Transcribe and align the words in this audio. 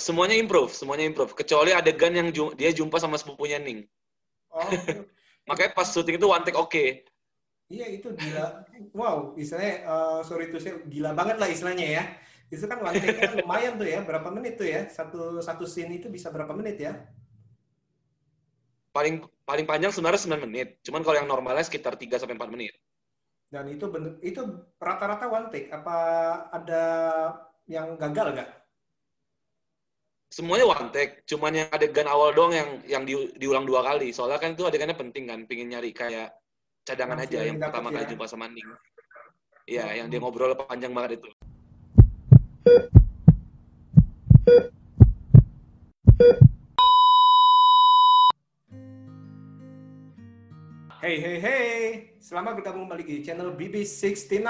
semuanya 0.00 0.34
improve, 0.34 0.72
semuanya 0.72 1.04
improve. 1.06 1.36
Kecuali 1.36 1.70
adegan 1.76 2.16
yang 2.16 2.32
ju 2.32 2.56
dia 2.56 2.72
jumpa 2.72 2.96
sama 2.96 3.20
sepupunya 3.20 3.60
Ning. 3.60 3.84
Oh. 4.50 4.66
Makanya 5.48 5.76
pas 5.76 5.88
syuting 5.92 6.16
itu 6.18 6.26
one 6.26 6.42
take 6.42 6.58
oke. 6.58 6.72
Okay. 6.72 7.04
Iya 7.70 7.86
itu 7.86 8.10
gila. 8.10 8.66
Wow, 8.90 9.38
istilahnya 9.38 9.86
uh, 9.86 10.20
sorry 10.26 10.50
itu 10.50 10.58
saya 10.58 10.82
gila 10.90 11.14
banget 11.14 11.38
lah 11.38 11.46
istilahnya 11.46 11.86
ya. 11.86 12.04
Itu 12.50 12.66
kan 12.66 12.82
one 12.82 12.98
take 12.98 13.14
kan 13.14 13.38
lumayan 13.38 13.78
tuh 13.78 13.86
ya, 13.86 14.02
berapa 14.02 14.26
menit 14.34 14.58
tuh 14.58 14.66
ya? 14.66 14.90
Satu 14.90 15.38
satu 15.38 15.68
scene 15.70 16.02
itu 16.02 16.10
bisa 16.10 16.34
berapa 16.34 16.50
menit 16.50 16.82
ya? 16.82 16.98
Paling 18.90 19.22
paling 19.46 19.66
panjang 19.70 19.94
sebenarnya 19.94 20.26
9 20.26 20.46
menit. 20.50 20.82
Cuman 20.82 21.06
kalau 21.06 21.22
yang 21.22 21.30
normalnya 21.30 21.62
sekitar 21.62 21.94
3 21.94 22.18
sampai 22.18 22.34
4 22.34 22.50
menit. 22.50 22.74
Dan 23.50 23.66
itu 23.66 23.90
bener, 23.90 24.18
itu 24.22 24.42
rata-rata 24.78 25.26
one 25.26 25.50
take 25.50 25.74
apa 25.74 25.96
ada 26.54 26.84
yang 27.66 27.98
gagal 27.98 28.38
nggak? 28.38 28.50
Semuanya 30.30 30.62
one 30.62 30.94
take, 30.94 31.26
cuman 31.26 31.58
yang 31.58 31.68
adegan 31.74 32.06
awal 32.06 32.30
doang 32.30 32.54
yang 32.54 32.70
yang 32.86 33.02
di, 33.02 33.34
diulang 33.34 33.66
dua 33.66 33.82
kali. 33.82 34.14
Soalnya 34.14 34.38
kan 34.38 34.54
itu 34.54 34.62
adegannya 34.62 34.94
penting 34.94 35.26
kan, 35.26 35.42
pingin 35.42 35.74
nyari 35.74 35.90
kayak 35.90 36.30
cadangan 36.86 37.18
Masih 37.18 37.34
aja 37.34 37.38
yang 37.50 37.58
pertama 37.58 37.90
ya. 37.90 37.94
kali 37.98 38.04
jumpa 38.14 38.26
sama 38.30 38.46
Ning. 38.46 38.70
Iya, 39.66 39.90
hmm. 39.90 39.96
yang 39.98 40.06
dia 40.06 40.18
ngobrol 40.22 40.54
panjang 40.54 40.94
banget 40.94 41.18
itu. 41.18 41.30
Hey, 51.02 51.16
hey, 51.18 51.36
hey. 51.42 51.78
Selamat 52.22 52.62
bergabung 52.62 52.86
kembali 52.86 53.02
di 53.02 53.16
channel 53.26 53.50
BB69. 53.58 54.46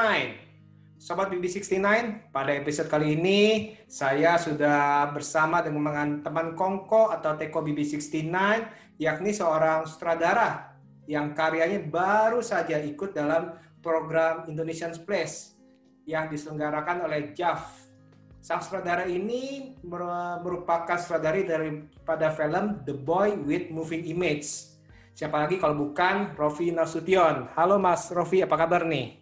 Sobat 1.00 1.32
BB69, 1.32 1.80
pada 2.28 2.52
episode 2.52 2.92
kali 2.92 3.16
ini 3.16 3.72
saya 3.88 4.36
sudah 4.36 5.08
bersama 5.16 5.64
dengan 5.64 6.20
teman 6.20 6.52
Kongko 6.52 7.08
atau 7.08 7.40
Teko 7.40 7.64
BB69, 7.64 8.28
yakni 9.00 9.32
seorang 9.32 9.88
sutradara 9.88 10.76
yang 11.08 11.32
karyanya 11.32 11.80
baru 11.88 12.44
saja 12.44 12.76
ikut 12.84 13.16
dalam 13.16 13.56
program 13.80 14.44
Indonesian 14.44 14.92
Place 15.00 15.56
yang 16.04 16.28
diselenggarakan 16.28 17.08
oleh 17.08 17.32
JAF. 17.32 17.88
Sang 18.44 18.60
sutradara 18.60 19.08
ini 19.08 19.72
merupakan 19.80 21.00
sutradari 21.00 21.48
daripada 21.48 22.28
film 22.28 22.84
The 22.84 22.92
Boy 22.92 23.40
with 23.40 23.72
Moving 23.72 24.04
Image 24.04 24.70
Siapa 25.20 25.36
lagi 25.36 25.60
kalau 25.60 25.76
bukan 25.76 26.32
Rofi 26.32 26.72
Nasution. 26.72 27.52
Halo 27.52 27.76
Mas 27.76 28.08
Rofi, 28.08 28.40
apa 28.40 28.56
kabar 28.56 28.88
nih? 28.88 29.19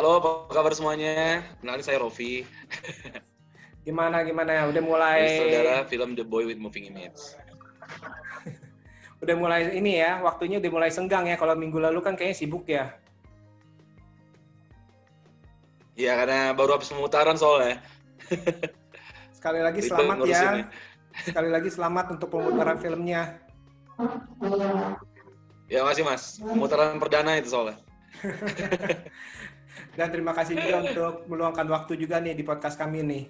Halo, 0.00 0.16
apa 0.16 0.48
kabar 0.48 0.72
semuanya? 0.72 1.44
Kenalin 1.60 1.84
saya 1.84 2.00
Rofi. 2.00 2.48
gimana 3.84 4.24
gimana? 4.24 4.64
Udah 4.72 4.80
mulai 4.80 5.36
saudara 5.36 5.84
film 5.84 6.16
The 6.16 6.24
Boy 6.24 6.48
with 6.48 6.56
Moving 6.56 6.88
Image. 6.88 7.20
udah 9.20 9.34
mulai 9.36 9.76
ini 9.76 10.00
ya, 10.00 10.24
waktunya 10.24 10.56
udah 10.56 10.72
mulai 10.72 10.88
senggang 10.88 11.28
ya. 11.28 11.36
Kalau 11.36 11.52
minggu 11.52 11.76
lalu 11.76 12.00
kan 12.00 12.16
kayaknya 12.16 12.32
sibuk 12.32 12.64
ya. 12.64 12.96
Iya, 16.00 16.16
karena 16.16 16.56
baru 16.56 16.80
habis 16.80 16.88
pemutaran 16.88 17.36
soalnya. 17.36 17.84
Sekali 19.36 19.60
lagi 19.60 19.84
selamat 19.84 20.16
ya. 20.24 20.64
Sekali 21.28 21.48
lagi 21.52 21.68
selamat 21.68 22.16
untuk 22.16 22.32
pemutaran 22.32 22.80
filmnya. 22.80 23.36
Ya 25.68 25.84
masih 25.84 26.08
mas, 26.08 26.40
pemutaran 26.40 26.96
perdana 26.96 27.36
itu 27.36 27.52
soalnya. 27.52 27.76
Dan 29.94 30.08
terima 30.12 30.32
kasih 30.32 30.56
juga 30.56 30.76
untuk 30.88 31.14
meluangkan 31.26 31.66
waktu 31.68 31.96
juga 32.00 32.20
nih 32.22 32.36
di 32.36 32.44
podcast 32.44 32.76
kami 32.76 33.02
nih. 33.04 33.24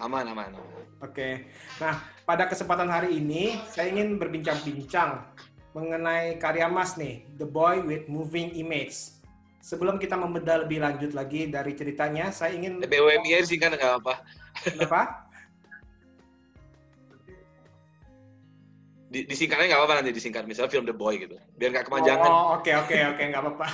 Aman, 0.00 0.24
aman. 0.32 0.50
aman. 0.56 0.80
Oke. 1.04 1.48
Nah, 1.80 2.00
pada 2.24 2.48
kesempatan 2.48 2.88
hari 2.88 3.20
ini 3.20 3.56
saya 3.68 3.92
ingin 3.92 4.16
berbincang-bincang 4.16 5.24
mengenai 5.76 6.36
karya 6.40 6.66
Mas 6.66 6.96
nih, 6.96 7.24
The 7.36 7.46
Boy 7.46 7.84
with 7.84 8.04
Moving 8.08 8.56
Image. 8.56 9.16
Sebelum 9.60 10.00
kita 10.00 10.16
membedah 10.16 10.64
lebih 10.64 10.80
lanjut 10.80 11.12
lagi 11.12 11.52
dari 11.52 11.76
ceritanya, 11.76 12.32
saya 12.32 12.56
ingin... 12.56 12.80
BWMI 12.80 13.44
sih 13.44 13.60
kan 13.60 13.76
nggak 13.76 14.02
apa. 14.02 14.24
Kenapa? 14.64 15.00
Di, 19.10 19.26
disingkatnya 19.26 19.74
nggak 19.74 19.80
apa-apa 19.82 19.94
nanti 20.00 20.14
disingkat. 20.14 20.46
Misalnya 20.46 20.70
film 20.70 20.86
The 20.86 20.94
Boy 20.94 21.18
gitu. 21.18 21.34
Biar 21.58 21.74
nggak 21.74 21.86
kepanjangan. 21.90 22.30
Oh, 22.30 22.62
oke, 22.62 22.70
oke, 22.86 22.94
oke. 22.94 23.22
Nggak 23.26 23.42
apa-apa. 23.42 23.66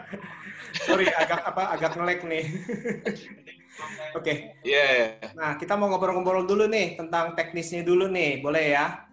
Sorry, 0.86 1.06
agak 1.08 1.40
apa 1.48 1.62
agak 1.74 1.92
ngelek 1.96 2.20
nih. 2.28 2.44
Oke. 4.10 4.26
okay. 4.26 4.36
Yeah, 4.66 4.90
yeah. 4.92 5.30
Nah, 5.38 5.54
kita 5.56 5.72
mau 5.78 5.88
ngobrol-ngobrol 5.88 6.44
dulu 6.44 6.68
nih 6.68 7.00
tentang 7.00 7.32
teknisnya 7.32 7.80
dulu 7.80 8.10
nih. 8.12 8.42
Boleh 8.42 8.76
ya? 8.76 9.08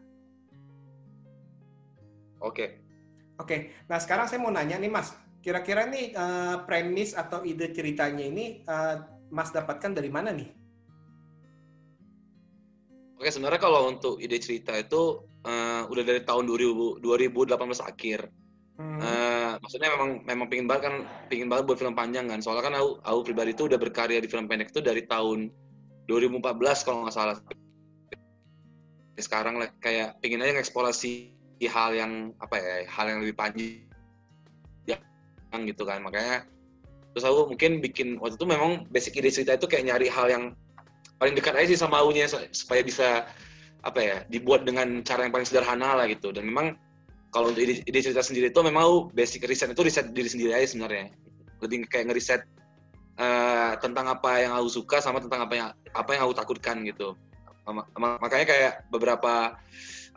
Oke. 2.43 2.51
Okay. 2.51 2.69
Oke. 3.39 3.47
Okay. 3.47 3.59
Nah, 3.87 4.01
sekarang 4.01 4.25
saya 4.27 4.43
mau 4.43 4.51
nanya 4.51 4.75
nih, 4.75 4.91
Mas 4.91 5.15
Kira-kira 5.47 5.87
nih 5.87 6.11
uh, 6.11 6.67
premis 6.67 7.15
atau 7.15 7.39
ide 7.47 7.71
ceritanya 7.71 8.19
ini 8.19 8.67
uh, 8.67 8.99
Mas 9.31 9.47
dapatkan 9.55 9.95
dari 9.95 10.11
mana 10.11 10.35
nih? 10.35 10.51
Oke, 13.17 13.33
sebenarnya 13.33 13.57
kalau 13.57 13.89
untuk 13.89 14.21
ide 14.21 14.37
cerita 14.37 14.77
itu 14.77 15.25
uh, 15.41 15.83
udah 15.89 16.03
dari 16.05 16.21
tahun 16.21 16.45
2000, 16.45 17.01
2018 17.01 17.81
akhir. 17.81 18.19
Hmm. 18.77 19.01
Uh, 19.01 19.51
maksudnya 19.57 19.89
memang 19.97 20.21
memang 20.21 20.47
pingin 20.53 20.69
banget 20.69 20.83
kan 20.85 20.95
pingin 21.33 21.49
banget 21.49 21.65
buat 21.65 21.81
film 21.81 21.97
panjang 21.97 22.29
kan. 22.29 22.45
Soalnya 22.45 22.69
kan 22.69 22.75
aku, 22.77 23.01
aku 23.01 23.19
pribadi 23.25 23.57
itu 23.57 23.65
udah 23.65 23.81
berkarya 23.81 24.21
di 24.21 24.29
film 24.29 24.45
pendek 24.45 24.69
itu 24.69 24.85
dari 24.85 25.01
tahun 25.09 25.49
2014 26.05 26.85
kalau 26.85 27.09
nggak 27.09 27.15
salah. 27.17 27.41
Sekarang 29.17 29.65
kayak 29.81 30.21
pingin 30.21 30.45
aja 30.45 30.61
ngeksplorasi 30.61 31.33
hal 31.65 31.97
yang 31.97 32.37
apa 32.37 32.61
ya, 32.61 32.85
hal 32.85 33.05
yang 33.09 33.19
lebih 33.25 33.33
panjang 33.33 33.87
gitu 35.65 35.87
kan 35.87 36.03
makanya 36.05 36.45
terus 37.15 37.25
aku 37.25 37.55
mungkin 37.55 37.81
bikin 37.81 38.21
waktu 38.21 38.37
itu 38.37 38.45
memang 38.45 38.85
basic 38.93 39.17
ide 39.17 39.33
cerita 39.33 39.57
itu 39.57 39.65
kayak 39.65 39.89
nyari 39.89 40.05
hal 40.05 40.29
yang 40.29 40.43
paling 41.17 41.33
dekat 41.37 41.53
aja 41.57 41.67
sih 41.73 41.79
sama 41.79 42.01
aunya 42.01 42.29
supaya 42.53 42.81
bisa 42.81 43.25
apa 43.85 43.99
ya 44.01 44.15
dibuat 44.27 44.65
dengan 44.65 45.01
cara 45.05 45.25
yang 45.25 45.33
paling 45.33 45.47
sederhana 45.47 45.97
lah 45.97 46.05
gitu. 46.09 46.33
Dan 46.33 46.49
memang 46.49 46.77
kalau 47.33 47.51
untuk 47.51 47.61
ide, 47.63 47.83
ide 47.83 47.99
cerita 48.01 48.23
sendiri 48.23 48.49
itu 48.49 48.61
memang 48.63 49.11
basic 49.13 49.45
riset 49.45 49.73
itu 49.73 49.83
riset 49.83 50.13
diri 50.13 50.29
sendiri 50.29 50.51
aja 50.55 50.73
sebenarnya. 50.73 51.13
Lebih 51.61 51.89
kayak 51.89 52.05
ngeriset 52.13 52.41
uh, 53.19 53.75
tentang 53.81 54.07
apa 54.07 54.41
yang 54.41 54.53
aku 54.55 54.69
suka 54.81 55.01
sama 55.03 55.21
tentang 55.21 55.45
apa 55.45 55.53
yang 55.53 55.67
apa 55.93 56.09
yang 56.15 56.21
aku 56.25 56.33
takutkan 56.37 56.85
gitu. 56.85 57.17
Makanya 57.99 58.45
kayak 58.47 58.73
beberapa 58.87 59.59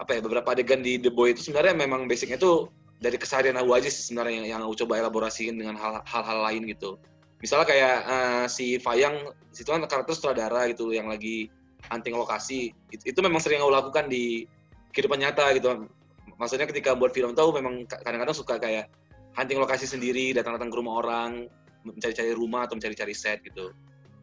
apa 0.01 0.11
ya 0.17 0.21
beberapa 0.25 0.49
adegan 0.55 0.81
di 0.81 0.97
The 0.97 1.13
Boy 1.13 1.37
itu 1.37 1.51
sebenarnya 1.51 1.77
memang 1.77 2.09
basicnya 2.09 2.41
itu 2.41 2.71
dari 3.01 3.17
keseharian 3.17 3.57
aku 3.57 3.77
aja 3.77 3.89
sih 3.89 4.13
sebenarnya 4.13 4.45
yang, 4.45 4.47
yang 4.57 4.61
aku 4.65 4.85
coba 4.85 5.01
elaborasiin 5.01 5.57
dengan 5.57 5.77
hal-hal 5.81 6.39
lain 6.47 6.69
gitu. 6.69 6.97
Misalnya 7.41 7.67
kayak 7.67 7.97
uh, 8.05 8.45
si 8.47 8.77
Fayang, 8.77 9.33
situ 9.53 9.73
kan 9.73 9.81
karakter 9.89 10.13
sutradara 10.13 10.69
gitu 10.69 10.93
yang 10.93 11.09
lagi 11.09 11.49
hunting 11.89 12.13
lokasi. 12.17 12.77
Itu, 12.93 13.17
itu 13.17 13.19
memang 13.25 13.41
sering 13.41 13.65
aku 13.65 13.73
lakukan 13.73 14.13
di 14.13 14.45
kehidupan 14.93 15.21
nyata 15.21 15.57
gitu. 15.57 15.89
Maksudnya 16.37 16.69
ketika 16.69 16.93
buat 16.93 17.17
film 17.17 17.33
tuh 17.33 17.53
memang 17.57 17.89
kadang-kadang 17.89 18.37
suka 18.37 18.61
kayak 18.61 18.93
hunting 19.37 19.57
lokasi 19.57 19.89
sendiri, 19.89 20.37
datang-datang 20.37 20.69
ke 20.69 20.77
rumah 20.77 21.01
orang, 21.01 21.49
mencari-cari 21.85 22.37
rumah 22.37 22.69
atau 22.69 22.77
mencari-cari 22.77 23.17
set 23.17 23.41
gitu. 23.41 23.73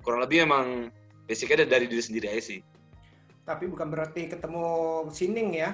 Kurang 0.05 0.21
lebih 0.21 0.45
memang 0.45 0.93
basicnya 1.25 1.65
dari 1.65 1.89
diri 1.89 2.03
sendiri 2.03 2.29
aja 2.29 2.53
sih. 2.53 2.59
Tapi 3.47 3.65
bukan 3.71 3.87
berarti 3.89 4.29
ketemu 4.29 4.65
sining 5.09 5.57
ya? 5.57 5.73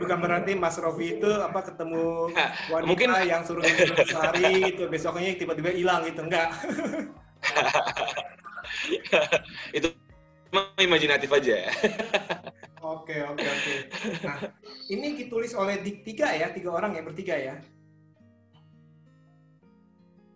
Bukan 0.00 0.18
berarti 0.20 0.52
Mas 0.56 0.76
Rofi 0.80 1.20
itu 1.20 1.30
apa 1.40 1.60
ketemu 1.64 2.32
wanita 2.72 2.88
Mungkin... 2.88 3.08
yang 3.26 3.42
suruh 3.44 3.64
sehari 4.06 4.74
itu 4.74 4.88
besoknya 4.88 5.36
tiba-tiba 5.36 5.70
hilang 5.72 6.04
gitu 6.08 6.22
enggak? 6.24 6.48
itu 9.76 9.88
imajinatif 10.80 11.30
aja. 11.30 11.56
Oke 12.80 13.12
oke 13.12 13.44
oke. 13.44 13.74
Nah 14.24 14.40
ini 14.88 15.12
ditulis 15.12 15.52
oleh 15.52 15.84
tiga 15.84 16.32
ya 16.32 16.48
tiga 16.48 16.72
orang 16.72 16.96
ya 16.96 17.04
bertiga 17.04 17.36
ya. 17.36 17.60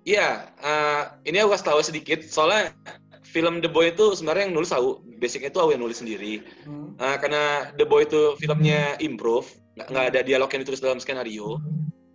Iya, 0.04 0.52
uh, 0.60 1.16
ini 1.24 1.40
aku 1.40 1.56
kasih 1.56 1.68
tahu 1.72 1.80
sedikit 1.80 2.20
soalnya 2.28 2.76
film 3.24 3.64
The 3.64 3.72
Boy 3.72 3.96
itu 3.96 4.12
sebenarnya 4.12 4.46
yang 4.46 4.54
nulis 4.54 4.70
aku, 4.70 5.00
basicnya 5.18 5.48
itu 5.48 5.58
aku 5.58 5.72
yang 5.72 5.82
nulis 5.82 5.98
sendiri. 5.98 6.44
Hmm. 6.68 6.94
Uh, 7.00 7.16
karena 7.18 7.72
The 7.74 7.88
Boy 7.88 8.04
itu 8.04 8.36
filmnya 8.38 9.00
improve, 9.00 9.48
nggak 9.74 10.14
ada 10.14 10.20
dialog 10.22 10.52
yang 10.52 10.62
ditulis 10.62 10.84
dalam 10.84 11.00
skenario. 11.00 11.58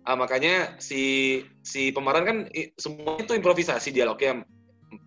Uh, 0.06 0.16
makanya 0.16 0.80
si 0.80 1.44
si 1.60 1.92
pemeran 1.92 2.24
kan 2.24 2.36
semua 2.80 3.20
itu 3.20 3.36
improvisasi 3.36 3.92
dialognya. 3.92 4.46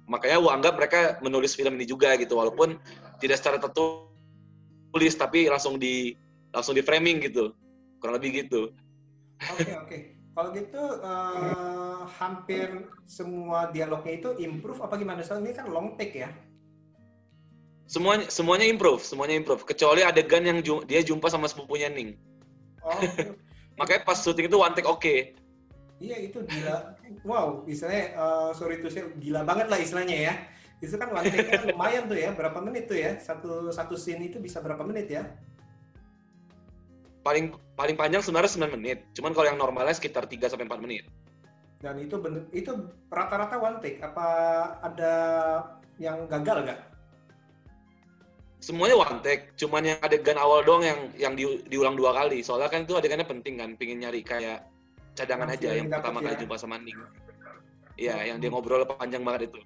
Makanya 0.05 0.39
aku 0.39 0.47
anggap 0.51 0.73
mereka 0.77 1.00
menulis 1.23 1.55
film 1.55 1.79
ini 1.79 1.88
juga 1.88 2.13
gitu, 2.19 2.35
walaupun 2.35 2.77
tidak 3.23 3.39
secara 3.39 3.57
tertulis 3.57 5.13
tapi 5.15 5.47
langsung 5.47 5.79
di 5.79 6.13
langsung 6.53 6.77
di 6.77 6.83
framing 6.85 7.23
gitu, 7.23 7.55
kurang 7.97 8.21
lebih 8.21 8.45
gitu. 8.45 8.69
Oke 9.44 9.63
okay, 9.63 9.73
oke. 9.73 9.88
Okay. 9.89 10.01
Kalau 10.33 10.50
gitu 10.50 10.81
uh, 10.81 12.09
hampir 12.18 12.89
semua 13.06 13.69
dialognya 13.69 14.13
itu 14.18 14.30
improve 14.41 14.81
apa 14.81 14.97
gimana? 14.97 15.21
Soalnya 15.21 15.53
ini 15.53 15.53
kan 15.53 15.69
long 15.69 15.94
take 15.94 16.25
ya. 16.25 16.33
Semuanya 17.85 18.25
semuanya 18.33 18.65
improve, 18.65 19.06
semuanya 19.06 19.38
improve. 19.38 19.62
Kecuali 19.62 20.01
adegan 20.01 20.41
yang 20.41 20.65
ju 20.65 20.81
dia 20.89 21.06
jumpa 21.06 21.30
sama 21.30 21.45
sepupunya 21.45 21.85
Ning. 21.94 22.18
Oh. 22.81 22.97
Makanya 23.80 24.01
pas 24.01 24.18
syuting 24.18 24.50
itu 24.50 24.57
one 24.57 24.74
take 24.74 24.89
oke. 24.89 24.97
Okay. 24.97 25.38
Iya 26.01 26.18
itu 26.25 26.41
gila. 26.41 26.97
Wow, 27.21 27.69
istilahnya 27.69 28.18
uh, 28.18 28.50
sorry 28.57 28.81
itu 28.81 28.89
sih 28.89 29.06
gila 29.21 29.45
banget 29.45 29.69
lah 29.69 29.77
istilahnya 29.77 30.18
ya. 30.18 30.33
Itu 30.81 30.97
kan 30.97 31.13
one 31.13 31.29
take 31.29 31.45
kan 31.45 31.69
lumayan 31.69 32.09
tuh 32.09 32.18
ya, 32.18 32.33
berapa 32.33 32.57
menit 32.65 32.89
tuh 32.89 32.97
ya? 32.97 33.21
Satu 33.21 33.69
satu 33.69 33.94
scene 33.94 34.33
itu 34.33 34.41
bisa 34.41 34.57
berapa 34.65 34.81
menit 34.81 35.13
ya? 35.13 35.29
Paling 37.23 37.55
paling 37.79 37.95
panjang 37.95 38.21
sebenarnya 38.21 38.67
9 38.67 38.75
menit. 38.77 39.07
Cuman 39.15 39.31
kalau 39.31 39.47
yang 39.47 39.57
normalnya 39.57 39.95
sekitar 39.95 40.27
3 40.27 40.51
sampai 40.51 40.67
4 40.67 40.83
menit. 40.83 41.07
Dan 41.83 41.99
itu 41.99 42.15
bener, 42.15 42.47
itu 42.55 42.71
rata-rata 43.11 43.59
one 43.59 43.83
take 43.83 43.99
apa 43.99 44.27
ada 44.79 45.13
yang 45.99 46.23
gagal 46.31 46.63
nggak? 46.63 46.79
Semuanya 48.63 48.95
one 48.95 49.19
take, 49.19 49.51
cuman 49.59 49.91
yang 49.91 49.99
adegan 49.99 50.39
awal 50.39 50.63
doang 50.63 50.87
yang 50.87 50.99
yang 51.19 51.33
di, 51.35 51.43
diulang 51.67 51.99
dua 51.99 52.15
kali. 52.15 52.39
Soalnya 52.39 52.71
kan 52.71 52.87
itu 52.87 52.95
adegannya 52.95 53.27
penting 53.27 53.59
kan, 53.59 53.75
pingin 53.75 53.99
nyari 53.99 54.23
kayak 54.23 54.63
cadangan 55.11 55.51
Masih 55.51 55.59
aja 55.59 55.69
yang 55.75 55.91
pertama 55.91 56.23
ya. 56.23 56.25
kali 56.31 56.35
jumpa 56.47 56.55
sama 56.55 56.79
Ning. 56.79 56.99
Iya, 57.99 58.15
hmm. 58.15 58.27
yang 58.31 58.37
dia 58.39 58.49
ngobrol 58.55 58.87
panjang 58.87 59.21
banget 59.27 59.51
itu. 59.51 59.59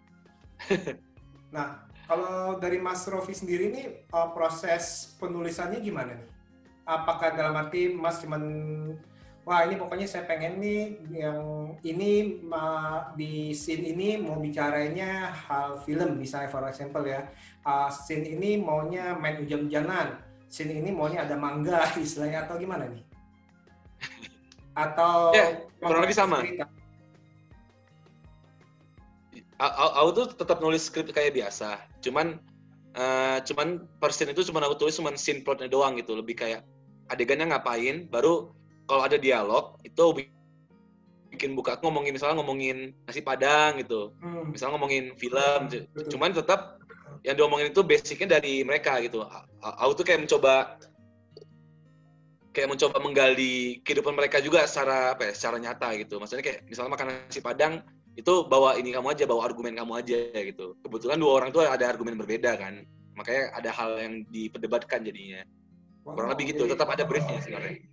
nah, 1.55 1.85
kalau 2.09 2.57
dari 2.57 2.81
Mas 2.81 3.05
Rofi 3.05 3.37
sendiri 3.37 3.69
nih 3.69 4.09
uh, 4.09 4.33
proses 4.33 5.13
penulisannya 5.21 5.85
gimana 5.85 6.17
nih? 6.17 6.36
Apakah 6.87 7.35
dalam 7.35 7.53
arti 7.59 7.91
Mas 7.91 8.23
cuman 8.23 8.41
wah 9.43 9.63
ini 9.67 9.75
pokoknya 9.75 10.07
saya 10.07 10.23
pengen 10.23 10.63
nih 10.63 10.81
yang 11.11 11.39
ini 11.83 12.39
di 13.19 13.51
scene 13.51 13.91
ini 13.91 14.19
mau 14.19 14.39
bicaranya 14.39 15.31
hal 15.31 15.83
film 15.83 16.15
misalnya 16.15 16.47
for 16.47 16.63
example 16.63 17.03
ya. 17.03 17.27
Uh, 17.67 17.91
scene 17.91 18.23
ini 18.23 18.55
maunya 18.55 19.11
main 19.19 19.43
hujan-hujanan 19.43 20.23
scene 20.47 20.79
ini 20.79 20.89
maunya 20.95 21.27
ada 21.27 21.35
mangga 21.35 21.83
istilahnya 21.99 22.47
atau 22.47 22.55
gimana 22.55 22.87
nih? 22.87 23.03
Atau 24.73 25.35
ya, 25.35 25.63
kurang 25.83 26.03
lebih 26.07 26.17
sama. 26.17 26.43
aku 29.57 30.09
tuh 30.13 30.25
tetap 30.37 30.61
nulis 30.61 30.85
skrip 30.85 31.09
kayak 31.11 31.33
biasa. 31.33 31.81
Cuman 31.99 32.37
uh, 32.95 33.41
cuman 33.43 33.89
per 33.99 34.13
scene 34.13 34.31
itu 34.31 34.45
cuma 34.47 34.63
aku 34.63 34.87
tulis 34.87 34.95
cuma 34.95 35.11
scene 35.17 35.43
plotnya 35.43 35.67
doang 35.67 35.97
gitu. 35.97 36.15
Lebih 36.15 36.37
kayak 36.37 36.61
adegannya 37.07 37.51
ngapain 37.51 38.07
baru 38.11 38.51
kalau 38.87 39.03
ada 39.03 39.19
dialog 39.19 39.75
itu 39.83 40.27
bikin 41.31 41.53
buka 41.53 41.75
ngomongin 41.83 42.15
misalnya 42.15 42.39
ngomongin 42.39 42.95
nasi 43.03 43.19
padang 43.19 43.79
gitu. 43.83 44.15
Hmm. 44.23 44.51
misalnya 44.51 44.79
ngomongin 44.79 45.13
film 45.19 45.67
hmm, 45.67 46.07
cuman 46.07 46.31
tetap 46.31 46.79
yang 47.25 47.35
diomongin 47.35 47.73
itu 47.75 47.83
basicnya 47.83 48.39
dari 48.39 48.63
mereka 48.63 48.97
gitu. 49.03 49.25
Aku 49.59 49.91
tuh 49.97 50.05
kayak 50.07 50.23
mencoba 50.23 50.79
kayak 52.55 52.73
mencoba 52.73 52.97
menggali 53.03 53.83
kehidupan 53.83 54.15
mereka 54.17 54.41
juga 54.41 54.65
secara 54.65 55.13
apa 55.13 55.29
ya, 55.29 55.33
secara 55.35 55.57
nyata 55.59 55.93
gitu. 55.99 56.17
Maksudnya 56.17 56.43
kayak 56.45 56.59
misalnya 56.65 56.91
makan 56.95 57.07
nasi 57.27 57.43
padang 57.43 57.83
itu 58.17 58.33
bawa 58.49 58.79
ini 58.79 58.95
kamu 58.95 59.13
aja 59.13 59.29
bawa 59.29 59.45
argumen 59.45 59.75
kamu 59.75 59.93
aja 59.99 60.17
gitu. 60.33 60.73
Kebetulan 60.81 61.19
dua 61.19 61.31
orang 61.43 61.49
tuh 61.51 61.67
ada 61.67 61.85
argumen 61.85 62.15
berbeda 62.17 62.55
kan. 62.55 62.81
Makanya 63.17 63.51
ada 63.53 63.69
hal 63.73 63.91
yang 63.97 64.13
diperdebatkan 64.29 65.03
jadinya 65.03 65.41
kurang 66.15 66.31
lebih 66.31 66.55
gitu 66.55 66.63
tetap 66.69 66.87
ada 66.87 67.03
briefnya 67.03 67.39
sebenarnya 67.43 67.83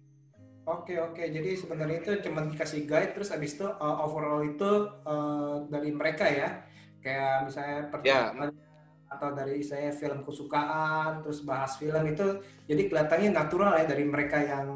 Oke 0.65 0.97
oke, 0.97 1.21
jadi 1.21 1.61
sebenarnya 1.61 2.01
itu 2.01 2.13
cuma 2.25 2.41
dikasih 2.49 2.89
guide, 2.89 3.13
terus 3.13 3.29
abis 3.29 3.61
itu 3.61 3.69
uh, 3.69 4.01
overall 4.01 4.41
itu 4.41 4.89
uh, 5.05 5.61
dari 5.69 5.93
mereka 5.93 6.25
ya, 6.25 6.65
kayak 7.05 7.45
misalnya 7.45 7.93
pertama 7.93 8.49
yeah. 8.49 9.13
atau 9.13 9.29
dari 9.37 9.61
saya 9.61 9.93
film 9.93 10.25
kesukaan, 10.25 11.21
terus 11.21 11.45
bahas 11.45 11.77
film 11.77 12.09
itu, 12.09 12.41
jadi 12.65 12.81
kelihatannya 12.89 13.37
natural 13.37 13.77
ya 13.77 13.85
dari 13.85 14.09
mereka 14.09 14.41
yang 14.41 14.67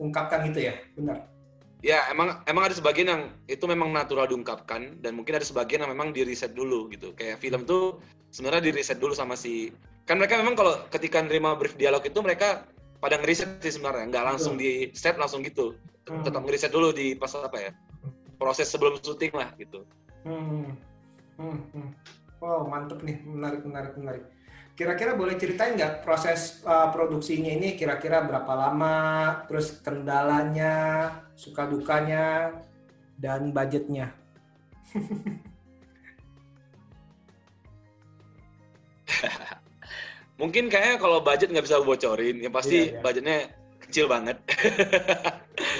ungkapkan 0.00 0.48
itu 0.48 0.72
ya, 0.72 0.74
benar? 0.96 1.28
Ya 1.84 2.08
emang 2.08 2.40
emang 2.48 2.64
ada 2.64 2.72
sebagian 2.72 3.12
yang 3.12 3.22
itu 3.52 3.68
memang 3.68 3.92
natural 3.92 4.32
diungkapkan 4.32 4.96
dan 5.04 5.12
mungkin 5.12 5.36
ada 5.36 5.44
sebagian 5.44 5.84
yang 5.84 5.92
memang 5.92 6.16
di 6.16 6.24
riset 6.24 6.56
dulu 6.56 6.88
gitu, 6.88 7.12
kayak 7.12 7.36
film 7.36 7.68
tuh 7.68 8.00
sebenarnya 8.32 8.64
di 8.64 8.80
riset 8.80 8.96
dulu 8.96 9.12
sama 9.12 9.36
si 9.36 9.76
kan 10.08 10.16
mereka 10.16 10.40
memang 10.40 10.56
kalau 10.56 10.88
ketika 10.88 11.20
nerima 11.20 11.52
brief 11.52 11.76
dialog 11.76 12.00
itu 12.00 12.16
mereka 12.24 12.64
pada 12.96 13.20
ngeriset 13.20 13.60
sih 13.60 13.76
sebenarnya 13.76 14.08
nggak 14.08 14.24
langsung 14.24 14.56
di 14.56 14.88
set 14.96 15.20
langsung 15.20 15.44
gitu 15.44 15.76
hmm. 16.08 16.24
tetap 16.24 16.40
ngeriset 16.48 16.72
dulu 16.72 16.96
di 16.96 17.12
pas 17.12 17.28
apa 17.36 17.60
ya 17.60 17.70
proses 18.40 18.72
sebelum 18.72 18.96
syuting 18.96 19.36
lah 19.36 19.52
gitu 19.60 19.84
hmm. 20.24 20.72
Hmm. 21.36 21.60
Hmm. 21.76 21.92
wow 22.40 22.64
mantep 22.64 23.04
nih 23.04 23.20
menarik 23.20 23.60
menarik 23.68 23.92
menarik 24.00 24.24
kira-kira 24.80 25.12
boleh 25.12 25.36
ceritain 25.36 25.76
nggak 25.76 26.00
proses 26.00 26.64
uh, 26.64 26.88
produksinya 26.88 27.52
ini 27.52 27.76
kira-kira 27.76 28.24
berapa 28.24 28.52
lama 28.56 28.96
terus 29.44 29.76
kendalanya 29.84 31.12
suka 31.36 31.68
dukanya 31.68 32.56
dan 33.20 33.52
budgetnya 33.52 34.16
Mungkin 40.38 40.70
kayaknya 40.70 41.02
kalau 41.02 41.18
budget 41.18 41.50
nggak 41.50 41.66
bisa 41.66 41.82
bocorin, 41.82 42.38
yang 42.38 42.54
pasti 42.54 42.94
iya, 42.94 42.94
iya. 42.94 43.02
budgetnya 43.02 43.38
kecil 43.82 44.06
banget. 44.06 44.38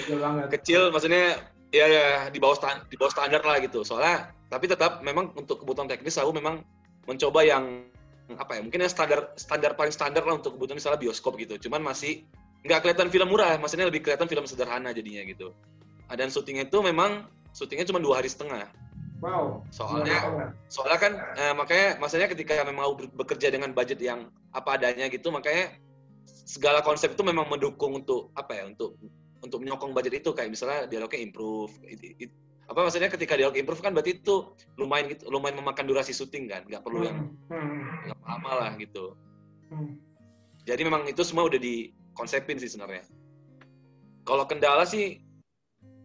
kecil 0.03 0.19
banget. 0.19 0.47
kecil, 0.59 0.81
maksudnya 0.91 1.39
ya, 1.71 1.87
ya 1.87 2.07
di 2.29 2.43
bawah 2.43 2.59
stand, 2.59 2.91
di 2.91 2.99
bawah 2.99 3.15
standar 3.15 3.43
lah 3.47 3.63
gitu. 3.63 3.87
Soalnya 3.87 4.35
tapi 4.51 4.67
tetap 4.67 5.05
memang 5.05 5.31
untuk 5.37 5.63
kebutuhan 5.63 5.87
teknis 5.87 6.19
aku 6.19 6.35
memang 6.35 6.65
mencoba 7.05 7.41
yang 7.45 7.85
apa 8.37 8.61
ya 8.61 8.61
mungkin 8.61 8.85
yang 8.85 8.93
standar 8.93 9.33
standar 9.41 9.73
paling 9.73 9.93
standar 9.93 10.21
lah 10.21 10.37
untuk 10.37 10.61
kebutuhan 10.61 10.77
misalnya 10.77 11.01
bioskop 11.01 11.41
gitu 11.41 11.57
cuman 11.69 11.81
masih 11.81 12.29
nggak 12.61 12.85
kelihatan 12.85 13.09
film 13.09 13.33
murah 13.33 13.57
maksudnya 13.57 13.89
lebih 13.89 14.05
kelihatan 14.05 14.29
film 14.29 14.45
sederhana 14.45 14.93
jadinya 14.93 15.25
gitu 15.25 15.57
dan 16.13 16.29
syutingnya 16.29 16.69
itu 16.69 16.79
memang 16.85 17.25
syutingnya 17.57 17.89
cuma 17.89 18.05
dua 18.05 18.21
hari 18.21 18.29
setengah 18.29 18.69
Wow. 19.19 19.67
Soalnya, 19.75 20.47
soalnya 20.71 20.99
kan 20.99 21.13
eh, 21.35 21.55
makanya 21.55 21.99
maksudnya 21.99 22.31
ketika 22.31 22.63
memang 22.63 22.77
mau 22.79 22.93
bekerja 22.95 23.51
dengan 23.51 23.75
budget 23.75 23.99
yang 23.99 24.31
apa 24.55 24.79
adanya 24.79 25.11
gitu, 25.11 25.35
makanya 25.35 25.75
segala 26.47 26.81
konsep 26.87 27.13
itu 27.19 27.23
memang 27.27 27.51
mendukung 27.51 27.99
untuk 27.99 28.31
apa 28.39 28.55
ya, 28.55 28.65
untuk 28.71 28.95
untuk 29.43 29.59
menyokong 29.63 29.91
budget 29.91 30.23
itu 30.23 30.31
kayak 30.31 30.55
misalnya 30.55 30.87
dialognya 30.87 31.19
improve. 31.19 31.75
It, 31.83 32.01
it, 32.19 32.31
apa 32.69 32.85
maksudnya 32.85 33.09
ketika 33.09 33.35
dialog 33.35 33.57
improve 33.57 33.81
kan 33.81 33.97
berarti 33.97 34.21
itu 34.21 34.55
lumayan 34.77 35.11
gitu, 35.11 35.27
lumayan 35.33 35.57
memakan 35.59 35.89
durasi 35.89 36.13
syuting 36.13 36.47
kan, 36.47 36.63
nggak 36.69 36.85
perlu 36.85 37.09
yang 37.09 37.33
hmm. 37.51 37.59
hmm. 37.59 38.13
lama 38.23 38.53
lah 38.55 38.71
gitu. 38.79 39.19
Hmm. 39.73 39.99
Jadi 40.69 40.85
memang 40.85 41.09
itu 41.09 41.25
semua 41.25 41.49
udah 41.49 41.57
dikonsepin 41.57 42.61
sih 42.61 42.69
sebenarnya. 42.69 43.03
Kalau 44.29 44.45
kendala 44.45 44.85
sih 44.85 45.25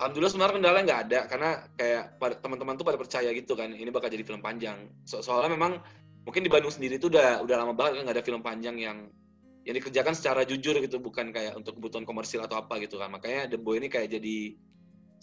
Alhamdulillah 0.02 0.32
sebenarnya 0.34 0.56
kendala 0.58 0.80
nggak 0.82 1.02
ada 1.10 1.20
karena 1.30 1.50
kayak 1.78 2.04
teman-teman 2.42 2.74
tuh 2.76 2.86
pada 2.86 2.98
percaya 2.98 3.30
gitu 3.30 3.54
kan 3.54 3.70
ini 3.70 3.90
bakal 3.94 4.10
jadi 4.10 4.26
film 4.26 4.42
panjang. 4.42 4.90
So 5.06 5.22
soalnya 5.22 5.54
memang 5.54 5.80
mungkin 6.26 6.42
di 6.42 6.50
Bandung 6.50 6.74
sendiri 6.74 6.98
tuh 6.98 7.14
udah 7.14 7.46
udah 7.46 7.56
lama 7.62 7.74
banget 7.78 8.02
kan 8.02 8.04
nggak 8.10 8.18
ada 8.18 8.26
film 8.26 8.42
panjang 8.42 8.76
yang 8.82 8.98
yang 9.64 9.76
dikerjakan 9.80 10.12
secara 10.12 10.44
jujur 10.44 10.76
gitu 10.82 11.00
bukan 11.00 11.32
kayak 11.32 11.56
untuk 11.56 11.80
kebutuhan 11.80 12.04
komersil 12.04 12.44
atau 12.44 12.60
apa 12.60 12.82
gitu 12.84 13.00
kan. 13.00 13.14
Makanya 13.14 13.54
The 13.54 13.62
Boy 13.62 13.80
ini 13.80 13.88
kayak 13.88 14.12
jadi 14.18 14.58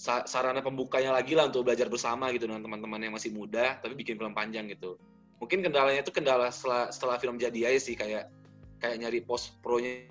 sarana 0.00 0.64
pembukanya 0.64 1.12
lagi 1.12 1.36
lah 1.36 1.52
untuk 1.52 1.68
belajar 1.68 1.92
bersama 1.92 2.32
gitu 2.32 2.48
dengan 2.48 2.64
teman-teman 2.64 3.04
yang 3.04 3.12
masih 3.12 3.36
muda 3.36 3.76
tapi 3.84 3.92
bikin 3.98 4.16
film 4.16 4.32
panjang 4.32 4.70
gitu. 4.72 4.96
Mungkin 5.42 5.60
kendalanya 5.60 6.00
itu 6.00 6.12
kendala 6.14 6.48
setelah 6.48 6.88
setelah 6.88 7.16
film 7.20 7.36
jadi 7.36 7.74
aja 7.74 7.80
sih 7.80 7.98
kayak 7.98 8.32
kayak 8.80 8.96
nyari 8.96 9.20
post 9.20 9.60
pro-nya 9.60 10.08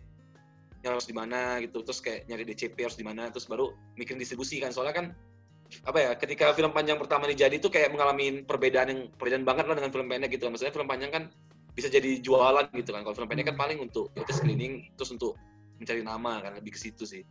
harus 0.86 1.07
di 1.07 1.15
mana 1.15 1.59
gitu. 1.59 1.83
Terus 1.83 2.00
kayak 2.00 2.29
nyari 2.31 2.43
DCP 2.48 2.77
harus 2.86 2.98
di 3.00 3.03
mana 3.03 3.27
terus 3.27 3.50
baru 3.50 3.75
mikirin 4.00 4.19
distribusi 4.19 4.63
kan. 4.63 4.71
Soalnya 4.71 4.95
kan 4.95 5.05
apa 5.86 5.98
ya 6.01 6.12
ketika 6.17 6.50
film 6.57 6.74
panjang 6.74 6.98
pertama 6.98 7.29
ini 7.29 7.38
jadi 7.38 7.62
itu 7.62 7.69
kayak 7.69 7.93
mengalami 7.93 8.41
perbedaan 8.41 8.88
yang 8.89 9.01
perbedaan 9.13 9.45
banget 9.45 9.69
lah 9.69 9.77
dengan 9.77 9.93
film 9.93 10.09
pendek 10.09 10.33
gitu 10.33 10.50
maksudnya 10.50 10.74
film 10.74 10.89
panjang 10.89 11.13
kan 11.13 11.24
bisa 11.77 11.88
jadi 11.91 12.19
jualan 12.24 12.67
gitu 12.74 12.91
kan. 12.95 13.01
Kalau 13.05 13.15
film 13.15 13.29
pendek 13.29 13.53
kan 13.53 13.55
hmm. 13.55 13.63
paling 13.63 13.79
untuk 13.83 14.12
ya 14.15 14.24
itu 14.24 14.33
screening 14.33 14.89
terus 14.95 15.12
untuk 15.13 15.36
mencari 15.79 16.03
nama 16.03 16.43
kan 16.43 16.51
lebih 16.57 16.75
ke 16.75 16.79
situ 16.79 17.03
sih. 17.03 17.24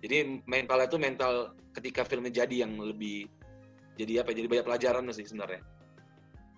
Jadi 0.00 0.40
mental 0.48 0.80
itu 0.80 0.96
mental 0.96 1.52
ketika 1.76 2.08
filmnya 2.08 2.32
jadi 2.32 2.64
yang 2.64 2.80
lebih 2.80 3.28
jadi 4.00 4.24
apa 4.24 4.32
ya, 4.32 4.40
jadi 4.40 4.48
banyak 4.48 4.66
pelajaran 4.66 5.04
sih 5.12 5.28
sebenarnya. 5.28 5.60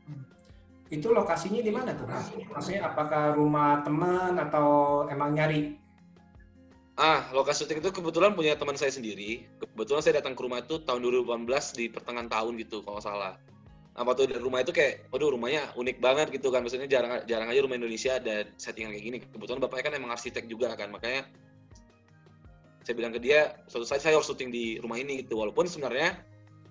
Hmm. 0.02 0.26
itu 0.92 1.08
lokasinya 1.08 1.62
di 1.62 1.72
mana 1.72 1.94
tuh 1.96 2.04
maksudnya 2.52 2.90
apakah 2.90 3.32
rumah 3.32 3.80
teman 3.80 4.36
atau 4.36 5.00
emang 5.08 5.32
nyari 5.32 5.81
Ah, 7.02 7.26
lokasi 7.34 7.66
syuting 7.66 7.82
itu 7.82 7.90
kebetulan 7.90 8.30
punya 8.30 8.54
teman 8.54 8.78
saya 8.78 8.94
sendiri. 8.94 9.50
Kebetulan 9.58 10.06
saya 10.06 10.22
datang 10.22 10.38
ke 10.38 10.42
rumah 10.46 10.62
itu 10.62 10.78
tahun 10.86 11.02
2018 11.02 11.74
di 11.74 11.90
pertengahan 11.90 12.30
tahun 12.30 12.54
gitu 12.62 12.78
kalau 12.86 13.02
salah. 13.02 13.34
Nah, 13.98 14.06
waktu 14.06 14.30
dari 14.30 14.38
rumah 14.38 14.62
itu 14.62 14.70
kayak, 14.70 15.10
waduh 15.10 15.34
rumahnya 15.34 15.74
unik 15.74 15.98
banget 15.98 16.30
gitu 16.30 16.54
kan. 16.54 16.62
Maksudnya 16.62 16.86
jarang 16.86 17.26
jarang 17.26 17.50
aja 17.50 17.58
rumah 17.58 17.74
Indonesia 17.74 18.22
ada 18.22 18.46
settingan 18.54 18.94
kayak 18.94 19.02
gini. 19.02 19.18
Kebetulan 19.18 19.58
bapaknya 19.58 19.84
kan 19.90 19.94
emang 19.98 20.10
arsitek 20.14 20.46
juga 20.46 20.70
kan, 20.78 20.94
makanya 20.94 21.26
saya 22.86 22.94
bilang 22.98 23.14
ke 23.14 23.20
dia 23.22 23.58
suatu 23.66 23.86
saat 23.86 24.02
saya 24.02 24.18
harus 24.18 24.26
syuting 24.30 24.50
di 24.50 24.78
rumah 24.82 24.98
ini 24.98 25.22
gitu 25.22 25.38
walaupun 25.38 25.70
sebenarnya 25.70 26.18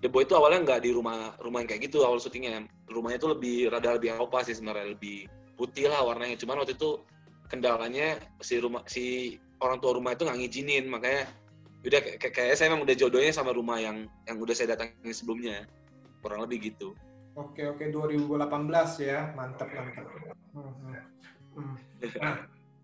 The 0.04 0.12
Boy 0.12 0.28
itu 0.28 0.36
awalnya 0.36 0.60
nggak 0.64 0.80
di 0.84 0.90
rumah 0.92 1.32
rumah 1.40 1.64
yang 1.64 1.68
kayak 1.72 1.88
gitu 1.88 2.04
awal 2.04 2.20
syutingnya 2.20 2.68
rumahnya 2.84 3.16
itu 3.16 3.28
lebih 3.32 3.56
rada 3.72 3.96
lebih 3.96 4.12
Eropa 4.12 4.44
sih 4.44 4.52
sebenarnya 4.52 4.92
lebih 4.92 5.24
putih 5.56 5.88
lah 5.88 6.04
warnanya 6.04 6.36
cuman 6.36 6.60
waktu 6.60 6.76
itu 6.76 7.00
kendalanya 7.48 8.20
si 8.44 8.60
rumah 8.60 8.84
si 8.84 9.36
orang 9.62 9.78
tua 9.78 9.94
rumah 9.94 10.12
itu 10.12 10.26
nggak 10.26 10.38
ngizinin 10.42 10.84
makanya 10.90 11.30
udah 11.82 12.00
kayak 12.18 12.34
kayak 12.34 12.54
saya 12.58 12.70
emang 12.74 12.82
udah 12.82 12.94
jodohnya 12.94 13.32
sama 13.34 13.54
rumah 13.54 13.78
yang 13.78 14.06
yang 14.26 14.36
udah 14.38 14.54
saya 14.54 14.74
datangin 14.74 15.14
sebelumnya 15.14 15.66
kurang 16.22 16.42
lebih 16.46 16.74
gitu 16.74 16.94
oke 17.38 17.62
oke 17.78 17.84
2018 17.90 19.06
ya 19.06 19.30
mantap 19.34 19.70
mantap 19.70 20.06
hmm, 20.54 20.62
hmm. 20.62 20.94
hmm. 21.58 21.74
nah 22.22 22.34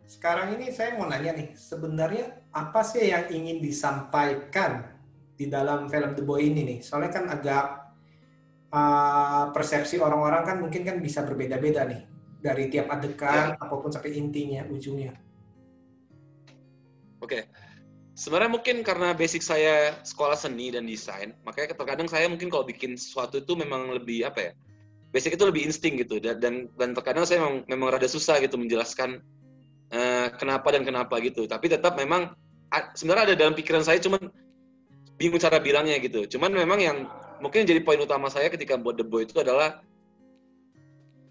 sekarang 0.09 0.57
ini 0.57 0.73
saya 0.73 0.97
mau 0.97 1.05
nanya 1.05 1.37
nih 1.37 1.53
sebenarnya 1.53 2.49
apa 2.49 2.81
sih 2.81 3.13
yang 3.13 3.29
ingin 3.29 3.61
disampaikan 3.61 4.97
di 5.37 5.47
dalam 5.47 5.87
film 5.87 6.17
The 6.17 6.25
Boy 6.25 6.49
ini 6.49 6.65
nih? 6.65 6.79
Soalnya 6.81 7.13
kan 7.13 7.25
agak 7.29 7.65
uh, 8.73 9.53
persepsi 9.53 10.01
orang-orang 10.01 10.43
kan 10.49 10.57
mungkin 10.65 10.83
kan 10.83 10.97
bisa 10.99 11.23
berbeda-beda 11.29 11.85
nih 11.85 12.03
dari 12.41 12.73
tiap 12.73 12.89
adegan 12.89 13.55
ya. 13.55 13.61
apa 13.61 13.75
pun 13.77 13.93
sampai 13.93 14.17
intinya 14.17 14.65
ujungnya. 14.73 15.13
Oke. 17.19 17.29
Okay. 17.29 17.43
Sebenarnya 18.19 18.51
mungkin 18.51 18.83
karena 18.83 19.15
basic 19.15 19.47
saya 19.47 19.95
sekolah 20.03 20.35
seni 20.35 20.75
dan 20.75 20.91
desain, 20.91 21.39
makanya 21.47 21.79
terkadang 21.79 22.11
saya 22.11 22.27
mungkin 22.27 22.51
kalau 22.51 22.67
bikin 22.67 22.99
sesuatu 22.99 23.39
itu 23.39 23.55
memang 23.55 23.95
lebih 23.95 24.27
apa 24.27 24.51
ya? 24.51 24.53
Basic 25.15 25.39
itu 25.39 25.47
lebih 25.47 25.71
insting 25.71 26.03
gitu 26.03 26.19
dan 26.19 26.67
dan 26.75 26.91
terkadang 26.99 27.23
saya 27.23 27.47
memang, 27.47 27.63
memang 27.71 27.89
rada 27.95 28.11
susah 28.11 28.43
gitu 28.43 28.59
menjelaskan 28.59 29.23
uh, 29.95 30.35
kenapa 30.35 30.75
dan 30.75 30.83
kenapa 30.83 31.15
gitu. 31.23 31.47
Tapi 31.47 31.71
tetap 31.71 31.95
memang 31.95 32.35
sebenarnya 32.99 33.33
ada 33.33 33.37
dalam 33.39 33.55
pikiran 33.55 33.87
saya 33.87 34.03
cuman 34.03 34.35
bingung 35.15 35.39
cara 35.39 35.63
bilangnya 35.63 36.03
gitu. 36.03 36.27
Cuman 36.27 36.51
memang 36.51 36.83
yang 36.83 37.07
mungkin 37.39 37.71
jadi 37.71 37.87
poin 37.87 38.03
utama 38.03 38.27
saya 38.35 38.51
ketika 38.51 38.75
buat 38.75 38.99
The 38.99 39.07
Boy 39.07 39.31
itu 39.31 39.39
adalah 39.39 39.79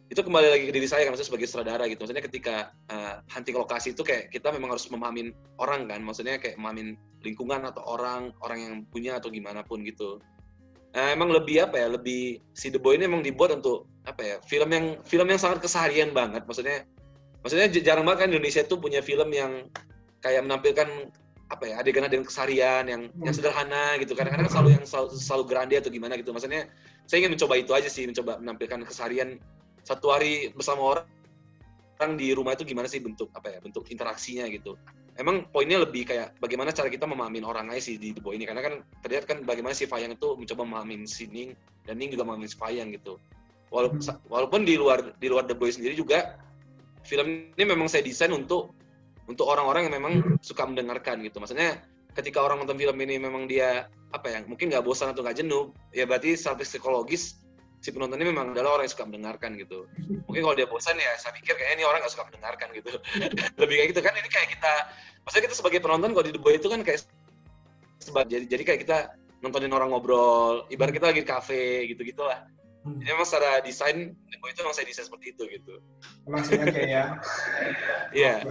itu 0.07 0.21
kembali 0.23 0.47
lagi 0.47 0.63
ke 0.71 0.73
diri 0.73 0.87
saya 0.87 1.03
kan 1.03 1.11
maksudnya 1.11 1.29
sebagai 1.35 1.47
sutradara 1.51 1.83
gitu. 1.91 2.07
Maksudnya 2.07 2.23
ketika 2.23 2.55
uh, 2.87 3.19
hunting 3.27 3.59
lokasi 3.59 3.91
itu 3.91 4.07
kayak 4.07 4.31
kita 4.31 4.55
memang 4.55 4.71
harus 4.71 4.87
memahamin 4.87 5.35
orang 5.59 5.83
kan. 5.91 5.99
Maksudnya 5.99 6.39
kayak 6.39 6.55
memahamin 6.55 6.95
lingkungan 7.27 7.67
atau 7.67 7.83
orang 7.83 8.31
orang 8.39 8.59
yang 8.63 8.73
punya 8.87 9.19
atau 9.19 9.27
gimana 9.27 9.67
pun 9.67 9.83
gitu. 9.83 10.23
Uh, 10.95 11.11
emang 11.11 11.27
lebih 11.27 11.67
apa 11.67 11.75
ya 11.75 11.87
lebih 11.91 12.39
si 12.55 12.71
The 12.71 12.79
Boy 12.79 12.95
ini 12.95 13.11
emang 13.11 13.19
dibuat 13.19 13.51
untuk 13.51 13.91
apa 14.07 14.23
ya 14.23 14.35
film 14.47 14.71
yang 14.71 14.85
film 15.03 15.27
yang 15.27 15.39
sangat 15.43 15.59
keseharian 15.59 16.15
banget. 16.15 16.47
Maksudnya 16.47 16.87
maksudnya 17.43 17.67
jarang 17.83 18.07
banget 18.07 18.27
kan 18.27 18.29
Indonesia 18.31 18.63
itu 18.63 18.79
punya 18.79 19.03
film 19.03 19.27
yang 19.35 19.67
kayak 20.23 20.47
menampilkan 20.47 21.11
apa 21.47 21.63
ya 21.63 21.79
adegan-adegan 21.79 22.27
kesarian 22.27 22.87
yang 22.87 23.01
hmm. 23.11 23.27
yang 23.27 23.35
sederhana 23.35 23.99
gitu. 23.99 24.15
Kadang-kadang 24.15 24.47
selalu 24.47 24.69
yang 24.79 24.85
selalu, 24.87 25.07
selalu 25.19 25.43
grande 25.51 25.75
atau 25.75 25.91
gimana 25.91 26.15
gitu. 26.15 26.31
Maksudnya 26.31 26.71
saya 27.07 27.23
ingin 27.23 27.35
mencoba 27.35 27.53
itu 27.59 27.71
aja 27.75 27.89
sih 27.91 28.07
mencoba 28.07 28.39
menampilkan 28.39 28.87
kesarian 28.87 29.39
satu 29.88 30.12
hari 30.12 30.51
bersama 30.51 30.84
orang 30.84 31.08
orang 31.98 32.12
di 32.20 32.36
rumah 32.36 32.53
itu 32.53 32.67
gimana 32.67 32.91
sih 32.91 33.00
bentuk 33.00 33.32
apa 33.32 33.56
ya 33.56 33.60
bentuk 33.63 33.88
interaksinya 33.88 34.44
gitu 34.51 34.75
emang 35.15 35.48
poinnya 35.50 35.82
lebih 35.82 36.06
kayak 36.06 36.36
bagaimana 36.44 36.75
cara 36.75 36.91
kita 36.91 37.08
memahamin 37.08 37.48
orang 37.48 37.72
aja 37.72 37.89
sih 37.89 37.96
di 37.96 38.12
The 38.12 38.22
Boy 38.22 38.38
ini 38.38 38.46
karena 38.46 38.62
kan 38.62 38.84
terlihat 39.01 39.25
kan 39.25 39.41
bagaimana 39.48 39.74
si 39.74 39.89
Fayang 39.89 40.13
itu 40.13 40.36
mencoba 40.36 40.62
memahamin 40.67 41.08
si 41.08 41.25
Ning 41.32 41.56
dan 41.88 41.98
Ning 41.98 42.12
juga 42.12 42.27
memahamin 42.27 42.51
si 42.51 42.58
Fayang 42.60 42.91
gitu 42.91 43.17
walaupun 43.72 44.03
hmm. 44.03 44.29
walaupun 44.29 44.62
di 44.67 44.75
luar 44.75 45.15
di 45.17 45.27
luar 45.32 45.48
The 45.48 45.56
Boy 45.58 45.74
sendiri 45.74 45.98
juga 45.98 46.38
film 47.08 47.56
ini 47.56 47.63
memang 47.63 47.88
saya 47.88 48.03
desain 48.03 48.29
untuk 48.36 48.75
untuk 49.27 49.48
orang-orang 49.48 49.88
yang 49.88 49.96
memang 50.00 50.13
suka 50.39 50.63
mendengarkan 50.63 51.20
gitu. 51.24 51.39
Maksudnya 51.44 51.84
ketika 52.15 52.44
orang 52.44 52.63
nonton 52.63 52.79
film 52.79 52.96
ini 53.03 53.20
memang 53.20 53.46
dia 53.48 53.91
apa 54.15 54.27
ya 54.32 54.39
mungkin 54.48 54.72
nggak 54.72 54.84
bosan 54.88 55.12
atau 55.12 55.22
nggak 55.22 55.44
jenuh 55.44 55.75
ya 55.91 56.08
berarti 56.08 56.34
secara 56.39 56.63
psikologis 56.63 57.44
si 57.77 57.93
penonton 57.93 58.17
ini 58.17 58.34
memang 58.34 58.57
adalah 58.57 58.79
orang 58.79 58.89
yang 58.89 58.93
suka 58.93 59.05
mendengarkan 59.05 59.53
gitu 59.55 59.86
mungkin 60.25 60.41
kalau 60.43 60.55
dia 60.57 60.67
bosan 60.67 60.98
ya 60.98 61.13
saya 61.22 61.31
pikir 61.38 61.53
kayaknya 61.53 61.81
ini 61.81 61.86
orang 61.86 62.01
nggak 62.01 62.13
suka 62.13 62.25
mendengarkan 62.25 62.67
gitu 62.74 62.91
lebih 63.62 63.75
kayak 63.77 63.89
gitu 63.93 64.01
kan 64.01 64.13
ini 64.17 64.29
kayak 64.29 64.50
kita 64.57 64.74
maksudnya 65.24 65.43
kita 65.50 65.55
sebagai 65.55 65.79
penonton 65.79 66.12
kalau 66.17 66.25
di 66.25 66.34
The 66.34 66.41
Boy 66.41 66.57
itu 66.57 66.67
kan 66.67 66.81
kayak 66.81 67.05
sebab 68.01 68.25
jadi 68.25 68.46
jadi 68.50 68.63
kayak 68.65 68.79
kita 68.86 68.98
nontonin 69.46 69.74
orang 69.74 69.93
ngobrol 69.93 70.65
ibarat 70.74 70.93
kita 70.93 71.13
lagi 71.13 71.22
di 71.22 71.29
kafe 71.29 71.86
gitu 71.93 72.01
gitulah 72.01 72.50
Hmm. 72.88 73.03
Jadi 73.03 73.10
memang 73.12 73.27
secara 73.27 73.51
desain 73.60 73.98
itu 74.15 74.60
memang 74.63 74.75
saya 74.75 74.88
desain 74.88 75.05
seperti 75.12 75.36
itu 75.36 75.43
gitu. 75.51 75.74
Memang 76.24 76.43
sengaja 76.48 76.81
ya. 76.88 77.05
Iya. 78.15 78.48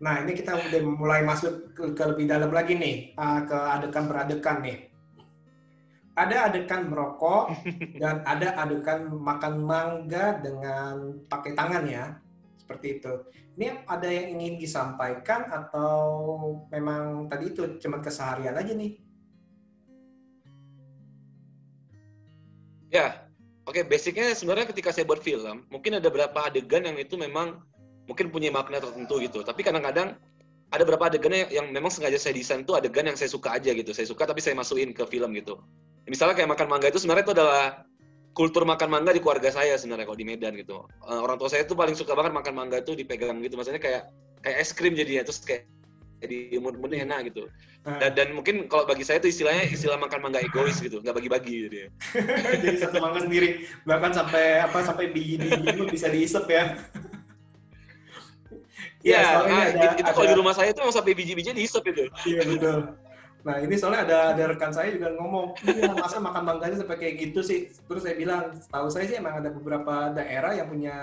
Nah 0.00 0.24
ini 0.24 0.32
kita 0.32 0.56
udah 0.56 0.80
mulai 0.88 1.20
masuk 1.20 1.76
ke, 1.76 1.92
ke 1.92 2.02
lebih 2.08 2.24
dalam 2.24 2.48
lagi 2.48 2.74
nih 2.74 3.12
uh, 3.20 3.44
ke 3.44 3.58
adegan 3.76 4.08
beradegan 4.08 4.64
nih. 4.64 4.88
Ada 6.12 6.52
adegan 6.52 6.92
merokok 6.92 7.56
dan 7.96 8.20
ada 8.28 8.52
adegan 8.60 9.08
makan 9.16 9.64
mangga 9.64 10.36
dengan 10.44 11.24
pakai 11.24 11.56
tangan 11.56 11.88
ya, 11.88 12.20
seperti 12.60 13.00
itu. 13.00 13.12
Ini 13.56 13.88
ada 13.88 14.08
yang 14.08 14.36
ingin 14.36 14.60
disampaikan 14.60 15.48
atau 15.48 15.96
memang 16.68 17.32
tadi 17.32 17.52
itu 17.52 17.80
cuma 17.80 18.04
keseharian 18.04 18.56
aja 18.56 18.72
nih? 18.76 18.92
Ya, 22.92 23.24
oke. 23.64 23.80
Okay, 23.80 23.84
basicnya 23.88 24.36
sebenarnya 24.36 24.68
ketika 24.68 24.92
saya 24.92 25.08
buat 25.08 25.24
film, 25.24 25.64
mungkin 25.72 25.96
ada 25.96 26.12
beberapa 26.12 26.44
adegan 26.44 26.84
yang 26.84 27.00
itu 27.00 27.16
memang 27.16 27.64
mungkin 28.04 28.28
punya 28.28 28.52
makna 28.52 28.84
tertentu 28.84 29.16
gitu. 29.16 29.40
Tapi 29.40 29.64
kadang-kadang 29.64 30.20
ada 30.68 30.82
beberapa 30.84 31.08
adegan 31.08 31.32
yang, 31.32 31.48
yang 31.48 31.66
memang 31.72 31.88
sengaja 31.88 32.20
saya 32.20 32.36
desain 32.36 32.68
tuh 32.68 32.76
adegan 32.76 33.08
yang 33.08 33.16
saya 33.16 33.32
suka 33.32 33.56
aja 33.56 33.72
gitu. 33.72 33.96
Saya 33.96 34.04
suka 34.04 34.28
tapi 34.28 34.44
saya 34.44 34.52
masukin 34.56 34.92
ke 34.92 35.04
film 35.08 35.32
gitu. 35.36 35.56
Misalnya 36.06 36.34
kayak 36.34 36.50
makan 36.50 36.66
mangga 36.66 36.86
itu 36.90 36.98
sebenarnya 36.98 37.24
itu 37.30 37.34
adalah 37.34 37.86
kultur 38.32 38.64
makan 38.64 38.88
mangga 38.88 39.12
di 39.12 39.20
keluarga 39.20 39.52
saya 39.52 39.76
sebenarnya 39.76 40.08
kalau 40.08 40.18
di 40.18 40.26
Medan 40.26 40.56
gitu. 40.56 40.88
Uh, 41.04 41.20
orang 41.20 41.36
tua 41.36 41.52
saya 41.52 41.68
tuh 41.68 41.76
paling 41.76 41.94
suka 41.94 42.16
banget 42.16 42.32
makan 42.32 42.54
mangga 42.56 42.80
itu 42.80 42.96
dipegang 42.96 43.38
gitu. 43.44 43.54
Maksudnya 43.60 43.78
kayak 43.78 44.08
kayak 44.42 44.56
es 44.58 44.72
krim 44.74 44.96
jadinya 44.96 45.22
terus 45.22 45.44
kayak 45.44 45.68
jadi 46.22 46.54
umur-umurnya 46.58 47.02
enak 47.02 47.34
gitu. 47.34 47.50
Ah. 47.82 47.98
Dan, 47.98 48.10
dan 48.14 48.28
mungkin 48.38 48.70
kalau 48.70 48.86
bagi 48.86 49.02
saya 49.02 49.18
itu 49.18 49.34
istilahnya 49.34 49.66
istilah 49.66 49.98
makan 49.98 50.22
mangga 50.22 50.38
egois 50.38 50.78
gitu, 50.78 51.02
nggak 51.02 51.18
bagi-bagi 51.18 51.66
gitu 51.66 51.76
ya. 51.82 51.88
jadi 52.62 52.76
satu 52.78 53.02
mangga 53.02 53.26
sendiri, 53.26 53.66
bahkan 53.82 54.14
sampai 54.14 54.62
apa 54.62 54.78
sampai 54.86 55.10
biji-biji 55.10 55.66
pun 55.74 55.90
bisa 55.90 56.06
diisep 56.06 56.46
ya. 56.46 56.78
Iya, 59.02 59.18
ya, 59.18 59.30
nah, 59.50 59.62
ada, 59.66 59.98
itu, 59.98 60.06
itu 60.06 60.10
kalau 60.14 60.28
di 60.30 60.36
rumah 60.38 60.54
saya 60.54 60.70
itu 60.70 60.78
sampai 60.94 61.12
biji-biji 61.18 61.50
diisep 61.58 61.82
itu. 61.90 62.06
Iya 62.22 62.40
betul. 62.46 62.78
Nah 63.42 63.56
ini 63.58 63.74
soalnya 63.74 64.06
ada 64.06 64.18
ada 64.34 64.44
rekan 64.54 64.70
saya 64.70 64.94
juga 64.94 65.10
ngomong, 65.18 65.58
iya 65.66 65.90
masa 65.94 66.22
makan 66.22 66.42
mangganya 66.46 66.78
sampai 66.78 66.98
kayak 66.98 67.14
gitu 67.26 67.40
sih. 67.42 67.70
Terus 67.90 68.06
saya 68.06 68.14
bilang, 68.14 68.54
tahu 68.70 68.86
saya 68.86 69.04
sih 69.10 69.18
emang 69.18 69.42
ada 69.42 69.50
beberapa 69.50 70.14
daerah 70.14 70.54
yang 70.54 70.70
punya 70.70 70.96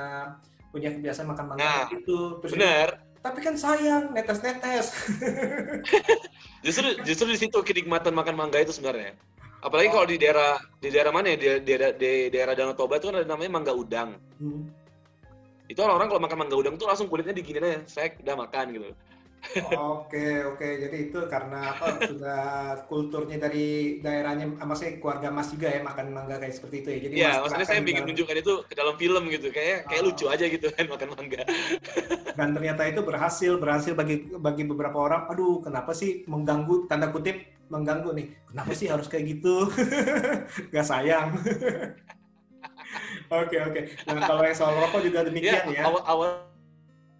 punya 0.72 0.90
kebiasaan 0.96 1.28
makan 1.28 1.46
mangga 1.52 1.66
nah, 1.66 1.86
gitu. 1.92 2.40
Terus 2.40 2.54
benar 2.56 3.10
tapi 3.20 3.40
kan 3.44 3.56
sayang 3.60 4.16
netes-netes. 4.16 4.96
justru 6.66 6.88
justru 7.04 7.28
di 7.36 7.40
situ 7.40 7.58
kenikmatan 7.60 8.16
makan 8.16 8.36
mangga 8.36 8.64
itu 8.64 8.72
sebenarnya. 8.72 9.16
Apalagi 9.60 9.92
oh. 9.92 9.94
kalau 10.00 10.08
di 10.08 10.16
daerah 10.16 10.56
di 10.80 10.88
daerah 10.88 11.12
mana 11.12 11.36
ya 11.36 11.38
di 11.38 11.48
daerah 11.68 11.92
di 11.92 12.32
daerah 12.32 12.54
Danau 12.56 12.76
Toba 12.80 12.96
itu 12.96 13.12
kan 13.12 13.20
ada 13.20 13.28
namanya 13.28 13.52
mangga 13.52 13.74
udang. 13.76 14.16
Hmm. 14.40 14.72
Itu 15.68 15.84
orang-orang 15.84 16.10
kalau 16.10 16.22
makan 16.24 16.38
mangga 16.40 16.56
udang 16.56 16.76
tuh 16.80 16.88
langsung 16.88 17.12
kulitnya 17.12 17.36
diginin 17.36 17.62
aja, 17.62 17.80
saya 17.86 18.16
udah 18.24 18.36
makan 18.48 18.66
gitu. 18.74 18.90
Oke 19.74 20.46
oke 20.46 20.68
jadi 20.68 20.98
itu 21.10 21.20
karena 21.26 21.74
apa 21.74 21.98
sudah 22.06 22.44
kulturnya 22.86 23.40
dari 23.40 23.98
daerahnya 24.04 24.46
maksudnya 24.62 25.00
keluarga 25.00 25.34
Mas 25.34 25.50
juga 25.50 25.72
ya 25.72 25.82
makan 25.82 26.12
mangga 26.12 26.38
kayak 26.38 26.54
seperti 26.54 26.76
itu 26.84 26.90
ya 26.92 27.00
jadi 27.08 27.14
Iya 27.16 27.32
maksudnya 27.42 27.68
saya 27.68 27.82
bikin 27.82 28.04
menunjukkan 28.06 28.38
itu 28.46 28.54
ke 28.68 28.74
dalam 28.76 28.96
film 29.00 29.24
gitu 29.32 29.48
kayak 29.50 29.88
kayak 29.90 30.02
oh. 30.04 30.08
lucu 30.12 30.26
aja 30.28 30.46
gitu 30.46 30.68
kan 30.76 30.86
makan 30.86 31.10
mangga 31.16 31.42
dan 32.38 32.50
ternyata 32.54 32.82
itu 32.86 33.02
berhasil 33.02 33.54
berhasil 33.58 33.94
bagi 33.98 34.28
bagi 34.38 34.64
beberapa 34.68 34.98
orang 35.02 35.26
aduh 35.32 35.64
kenapa 35.64 35.96
sih 35.96 36.28
mengganggu 36.28 36.86
tanda 36.92 37.10
kutip 37.10 37.40
mengganggu 37.70 38.10
nih 38.14 38.28
kenapa 38.50 38.72
sih 38.76 38.88
harus 38.92 39.08
kayak 39.08 39.40
gitu 39.40 39.70
Gak 40.74 40.86
sayang 40.86 41.34
Oke 43.30 43.62
oke. 43.62 43.82
Nah 44.10 44.26
kalau 44.26 44.42
yang 44.42 44.58
soal 44.58 44.74
rokok 44.74 45.06
juga 45.06 45.22
demikian 45.22 45.70
ya. 45.70 45.82
ya. 45.82 45.84
Awal 45.86 46.02
awal 46.10 46.49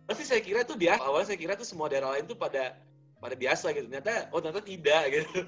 pasti 0.10 0.26
saya 0.26 0.42
kira 0.42 0.66
itu 0.66 0.74
biasa 0.74 1.06
awalnya 1.06 1.30
saya 1.30 1.38
kira 1.38 1.54
itu 1.54 1.62
semua 1.62 1.86
daerah 1.86 2.18
lain 2.18 2.26
itu 2.26 2.34
pada 2.34 2.74
pada 3.22 3.38
biasa 3.38 3.70
gitu. 3.78 3.86
Ternyata 3.86 4.34
oh 4.34 4.42
ternyata 4.42 4.66
tidak 4.66 5.04
gitu. 5.14 5.38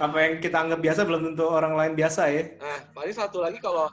Apa 0.00 0.16
yang 0.24 0.40
kita 0.40 0.56
anggap 0.56 0.80
biasa 0.80 1.04
belum 1.04 1.20
tentu 1.32 1.44
orang 1.44 1.76
lain 1.76 1.92
biasa 1.92 2.32
ya? 2.32 2.56
Nah 2.56 2.80
paling 2.96 3.12
satu 3.12 3.44
lagi 3.44 3.60
kalau 3.60 3.92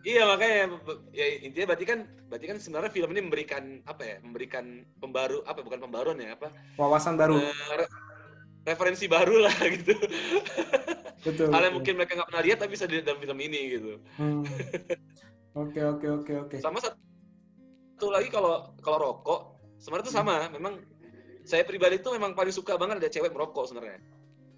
iya 0.00 0.24
makanya 0.24 0.80
ya 1.12 1.44
intinya 1.44 1.76
berarti 1.76 1.84
kan 1.84 2.08
berarti 2.32 2.48
kan 2.48 2.56
sebenarnya 2.56 2.96
film 2.96 3.12
ini 3.12 3.20
memberikan 3.20 3.84
apa 3.84 4.00
ya 4.00 4.16
memberikan 4.24 4.88
pembaru 4.96 5.44
apa 5.44 5.60
bukan 5.60 5.84
pembaruan 5.84 6.16
ya 6.16 6.32
apa? 6.32 6.48
Wawasan 6.80 7.20
baru. 7.20 7.36
Uh, 7.36 7.76
re 7.76 7.84
referensi 8.64 9.04
baru 9.04 9.44
lah 9.44 9.52
gitu. 9.76 9.92
Betul, 11.20 11.52
hal 11.52 11.68
yang 11.68 11.76
mungkin 11.76 12.00
mereka 12.00 12.16
nggak 12.16 12.32
pernah 12.32 12.44
lihat 12.48 12.64
tapi 12.64 12.72
bisa 12.72 12.88
dilihat 12.88 13.12
dalam 13.12 13.20
film 13.20 13.36
ini 13.44 13.60
gitu. 13.76 14.00
Hmm. 14.16 14.48
Oke 15.58 15.82
oke 15.82 16.06
oke 16.06 16.32
oke. 16.46 16.56
Sama 16.62 16.78
satu 16.78 18.06
lagi 18.10 18.30
kalau 18.30 18.70
kalau 18.78 18.98
rokok 19.02 19.40
sebenarnya 19.82 20.06
tuh 20.06 20.14
sama. 20.14 20.34
Memang 20.54 20.78
saya 21.42 21.66
pribadi 21.66 21.98
tuh 21.98 22.14
memang 22.14 22.38
paling 22.38 22.54
suka 22.54 22.78
banget 22.78 23.02
ada 23.02 23.10
cewek 23.10 23.34
merokok 23.34 23.66
sebenarnya. 23.66 23.98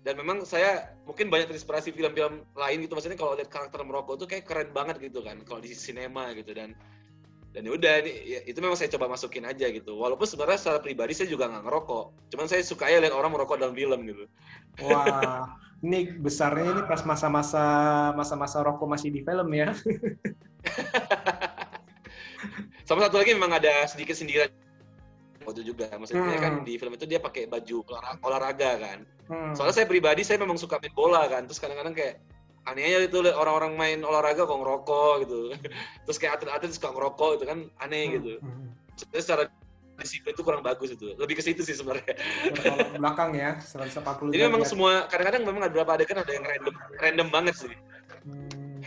Dan 0.03 0.19
memang 0.19 0.43
saya 0.43 0.99
mungkin 1.07 1.31
banyak 1.31 1.49
terinspirasi 1.49 1.95
film-film 1.95 2.45
lain 2.53 2.79
gitu. 2.85 2.93
Maksudnya 2.93 3.17
kalau 3.17 3.39
lihat 3.39 3.49
karakter 3.49 3.81
merokok 3.87 4.21
tuh 4.21 4.29
kayak 4.29 4.45
keren 4.45 4.69
banget 4.75 5.01
gitu 5.01 5.25
kan 5.25 5.41
kalau 5.49 5.65
di 5.65 5.73
sinema 5.73 6.35
gitu. 6.37 6.53
Dan 6.53 6.77
dan 7.53 7.69
udah 7.69 8.01
ya, 8.09 8.41
itu 8.49 8.57
memang 8.65 8.81
saya 8.81 8.89
coba 8.97 9.13
masukin 9.13 9.45
aja 9.45 9.69
gitu. 9.69 9.93
Walaupun 10.01 10.25
sebenarnya 10.25 10.57
secara 10.57 10.81
pribadi 10.81 11.13
saya 11.13 11.29
juga 11.29 11.53
nggak 11.53 11.69
ngerokok. 11.69 12.33
Cuman 12.33 12.49
saya 12.49 12.65
suka 12.65 12.89
ya 12.89 12.97
lihat 12.97 13.13
orang 13.13 13.29
merokok 13.29 13.61
dalam 13.61 13.77
film 13.77 14.09
gitu. 14.09 14.25
Wah 14.89 15.53
ini 15.85 16.17
besarnya 16.17 16.73
ini 16.73 16.83
pas 16.89 17.05
masa-masa 17.05 17.65
masa-masa 18.17 18.65
rokok 18.65 18.89
masih 18.89 19.13
di 19.13 19.21
film 19.21 19.53
ya. 19.53 19.69
Sama 22.89 23.05
satu 23.05 23.21
lagi 23.21 23.37
memang 23.37 23.53
ada 23.53 23.85
sedikit 23.85 24.17
sindiran 24.17 24.49
waktu 25.45 25.61
juga. 25.61 25.93
Maksudnya 25.93 26.25
kan 26.25 26.33
hmm. 26.33 26.41
kan 26.41 26.55
di 26.65 26.81
film 26.81 26.97
itu 26.97 27.05
dia 27.05 27.21
pakai 27.21 27.53
baju 27.53 27.85
olahraga 28.25 28.81
kan. 28.81 29.01
Hmm. 29.33 29.55
soalnya 29.57 29.73
saya 29.73 29.87
pribadi 29.89 30.27
saya 30.27 30.37
memang 30.41 30.57
suka 30.57 30.81
main 30.81 30.93
bola 30.97 31.29
kan. 31.29 31.45
Terus 31.45 31.61
kadang-kadang 31.61 31.93
kayak 31.93 32.17
aneh 32.63 32.83
aja 32.87 32.99
itu 33.03 33.19
orang-orang 33.35 33.75
main 33.75 33.99
olahraga 34.07 34.47
kok 34.47 34.59
ngerokok 34.59 35.13
gitu. 35.27 35.41
Terus 36.07 36.19
kayak 36.19 36.39
atlet-atlet 36.39 36.73
suka 36.75 36.95
ngerokok 36.95 37.31
itu 37.41 37.45
kan 37.49 37.59
aneh 37.83 38.05
hmm, 38.07 38.15
gitu 38.19 38.33
hmm. 38.39 38.67
sebenarnya 38.99 39.25
secara 39.25 39.43
disiplin 40.03 40.35
itu 40.35 40.43
kurang 40.43 40.63
bagus 40.67 40.91
itu. 40.95 41.15
Lebih 41.15 41.39
ke 41.39 41.43
situ 41.43 41.63
sih 41.63 41.75
sebenarnya. 41.79 42.15
Belakang 42.99 43.35
ya 43.35 43.59
140 43.59 44.35
jadi 44.35 44.51
memang 44.51 44.67
semua 44.67 45.07
kadang-kadang 45.07 45.43
memang 45.47 45.63
ada 45.67 45.73
beberapa 45.73 45.93
adegan 45.99 46.19
ada 46.23 46.33
yang 46.33 46.45
random 46.47 46.75
random 46.99 47.29
banget 47.31 47.55
sih. 47.59 47.75
Hmm. 48.27 48.79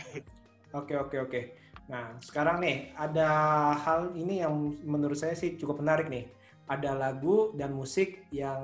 oke 0.72 0.92
oke 0.96 1.16
oke. 1.28 1.40
Nah 1.86 2.18
sekarang 2.20 2.60
nih 2.60 2.92
ada 2.98 3.28
hal 3.76 4.12
ini 4.16 4.42
yang 4.42 4.52
menurut 4.82 5.16
saya 5.16 5.36
sih 5.36 5.54
cukup 5.56 5.80
menarik 5.84 6.08
nih. 6.08 6.28
Ada 6.66 6.98
lagu 6.98 7.54
dan 7.54 7.70
musik 7.78 8.26
yang 8.34 8.58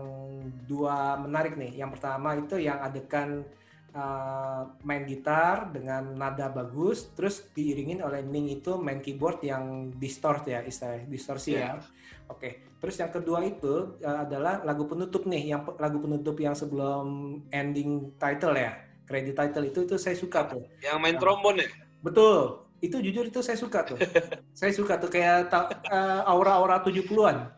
dua 0.67 1.15
menarik 1.23 1.55
nih. 1.55 1.79
Yang 1.79 1.91
pertama 1.99 2.35
itu 2.35 2.59
yang 2.59 2.83
adegan 2.83 3.47
uh, 3.93 4.63
main 4.85 5.05
gitar 5.05 5.71
dengan 5.73 6.17
nada 6.17 6.49
bagus, 6.49 7.13
terus 7.13 7.45
diiringin 7.53 8.01
oleh 8.05 8.25
Ning 8.25 8.49
itu 8.49 8.77
main 8.81 9.01
keyboard 9.01 9.41
yang 9.45 9.95
distort 9.97 10.45
ya 10.49 10.65
istilah 10.65 11.05
distorsi 11.09 11.57
yeah. 11.57 11.77
ya. 11.81 11.85
Oke, 12.33 12.39
okay. 12.39 12.53
terus 12.81 12.97
yang 12.97 13.13
kedua 13.13 13.45
itu 13.45 13.99
uh, 14.01 14.25
adalah 14.25 14.65
lagu 14.65 14.89
penutup 14.89 15.29
nih, 15.29 15.53
yang 15.53 15.63
lagu 15.77 16.01
penutup 16.01 16.37
yang 16.41 16.57
sebelum 16.57 17.39
ending 17.53 18.17
title 18.17 18.57
ya, 18.57 18.73
credit 19.05 19.37
title 19.37 19.65
itu 19.69 19.85
itu 19.85 19.97
saya 20.01 20.17
suka 20.17 20.49
tuh. 20.49 20.65
Yang 20.81 20.99
main 21.03 21.17
trombon 21.21 21.61
ya? 21.61 21.69
Betul, 22.01 22.63
itu 22.83 22.99
jujur 22.99 23.31
itu 23.31 23.41
saya 23.47 23.55
suka 23.55 23.87
tuh. 23.87 23.99
saya 24.59 24.75
suka 24.75 24.99
tuh 24.99 25.07
kayak 25.07 25.55
uh, 25.55 26.27
aura-aura 26.27 26.83
70-an. 26.83 27.53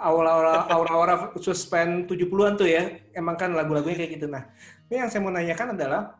Aura-aura 0.00 0.68
aura-aura 0.68 1.14
suspend 1.40 2.04
70-an 2.08 2.60
tuh 2.60 2.68
ya. 2.68 3.00
Emang 3.16 3.40
kan 3.40 3.56
lagu-lagunya 3.56 4.04
kayak 4.04 4.20
gitu. 4.20 4.28
Nah, 4.28 4.44
ini 4.90 4.98
yang 4.98 5.06
saya 5.06 5.22
mau 5.22 5.30
nanyakan 5.30 5.78
adalah, 5.78 6.18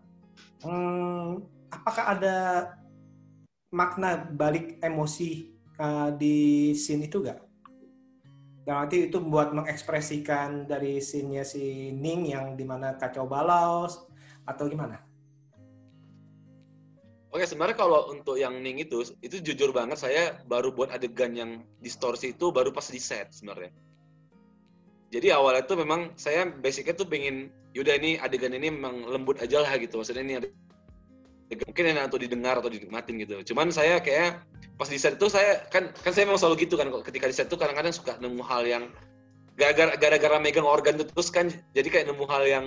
hmm, 0.63 1.43
apakah 1.75 2.05
ada 2.15 2.37
makna 3.75 4.31
balik 4.31 4.79
emosi 4.79 5.51
uh, 5.83 6.15
di 6.15 6.71
scene 6.79 7.11
itu 7.11 7.19
gak? 7.19 7.43
Dan 8.63 8.87
nanti 8.87 9.11
itu 9.11 9.19
buat 9.19 9.51
mengekspresikan 9.51 10.71
dari 10.71 11.03
scene-nya 11.03 11.43
si 11.43 11.91
Ning 11.91 12.31
yang 12.31 12.55
di 12.55 12.63
mana 12.63 12.95
kacau 12.95 13.27
balau 13.27 13.91
atau 14.47 14.65
gimana? 14.71 15.03
Oke, 17.35 17.43
sebenarnya 17.43 17.75
kalau 17.75 18.15
untuk 18.15 18.39
yang 18.39 18.55
Ning 18.63 18.79
itu, 18.79 19.03
itu 19.19 19.43
jujur 19.43 19.75
banget 19.75 19.99
saya 19.99 20.39
baru 20.47 20.71
buat 20.71 20.95
adegan 20.95 21.35
yang 21.35 21.67
distorsi 21.83 22.39
itu 22.39 22.55
baru 22.55 22.71
pas 22.71 22.87
di 22.87 23.03
set 23.03 23.35
sebenarnya 23.35 23.75
jadi 25.11 25.35
awalnya 25.35 25.67
tuh 25.67 25.83
memang 25.83 26.15
saya 26.15 26.47
basicnya 26.47 26.95
tuh 26.95 27.11
pengen 27.11 27.51
yaudah 27.77 27.95
ini 27.99 28.19
adegan 28.19 28.55
ini 28.55 28.69
memang 28.71 29.07
lembut 29.07 29.39
aja 29.39 29.63
lah 29.63 29.73
gitu. 29.79 30.01
Maksudnya 30.01 30.25
ini 30.27 30.35
adegan 30.39 31.67
mungkin 31.67 31.85
enak 31.97 32.03
untuk 32.11 32.21
didengar 32.23 32.55
atau 32.63 32.71
dinikmatin 32.71 33.15
gitu. 33.23 33.35
Cuman 33.53 33.75
saya 33.75 33.99
kayak 33.99 34.47
pas 34.79 34.89
di 34.89 34.97
set 34.97 35.19
itu 35.19 35.27
saya 35.29 35.67
kan 35.69 35.91
kan 36.01 36.13
saya 36.15 36.25
memang 36.25 36.41
selalu 36.41 36.65
gitu 36.65 36.79
kan 36.79 36.89
ketika 37.05 37.27
di 37.27 37.35
set 37.35 37.47
tuh 37.51 37.59
kadang-kadang 37.59 37.93
suka 37.93 38.17
nemu 38.23 38.41
hal 38.47 38.63
yang 38.65 38.85
gara-gara 39.61 40.41
megang 40.41 40.65
organ 40.65 40.97
itu 40.97 41.05
terus 41.11 41.29
kan 41.29 41.53
jadi 41.77 41.89
kayak 41.91 42.07
nemu 42.09 42.25
hal 42.31 42.43
yang 42.49 42.65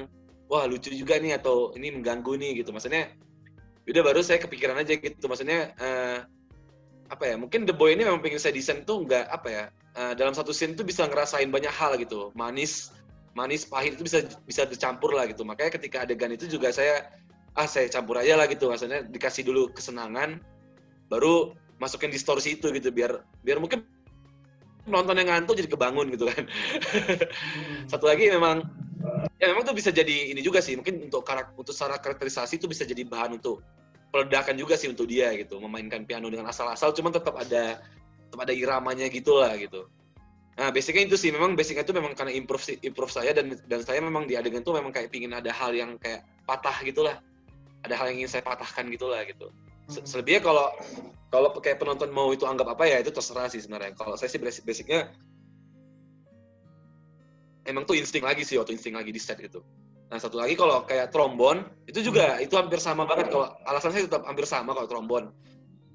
wah 0.51 0.67
lucu 0.69 0.93
juga 0.93 1.17
nih 1.17 1.39
atau 1.39 1.71
ini 1.79 1.95
mengganggu 1.95 2.35
nih 2.37 2.61
gitu. 2.61 2.75
Maksudnya 2.75 3.11
udah 3.87 4.01
baru 4.03 4.19
saya 4.23 4.39
kepikiran 4.43 4.77
aja 4.79 4.99
gitu. 4.99 5.25
Maksudnya 5.25 5.73
uh, 5.79 6.19
apa 7.11 7.23
ya 7.29 7.35
mungkin 7.37 7.67
The 7.67 7.75
Boy 7.75 7.95
ini 7.95 8.07
memang 8.07 8.23
pengen 8.23 8.39
saya 8.39 8.55
desain 8.55 8.83
tuh 8.87 9.05
nggak 9.05 9.27
apa 9.29 9.47
ya 9.49 9.63
uh, 9.95 10.13
dalam 10.17 10.33
satu 10.33 10.51
scene 10.55 10.75
tuh 10.75 10.85
bisa 10.85 11.07
ngerasain 11.07 11.49
banyak 11.49 11.71
hal 11.71 11.95
gitu. 11.97 12.35
Manis 12.35 12.93
manis 13.33 13.65
pahit 13.65 13.97
itu 13.97 14.05
bisa 14.05 14.25
bisa 14.45 14.65
dicampur 14.65 15.13
lah 15.13 15.25
gitu. 15.29 15.41
Makanya 15.45 15.77
ketika 15.77 16.05
adegan 16.05 16.33
itu 16.33 16.45
juga 16.49 16.69
saya 16.69 17.09
ah 17.53 17.69
saya 17.69 17.89
campur 17.89 18.17
aja 18.17 18.37
lah 18.37 18.45
gitu. 18.49 18.69
Maksudnya 18.69 19.05
dikasih 19.05 19.45
dulu 19.45 19.73
kesenangan 19.73 20.41
baru 21.09 21.53
masukin 21.81 22.13
distorsi 22.13 22.55
itu 22.55 22.69
gitu 22.71 22.93
biar 22.93 23.25
biar 23.41 23.57
mungkin 23.59 23.83
nonton 24.83 25.15
yang 25.15 25.31
ngantuk 25.31 25.57
jadi 25.57 25.69
kebangun 25.69 26.13
gitu 26.13 26.29
kan. 26.29 26.43
Hmm. 26.45 27.87
satu 27.91 28.05
lagi 28.07 28.29
memang 28.29 28.63
ya 29.39 29.51
memang 29.51 29.67
tuh 29.67 29.75
bisa 29.75 29.91
jadi 29.91 30.31
ini 30.31 30.39
juga 30.39 30.63
sih 30.63 30.79
mungkin 30.79 31.11
untuk 31.11 31.27
karakter 31.27 31.55
untuk 31.59 31.75
secara 31.75 31.99
karakterisasi 31.99 32.59
itu 32.59 32.67
bisa 32.71 32.87
jadi 32.87 33.03
bahan 33.03 33.35
untuk 33.39 33.59
peledakan 34.13 34.55
juga 34.55 34.79
sih 34.79 34.87
untuk 34.87 35.09
dia 35.09 35.33
gitu 35.35 35.59
memainkan 35.59 36.07
piano 36.07 36.29
dengan 36.31 36.47
asal-asal 36.47 36.95
cuman 36.95 37.11
tetap 37.11 37.35
ada 37.35 37.83
tetap 38.29 38.39
ada 38.39 38.53
iramanya 38.53 39.09
gitu 39.11 39.41
lah 39.41 39.57
gitu 39.59 39.89
nah 40.53 40.69
basicnya 40.69 41.09
itu 41.09 41.17
sih 41.17 41.33
memang 41.33 41.57
basicnya 41.57 41.81
itu 41.81 41.93
memang 41.97 42.13
karena 42.13 42.33
improve 42.33 42.77
improve 42.85 43.09
saya 43.09 43.33
dan 43.33 43.57
dan 43.65 43.81
saya 43.81 43.99
memang 44.05 44.29
di 44.29 44.37
adegan 44.37 44.61
itu 44.61 44.69
memang 44.69 44.93
kayak 44.93 45.09
pingin 45.09 45.33
ada 45.33 45.49
hal 45.49 45.73
yang 45.73 45.97
kayak 45.97 46.21
patah 46.45 46.77
gitulah 46.85 47.17
ada 47.81 47.93
hal 47.97 48.13
yang 48.13 48.23
ingin 48.23 48.37
saya 48.37 48.43
patahkan 48.45 48.85
gitulah 48.93 49.25
gitu 49.25 49.49
hmm. 49.49 50.05
selebihnya 50.05 50.45
kalau 50.45 50.69
kalau 51.33 51.49
kayak 51.57 51.81
penonton 51.81 52.13
mau 52.13 52.29
itu 52.29 52.45
anggap 52.45 52.69
apa 52.69 52.85
ya 52.85 53.01
itu 53.01 53.09
terserah 53.09 53.49
sih 53.49 53.65
sebenarnya 53.65 53.97
kalau 53.97 54.13
saya 54.13 54.29
sih 54.29 54.37
basic 54.37 54.61
basicnya 54.61 55.09
emang 57.65 57.89
tuh 57.89 57.97
insting 57.97 58.21
lagi 58.21 58.45
sih 58.45 58.61
waktu 58.61 58.77
insting 58.77 58.93
lagi 58.93 59.09
di 59.09 59.17
set 59.17 59.41
itu 59.41 59.59
Nah 60.13 60.21
satu 60.21 60.37
lagi 60.37 60.53
kalau 60.53 60.85
kayak 60.85 61.09
trombon 61.09 61.65
itu 61.89 62.05
juga 62.05 62.37
hmm. 62.37 62.45
itu 62.45 62.53
hampir 62.53 62.77
sama 62.77 63.09
banget 63.09 63.33
kalau 63.33 63.49
alasan 63.65 63.89
saya 63.89 64.05
tetap 64.05 64.21
hampir 64.29 64.45
sama 64.45 64.77
kalau 64.77 64.85
trombon. 64.85 65.33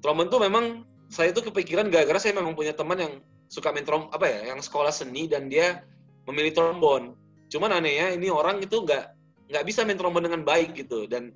Trombon 0.03 0.27
tuh 0.27 0.43
memang 0.43 0.83
saya 1.07 1.31
tuh 1.31 1.47
kepikiran 1.47 1.87
gara-gara 1.87 2.19
saya 2.19 2.35
memang 2.35 2.51
punya 2.51 2.75
teman 2.75 2.99
yang 2.99 3.13
suka 3.49 3.73
main 3.73 3.83
trom 3.83 4.07
apa 4.13 4.29
ya 4.29 4.53
yang 4.53 4.61
sekolah 4.61 4.93
seni 4.93 5.25
dan 5.25 5.49
dia 5.49 5.81
memilih 6.29 6.53
trombon. 6.53 7.17
Cuman 7.49 7.73
anehnya 7.73 8.13
ini 8.13 8.29
orang 8.29 8.61
itu 8.61 8.85
nggak 8.85 9.17
nggak 9.49 9.63
bisa 9.65 9.81
main 9.81 9.97
trombon 9.97 10.29
dengan 10.29 10.45
baik 10.45 10.77
gitu. 10.77 11.09
Dan 11.09 11.33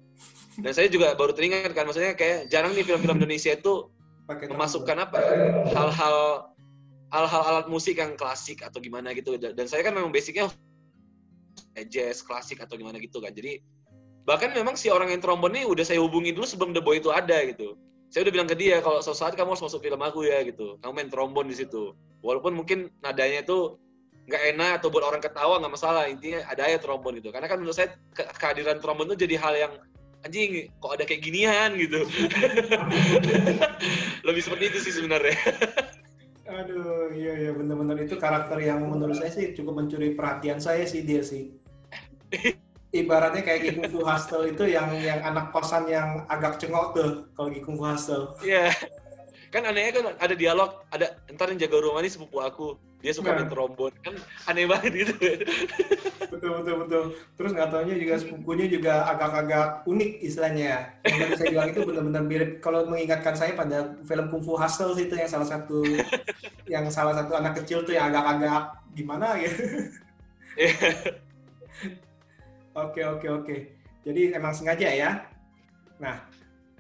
dan 0.62 0.72
saya 0.72 0.88
juga 0.88 1.18
baru 1.18 1.34
teringat 1.34 1.74
kan 1.74 1.90
maksudnya 1.90 2.14
kayak 2.14 2.54
jarang 2.54 2.78
nih 2.78 2.86
film-film 2.86 3.18
Indonesia 3.18 3.58
itu 3.58 3.90
Pake 4.24 4.48
memasukkan 4.48 5.04
apa 5.04 5.20
ya, 5.20 5.36
hal-hal 5.76 6.48
hal-hal 7.12 7.44
alat 7.44 7.68
musik 7.68 8.00
yang 8.00 8.16
klasik 8.16 8.64
atau 8.64 8.80
gimana 8.80 9.12
gitu. 9.12 9.36
Dan 9.36 9.68
saya 9.68 9.84
kan 9.84 9.92
memang 9.92 10.16
basicnya 10.16 10.48
jazz 11.92 12.24
klasik 12.24 12.64
atau 12.64 12.80
gimana 12.80 13.04
gitu 13.04 13.20
kan. 13.20 13.36
Jadi 13.36 13.60
bahkan 14.24 14.56
memang 14.56 14.80
si 14.80 14.88
orang 14.88 15.12
yang 15.12 15.20
trombon 15.20 15.52
ini 15.52 15.68
udah 15.68 15.84
saya 15.84 16.00
hubungi 16.00 16.32
dulu 16.32 16.48
sebelum 16.48 16.72
The 16.72 16.80
Boy 16.80 17.04
itu 17.04 17.12
ada 17.12 17.44
gitu 17.44 17.76
saya 18.14 18.30
udah 18.30 18.34
bilang 18.38 18.46
ke 18.46 18.54
dia 18.54 18.78
kalau 18.86 19.02
suatu 19.02 19.18
saat 19.18 19.34
kamu 19.34 19.58
harus 19.58 19.66
masuk 19.66 19.82
film 19.82 19.98
aku 20.06 20.30
ya 20.30 20.46
gitu. 20.46 20.78
Kamu 20.86 20.94
main 20.94 21.10
trombon 21.10 21.50
di 21.50 21.58
situ. 21.58 21.98
Walaupun 22.22 22.54
mungkin 22.54 22.94
nadanya 23.02 23.42
itu 23.42 23.74
nggak 24.30 24.44
enak 24.54 24.72
atau 24.78 24.94
buat 24.94 25.02
orang 25.02 25.18
ketawa 25.18 25.58
nggak 25.58 25.74
masalah 25.74 26.06
intinya 26.06 26.46
ada 26.46 26.70
ya 26.70 26.78
trombon 26.78 27.18
gitu. 27.18 27.34
Karena 27.34 27.50
kan 27.50 27.58
menurut 27.58 27.74
saya 27.74 27.98
ke 28.14 28.22
kehadiran 28.38 28.78
trombon 28.78 29.10
itu 29.10 29.26
jadi 29.26 29.36
hal 29.42 29.54
yang 29.58 29.74
anjing 30.22 30.70
kok 30.78 30.94
ada 30.94 31.10
kayak 31.10 31.26
ginian 31.26 31.74
gitu. 31.74 32.06
Lebih 34.30 34.42
seperti 34.46 34.64
itu 34.70 34.78
sih 34.86 34.94
sebenarnya. 34.94 35.34
Aduh, 36.54 37.10
iya 37.18 37.50
iya 37.50 37.52
benar-benar 37.58 37.98
itu 37.98 38.14
karakter 38.22 38.62
yang 38.62 38.94
menurut 38.94 39.18
saya 39.18 39.34
sih 39.34 39.58
cukup 39.58 39.82
mencuri 39.82 40.14
perhatian 40.14 40.62
saya 40.62 40.86
sih 40.86 41.02
dia 41.02 41.26
sih. 41.26 41.50
Ibaratnya 42.94 43.42
kayak 43.42 43.74
Kungfu 43.74 44.06
Hustle 44.06 44.54
itu 44.54 44.70
yang 44.70 44.94
yang 45.02 45.18
anak 45.26 45.50
kosan 45.50 45.90
yang 45.90 46.30
agak 46.30 46.62
cengok 46.62 46.94
tuh 46.94 47.10
kalau 47.34 47.50
Kungfu 47.50 47.82
Hustle. 47.82 48.38
Iya. 48.46 48.70
Yeah. 48.70 48.74
Kan 49.54 49.70
anehnya 49.70 49.92
kan 49.94 50.06
ada 50.18 50.34
dialog, 50.34 50.82
ada 50.90 51.14
entar 51.30 51.46
yang 51.54 51.62
jaga 51.62 51.78
rumah 51.78 52.02
ini 52.02 52.10
sepupu 52.10 52.42
aku, 52.42 52.74
dia 53.06 53.14
suka 53.14 53.38
nah. 53.38 53.46
main 53.46 53.54
trombon, 53.54 53.94
kan 54.02 54.18
aneh 54.50 54.66
banget 54.66 55.06
gitu. 55.06 55.14
betul 56.34 56.52
betul 56.58 56.76
betul. 56.82 57.04
Terus 57.38 57.52
nggak 57.54 57.70
taunya 57.70 57.94
juga 58.02 58.14
sepupunya 58.18 58.66
juga 58.66 59.06
agak-agak 59.14 59.86
unik 59.86 60.12
istilahnya. 60.26 60.98
Yang 61.06 61.38
saya 61.38 61.50
bilang 61.54 61.70
itu 61.70 61.82
benar-benar 61.86 62.24
mirip. 62.26 62.52
Kalau 62.66 62.90
mengingatkan 62.90 63.38
saya 63.38 63.54
pada 63.54 63.94
film 64.02 64.26
Kungfu 64.34 64.58
Hustle 64.58 64.98
itu 64.98 65.14
yang 65.14 65.30
salah 65.30 65.46
satu 65.46 65.86
yang 66.66 66.90
salah 66.90 67.14
satu 67.14 67.38
anak 67.38 67.54
kecil 67.62 67.86
tuh 67.86 67.94
yang 67.94 68.10
agak-agak 68.10 68.74
gimana 68.98 69.38
ya. 69.38 69.54
Oke 72.74 73.02
oke 73.06 73.28
oke. 73.30 73.58
Jadi 74.04 74.34
emang 74.34 74.52
sengaja 74.52 74.90
ya. 74.90 75.12
Nah, 76.02 76.18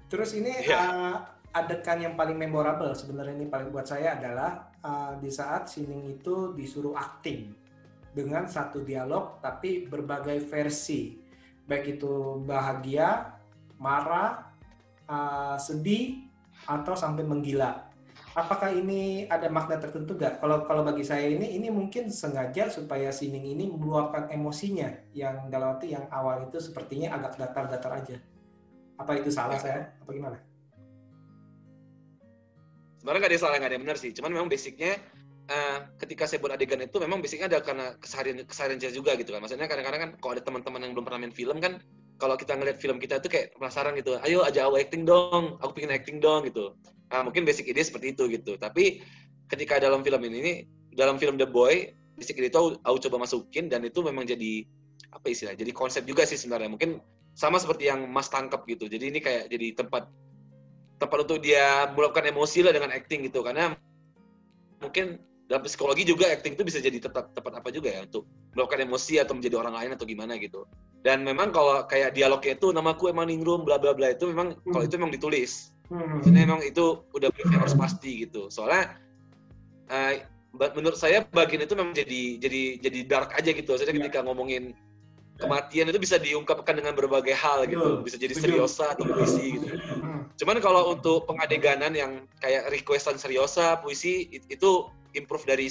terus 0.09 0.33
ini 0.35 0.51
yeah. 0.65 0.67
Iya. 0.67 0.79
uh, 0.81 1.15
adegan 1.53 2.01
yang 2.01 2.15
paling 2.17 2.35
memorable 2.35 2.91
sebenarnya 2.97 3.37
ini 3.37 3.47
paling 3.47 3.69
buat 3.69 3.85
saya 3.85 4.17
adalah 4.17 4.73
uh, 4.81 5.13
di 5.21 5.29
saat 5.29 5.69
Sining 5.69 6.17
itu 6.17 6.57
disuruh 6.57 6.97
acting 6.97 7.53
dengan 8.09 8.49
satu 8.49 8.81
dialog 8.81 9.37
tapi 9.37 9.85
berbagai 9.85 10.41
versi 10.49 11.23
baik 11.63 11.99
itu 11.99 12.43
bahagia, 12.43 13.39
marah, 13.79 14.51
uh, 15.07 15.55
sedih 15.55 16.27
atau 16.67 16.95
sampai 16.95 17.23
menggila. 17.23 17.82
Apakah 18.33 18.73
ini 18.73 19.29
ada 19.29 19.45
makna 19.45 19.77
tertentu 19.77 20.17
gak? 20.17 20.41
Kalau 20.41 20.65
kalau 20.65 20.81
bagi 20.81 21.05
saya 21.05 21.29
ini 21.29 21.53
ini 21.53 21.69
mungkin 21.69 22.09
sengaja 22.09 22.65
supaya 22.65 23.13
Sining 23.13 23.45
ini 23.45 23.69
meluapkan 23.69 24.25
emosinya 24.25 24.89
yang 25.13 25.53
dalam 25.53 25.77
arti 25.77 25.93
yang 25.93 26.09
awal 26.09 26.49
itu 26.49 26.57
sepertinya 26.57 27.13
agak 27.13 27.37
datar-datar 27.37 27.93
aja. 27.93 28.17
Apa 28.97 29.21
itu 29.21 29.29
salah 29.29 29.61
saya? 29.61 29.93
Apa 30.01 30.09
gimana? 30.17 30.41
Sebenarnya 32.97 33.19
nggak 33.21 33.31
ada 33.37 33.37
salah 33.37 33.57
nggak 33.61 33.71
ada 33.71 33.81
benar 33.85 33.97
sih. 34.01 34.09
Cuman 34.17 34.33
memang 34.33 34.49
basicnya 34.49 34.97
uh, 35.53 35.93
ketika 36.01 36.25
saya 36.25 36.41
buat 36.41 36.57
adegan 36.57 36.81
itu 36.81 36.97
memang 36.97 37.21
basicnya 37.21 37.45
ada 37.53 37.61
karena 37.61 37.93
keseharian 38.01 38.41
keseharian 38.49 38.81
saya 38.81 38.97
juga 38.97 39.13
gitu 39.13 39.29
kan. 39.29 39.45
Maksudnya 39.45 39.69
kadang-kadang 39.69 40.09
kan 40.09 40.11
kalau 40.17 40.33
ada 40.33 40.41
teman-teman 40.41 40.81
yang 40.81 40.91
belum 40.97 41.05
pernah 41.05 41.21
main 41.21 41.35
film 41.37 41.61
kan 41.61 41.77
kalau 42.17 42.35
kita 42.39 42.55
ngeliat 42.55 42.77
film 42.79 42.97
kita 43.01 43.19
tuh 43.19 43.29
kayak 43.29 43.55
penasaran 43.57 43.97
gitu, 43.97 44.17
ayo 44.23 44.45
aja 44.45 44.67
aku 44.69 44.79
acting 44.79 45.03
dong, 45.03 45.57
aku 45.59 45.77
pengen 45.77 45.91
acting 45.97 46.17
dong 46.23 46.45
gitu. 46.47 46.73
Nah, 47.13 47.21
mungkin 47.25 47.45
basic 47.45 47.69
ide 47.69 47.83
seperti 47.85 48.17
itu 48.17 48.25
gitu. 48.31 48.57
Tapi 48.57 49.03
ketika 49.49 49.77
dalam 49.77 50.01
film 50.01 50.21
ini, 50.25 50.65
dalam 50.93 51.21
film 51.21 51.37
The 51.37 51.45
Boy, 51.45 51.93
basic 52.17 52.41
ide 52.41 52.49
itu 52.49 52.57
aku, 52.57 52.69
aku 52.81 52.97
coba 53.09 53.27
masukin 53.27 53.69
dan 53.69 53.85
itu 53.85 54.01
memang 54.01 54.25
jadi 54.25 54.65
apa 55.13 55.29
istilah? 55.29 55.53
Jadi 55.53 55.71
konsep 55.73 56.03
juga 56.09 56.25
sih 56.25 56.37
sebenarnya. 56.39 56.73
Mungkin 56.73 56.97
sama 57.33 57.57
seperti 57.61 57.89
yang 57.89 58.05
Mas 58.09 58.29
tangkap 58.29 58.65
gitu. 58.65 58.89
Jadi 58.89 59.13
ini 59.13 59.19
kayak 59.21 59.49
jadi 59.49 59.77
tempat 59.77 60.09
tempat 61.01 61.17
untuk 61.25 61.41
dia 61.41 61.89
melakukan 61.93 62.29
emosi 62.29 62.65
lah 62.65 62.73
dengan 62.73 62.93
acting 62.93 63.29
gitu. 63.29 63.45
Karena 63.45 63.73
mungkin 64.81 65.21
dalam 65.49 65.61
psikologi 65.65 66.07
juga 66.07 66.31
acting 66.31 66.55
itu 66.55 66.63
bisa 66.65 66.79
jadi 66.79 66.97
tetap 66.97 67.35
tepat 67.35 67.61
apa 67.61 67.69
juga 67.69 67.91
ya 67.93 68.07
untuk 68.07 68.25
melakukan 68.57 68.89
emosi 68.89 69.21
atau 69.21 69.37
menjadi 69.37 69.59
orang 69.59 69.75
lain 69.75 69.91
atau 69.93 70.05
gimana 70.07 70.33
gitu. 70.39 70.65
Dan 71.03 71.27
memang 71.27 71.51
kalau 71.51 71.83
kayak 71.83 72.15
dialognya 72.15 72.55
itu 72.55 72.71
namaku 72.71 73.11
emang 73.11 73.27
Ningrum 73.27 73.67
bla 73.67 73.75
bla 73.75 73.91
bla 73.91 74.15
itu 74.15 74.31
memang 74.31 74.55
hmm. 74.55 74.71
kalau 74.71 74.83
itu 74.87 74.95
memang 74.95 75.11
ditulis. 75.11 75.75
Hmm. 75.91 76.23
Jadi 76.23 76.47
memang 76.47 76.63
itu 76.63 77.03
udah 77.11 77.27
harus 77.59 77.75
pasti 77.75 78.23
gitu. 78.23 78.47
Soalnya 78.47 78.95
uh, 79.91 80.15
menurut 80.79 80.95
saya 80.95 81.27
bagian 81.35 81.67
itu 81.67 81.75
memang 81.75 81.91
jadi 81.91 82.39
jadi 82.39 82.61
jadi 82.79 82.99
dark 83.03 83.35
aja 83.35 83.51
gitu. 83.51 83.75
Jadi 83.75 83.91
yeah. 83.91 83.99
ketika 84.07 84.23
ngomongin 84.23 84.71
kematian 85.43 85.91
itu 85.91 85.99
bisa 85.99 86.15
diungkapkan 86.15 86.79
dengan 86.79 86.95
berbagai 86.95 87.35
hal 87.35 87.67
gitu. 87.67 87.99
Bisa 87.99 88.15
jadi 88.15 88.31
seriosa 88.31 88.95
atau 88.95 89.03
puisi 89.03 89.59
gitu. 89.59 89.75
Hmm. 89.75 90.31
Cuman 90.39 90.63
kalau 90.63 90.95
untuk 90.95 91.27
pengadeganan 91.27 91.91
yang 91.91 92.23
kayak 92.39 92.71
requestan 92.71 93.19
seriosa, 93.19 93.75
puisi 93.83 94.39
itu 94.47 94.87
improve 95.19 95.43
dari 95.43 95.67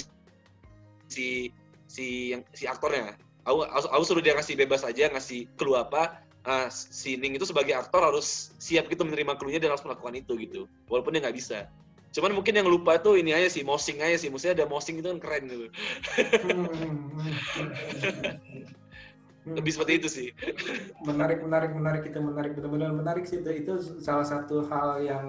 si 1.09 1.49
si 1.89 2.37
yang 2.37 2.45
si 2.53 2.69
aktornya. 2.69 3.17
Aku, 3.43 3.67
aku, 3.67 4.03
suruh 4.07 4.23
dia 4.23 4.33
ngasih 4.35 4.55
bebas 4.55 4.87
aja, 4.87 5.11
ngasih 5.11 5.51
clue 5.59 5.75
apa. 5.75 6.23
Uh, 6.43 6.67
si 6.71 7.15
Ning 7.15 7.39
itu 7.39 7.47
sebagai 7.47 7.71
aktor 7.71 8.03
harus 8.03 8.51
siap 8.59 8.91
gitu 8.91 9.07
menerima 9.07 9.39
clue-nya 9.39 9.63
dan 9.63 9.71
harus 9.71 9.83
melakukan 9.87 10.15
itu 10.19 10.35
gitu. 10.43 10.61
Walaupun 10.91 11.15
dia 11.15 11.23
nggak 11.23 11.37
bisa. 11.39 11.71
Cuman 12.13 12.35
mungkin 12.35 12.53
yang 12.53 12.69
lupa 12.69 13.01
tuh 13.01 13.17
ini 13.17 13.33
aja 13.33 13.49
sih, 13.49 13.65
mosing 13.65 13.97
aja 13.97 14.21
sih. 14.21 14.29
Maksudnya 14.29 14.61
ada 14.61 14.65
mosing 14.69 15.01
itu 15.01 15.07
kan 15.09 15.19
keren 15.23 15.43
gitu. 15.49 15.65
Lebih 19.49 19.71
seperti 19.73 19.93
itu 19.97 20.07
sih. 20.07 20.27
Menarik, 21.01 21.41
menarik, 21.41 21.73
menarik. 21.73 22.05
Itu 22.05 22.21
menarik, 22.21 22.53
benar-benar 22.53 22.93
menarik 22.93 23.25
sih. 23.25 23.41
Itu, 23.41 23.49
itu 23.49 23.73
salah 23.97 24.29
satu 24.29 24.61
hal 24.69 25.01
yang 25.01 25.25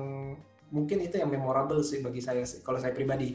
mungkin 0.68 1.00
itu 1.00 1.16
yang 1.16 1.32
memorable 1.32 1.80
sih 1.80 2.04
bagi 2.04 2.20
saya, 2.20 2.44
kalau 2.60 2.76
saya 2.76 2.92
pribadi. 2.92 3.32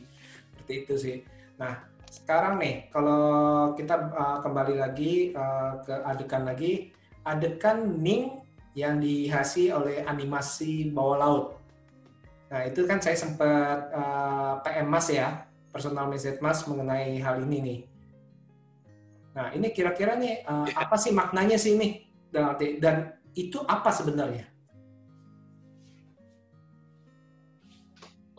Seperti 0.54 0.74
itu 0.86 0.96
sih. 1.02 1.18
Nah, 1.58 1.89
sekarang 2.10 2.58
nih 2.58 2.90
kalau 2.90 3.74
kita 3.78 4.10
uh, 4.10 4.38
kembali 4.42 4.82
lagi 4.82 5.32
uh, 5.38 5.78
ke 5.86 5.94
adegan 5.94 6.44
lagi 6.44 6.90
adegan 7.22 8.02
Ning 8.02 8.42
yang 8.74 8.98
dihasi 8.98 9.70
oleh 9.70 10.02
animasi 10.06 10.90
bawah 10.90 11.18
laut. 11.22 11.46
Nah 12.50 12.66
itu 12.66 12.86
kan 12.90 12.98
saya 12.98 13.14
sempat 13.14 13.94
uh, 13.94 14.58
PM 14.66 14.90
Mas 14.90 15.10
ya 15.14 15.46
personal 15.70 16.10
message 16.10 16.42
Mas 16.42 16.66
mengenai 16.66 17.22
hal 17.22 17.46
ini 17.46 17.58
nih. 17.62 17.80
Nah 19.38 19.54
ini 19.54 19.70
kira-kira 19.70 20.18
nih 20.18 20.42
uh, 20.50 20.66
apa 20.74 20.98
sih 20.98 21.14
maknanya 21.14 21.62
sih 21.62 21.78
ini 21.78 22.10
dan, 22.34 22.58
dan 22.82 23.14
itu 23.38 23.62
apa 23.70 23.94
sebenarnya? 23.94 24.50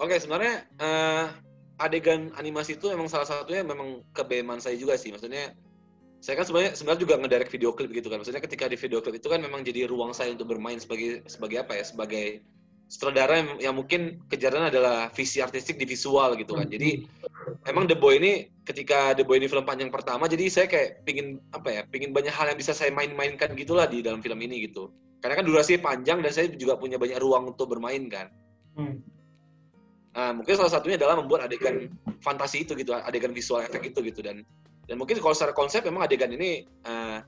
Oke 0.01 0.19
sebenarnya 0.19 0.67
uh 0.83 1.50
adegan 1.81 2.29
animasi 2.37 2.77
itu 2.77 2.93
memang 2.93 3.09
salah 3.09 3.25
satunya 3.25 3.65
memang 3.65 4.05
kebeman 4.13 4.61
saya 4.61 4.77
juga 4.77 5.01
sih. 5.01 5.11
Maksudnya 5.11 5.57
saya 6.21 6.37
kan 6.37 6.45
sebenarnya 6.45 6.73
sebenarnya 6.77 7.01
juga 7.01 7.15
ngedirect 7.17 7.51
video 7.51 7.71
klip 7.73 7.91
gitu 7.97 8.13
kan. 8.13 8.21
Maksudnya 8.21 8.45
ketika 8.45 8.69
di 8.69 8.77
video 8.77 9.01
klip 9.01 9.17
itu 9.17 9.29
kan 9.33 9.41
memang 9.41 9.65
jadi 9.65 9.89
ruang 9.89 10.13
saya 10.13 10.37
untuk 10.37 10.53
bermain 10.53 10.77
sebagai 10.77 11.25
sebagai 11.25 11.65
apa 11.65 11.81
ya? 11.81 11.85
Sebagai 11.89 12.45
sutradara 12.91 13.39
yang, 13.39 13.51
yang 13.71 13.75
mungkin 13.79 14.21
kejaran 14.27 14.67
adalah 14.69 15.09
visi 15.15 15.41
artistik 15.41 15.81
di 15.81 15.87
visual 15.89 16.37
gitu 16.37 16.59
kan. 16.59 16.67
Jadi 16.69 17.07
emang 17.65 17.89
The 17.89 17.97
Boy 17.97 18.21
ini 18.21 18.51
ketika 18.69 19.17
The 19.17 19.25
Boy 19.25 19.41
ini 19.41 19.49
film 19.49 19.65
panjang 19.65 19.89
pertama, 19.89 20.27
jadi 20.27 20.51
saya 20.51 20.67
kayak 20.69 21.09
pingin 21.09 21.41
apa 21.57 21.71
ya? 21.71 21.83
Pingin 21.89 22.13
banyak 22.13 22.35
hal 22.35 22.53
yang 22.53 22.59
bisa 22.59 22.77
saya 22.77 22.93
main-mainkan 22.93 23.57
gitulah 23.57 23.89
di 23.89 24.05
dalam 24.05 24.21
film 24.21 24.43
ini 24.43 24.69
gitu. 24.69 24.91
Karena 25.23 25.39
kan 25.39 25.47
durasi 25.47 25.79
panjang 25.79 26.21
dan 26.21 26.35
saya 26.35 26.51
juga 26.53 26.77
punya 26.77 26.99
banyak 26.99 27.17
ruang 27.23 27.55
untuk 27.55 27.71
bermain 27.71 28.11
kan. 28.11 28.29
Hmm. 28.75 28.99
Nah, 30.11 30.35
mungkin 30.35 30.59
salah 30.59 30.73
satunya 30.75 30.99
adalah 30.99 31.23
membuat 31.23 31.47
adegan 31.47 31.87
fantasi 32.19 32.67
itu 32.67 32.75
gitu, 32.75 32.91
adegan 32.91 33.31
visual 33.31 33.63
efek 33.63 33.95
itu 33.95 34.03
gitu 34.11 34.21
dan 34.27 34.43
dan 34.91 34.99
mungkin 34.99 35.23
kalau 35.23 35.31
secara 35.31 35.55
konsep 35.55 35.87
memang 35.87 36.03
adegan 36.03 36.35
ini 36.35 36.67
uh, 36.83 37.23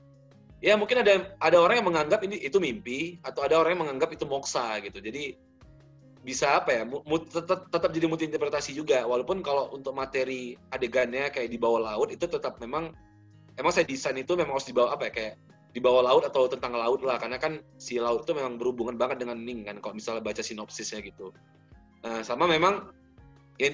ya 0.59 0.75
mungkin 0.75 0.99
ada 0.99 1.31
ada 1.39 1.57
orang 1.63 1.79
yang 1.79 1.87
menganggap 1.87 2.19
ini 2.27 2.43
itu 2.43 2.59
mimpi 2.59 3.23
atau 3.23 3.47
ada 3.47 3.55
orang 3.55 3.79
yang 3.79 3.87
menganggap 3.87 4.11
itu 4.11 4.27
moksa 4.27 4.83
gitu. 4.83 4.99
Jadi 4.99 5.39
bisa 6.23 6.59
apa 6.59 6.71
ya 6.71 6.83
tetap 7.27 7.67
tetap 7.67 7.91
jadi 7.91 8.07
multi 8.07 8.27
interpretasi 8.27 8.71
juga 8.71 9.03
walaupun 9.03 9.43
kalau 9.43 9.71
untuk 9.75 9.91
materi 9.91 10.55
adegannya 10.71 11.27
kayak 11.31 11.51
di 11.51 11.59
bawah 11.59 11.83
laut 11.83 12.15
itu 12.15 12.23
tetap 12.31 12.63
memang 12.63 12.95
emang 13.59 13.71
saya 13.75 13.83
desain 13.83 14.15
itu 14.15 14.31
memang 14.39 14.55
harus 14.55 14.63
di 14.63 14.71
bawah 14.71 14.95
apa 14.95 15.11
ya 15.11 15.11
kayak 15.11 15.33
di 15.75 15.83
bawah 15.83 15.99
laut 15.99 16.23
atau 16.23 16.47
tentang 16.47 16.79
laut 16.79 17.03
lah 17.03 17.19
karena 17.19 17.35
kan 17.35 17.59
si 17.75 17.99
laut 17.99 18.23
itu 18.23 18.31
memang 18.31 18.55
berhubungan 18.55 18.95
banget 18.95 19.25
dengan 19.25 19.35
Ning 19.35 19.67
kan 19.67 19.83
kalau 19.83 19.99
misalnya 19.99 20.23
baca 20.23 20.39
sinopsisnya 20.39 21.03
gitu. 21.03 21.35
Nah, 22.03 22.19
sama 22.21 22.45
memang 22.45 22.91
ya, 23.57 23.71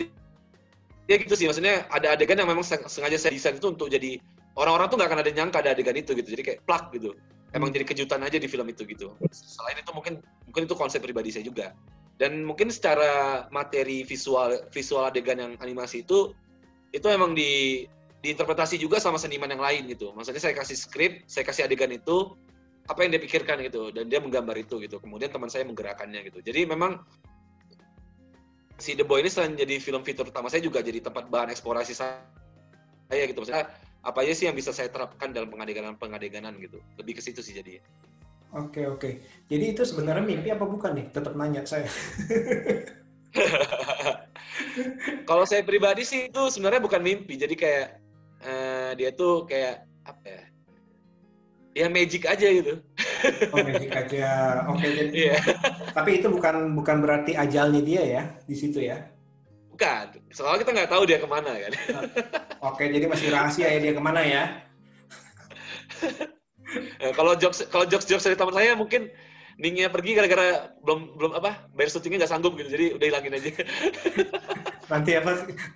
ya 1.09 1.15
gitu 1.17 1.33
sih. 1.33 1.49
Maksudnya 1.49 1.89
ada 1.89 2.13
adegan 2.13 2.37
yang 2.37 2.49
memang 2.49 2.61
sengaja 2.63 3.17
saya 3.17 3.33
desain 3.33 3.57
itu 3.57 3.73
untuk 3.73 3.89
jadi 3.89 4.21
orang-orang 4.53 4.87
tuh 4.93 4.97
nggak 5.01 5.09
akan 5.09 5.21
ada 5.25 5.31
nyangka 5.33 5.57
ada 5.65 5.71
adegan 5.73 5.97
itu 5.97 6.13
gitu. 6.13 6.29
Jadi 6.37 6.43
kayak 6.45 6.59
plak 6.69 6.93
gitu. 6.93 7.17
Emang 7.49 7.73
jadi 7.73 7.81
kejutan 7.81 8.21
aja 8.21 8.37
di 8.37 8.45
film 8.45 8.69
itu 8.69 8.85
gitu. 8.85 9.17
Selain 9.33 9.73
itu 9.81 9.89
mungkin 9.89 10.21
mungkin 10.45 10.69
itu 10.69 10.75
konsep 10.77 11.01
pribadi 11.01 11.33
saya 11.33 11.49
juga. 11.49 11.73
Dan 12.21 12.45
mungkin 12.45 12.69
secara 12.69 13.47
materi 13.49 14.05
visual 14.05 14.69
visual 14.69 15.09
adegan 15.09 15.41
yang 15.41 15.53
animasi 15.57 16.05
itu 16.05 16.29
itu 16.93 17.05
emang 17.09 17.33
di 17.33 17.85
diinterpretasi 18.19 18.75
juga 18.75 18.99
sama 19.01 19.17
seniman 19.17 19.49
yang 19.49 19.63
lain 19.63 19.89
gitu. 19.89 20.13
Maksudnya 20.13 20.43
saya 20.43 20.53
kasih 20.53 20.77
skrip 20.77 21.25
saya 21.25 21.47
kasih 21.47 21.65
adegan 21.65 21.89
itu 21.89 22.37
apa 22.85 23.01
yang 23.01 23.17
dia 23.17 23.21
pikirkan 23.23 23.65
gitu. 23.65 23.89
Dan 23.89 24.13
dia 24.13 24.21
menggambar 24.21 24.53
itu 24.61 24.77
gitu. 24.85 25.01
Kemudian 25.01 25.33
teman 25.33 25.49
saya 25.49 25.65
menggerakkannya 25.65 26.21
gitu. 26.29 26.45
Jadi 26.45 26.69
memang 26.69 27.01
si 28.79 28.95
The 28.95 29.05
Boy 29.05 29.21
ini 29.21 29.29
selain 29.29 29.53
jadi 29.59 29.77
film 29.77 30.01
fitur 30.01 30.31
utama 30.31 30.47
saya 30.47 30.63
juga 30.63 30.79
jadi 30.79 31.03
tempat 31.03 31.27
bahan 31.27 31.51
eksplorasi 31.51 31.93
saya 31.93 32.23
gitu. 33.11 33.43
Maksudnya 33.43 33.67
apa 33.99 34.17
aja 34.23 34.33
sih 34.33 34.47
yang 34.47 34.55
bisa 34.55 34.71
saya 34.71 34.87
terapkan 34.87 35.35
dalam 35.35 35.51
pengadeganan 35.51 35.99
pengadeganan 35.99 36.55
gitu? 36.63 36.79
Lebih 36.95 37.19
ke 37.19 37.21
situ 37.21 37.43
sih 37.43 37.53
jadi 37.53 37.83
oke 38.55 38.81
oke. 38.97 39.09
Jadi 39.51 39.63
itu 39.75 39.83
sebenarnya 39.85 40.23
mimpi 40.25 40.49
apa 40.49 40.65
bukan 40.65 40.95
nih? 40.97 41.05
Tetap 41.13 41.35
nanya 41.35 41.61
saya. 41.67 41.85
Kalau 45.29 45.45
saya 45.45 45.61
pribadi 45.61 46.01
sih 46.01 46.31
itu 46.31 46.41
sebenarnya 46.49 46.81
bukan 46.81 47.03
mimpi. 47.03 47.37
Jadi 47.37 47.53
kayak 47.53 48.01
uh, 48.41 48.91
dia 48.97 49.13
tuh 49.13 49.45
kayak 49.45 49.85
apa 50.07 50.23
ya 50.25 50.41
ya 51.77 51.87
magic 51.87 52.25
aja 52.25 52.47
gitu 52.49 52.81
Oh 53.51 53.59
magic 53.59 53.91
aja. 53.91 54.27
Oke 54.71 54.79
okay, 54.79 54.89
jadi. 55.03 55.11
Yeah. 55.11 55.41
Tapi 55.91 56.23
itu 56.23 56.27
bukan 56.31 56.75
bukan 56.75 57.03
berarti 57.03 57.35
ajalnya 57.35 57.81
dia 57.83 58.01
ya 58.03 58.23
di 58.47 58.55
situ 58.55 58.79
ya? 58.79 59.11
Bukan. 59.71 60.19
Soalnya 60.31 60.63
kita 60.63 60.71
nggak 60.75 60.91
tahu 60.91 61.03
dia 61.07 61.17
ke 61.19 61.27
mana 61.27 61.51
kan. 61.51 61.73
Oke 62.69 62.87
jadi 62.87 63.05
masih 63.07 63.31
rahasia 63.31 63.67
ya 63.67 63.79
dia 63.79 63.93
ke 63.95 64.01
mana 64.01 64.21
ya? 64.23 64.43
ya 67.03 67.11
kalau 67.11 67.35
jokes 67.35 67.67
kalau 67.67 67.83
jokes 67.87 68.07
jokes 68.07 68.23
dari 68.23 68.39
teman 68.39 68.55
saya 68.55 68.75
mungkin 68.77 69.11
Ningnya 69.59 69.91
pergi 69.91 70.15
gara-gara 70.15 70.71
belum 70.87 71.19
belum 71.19 71.31
apa 71.35 71.67
bayar 71.75 71.91
syutingnya 71.91 72.23
nggak 72.23 72.31
sanggup 72.31 72.55
gitu 72.55 72.71
jadi 72.79 72.95
udah 72.95 73.05
hilangin 73.11 73.35
aja. 73.35 73.51
Nanti 74.87 75.11
apa 75.19 75.31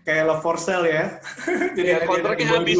kayak 0.07 0.23
love 0.23 0.39
for 0.39 0.55
sale 0.55 0.87
ya? 0.87 1.19
jadi 1.75 1.99
ya, 1.99 2.07
kontraknya 2.07 2.47
habis. 2.47 2.79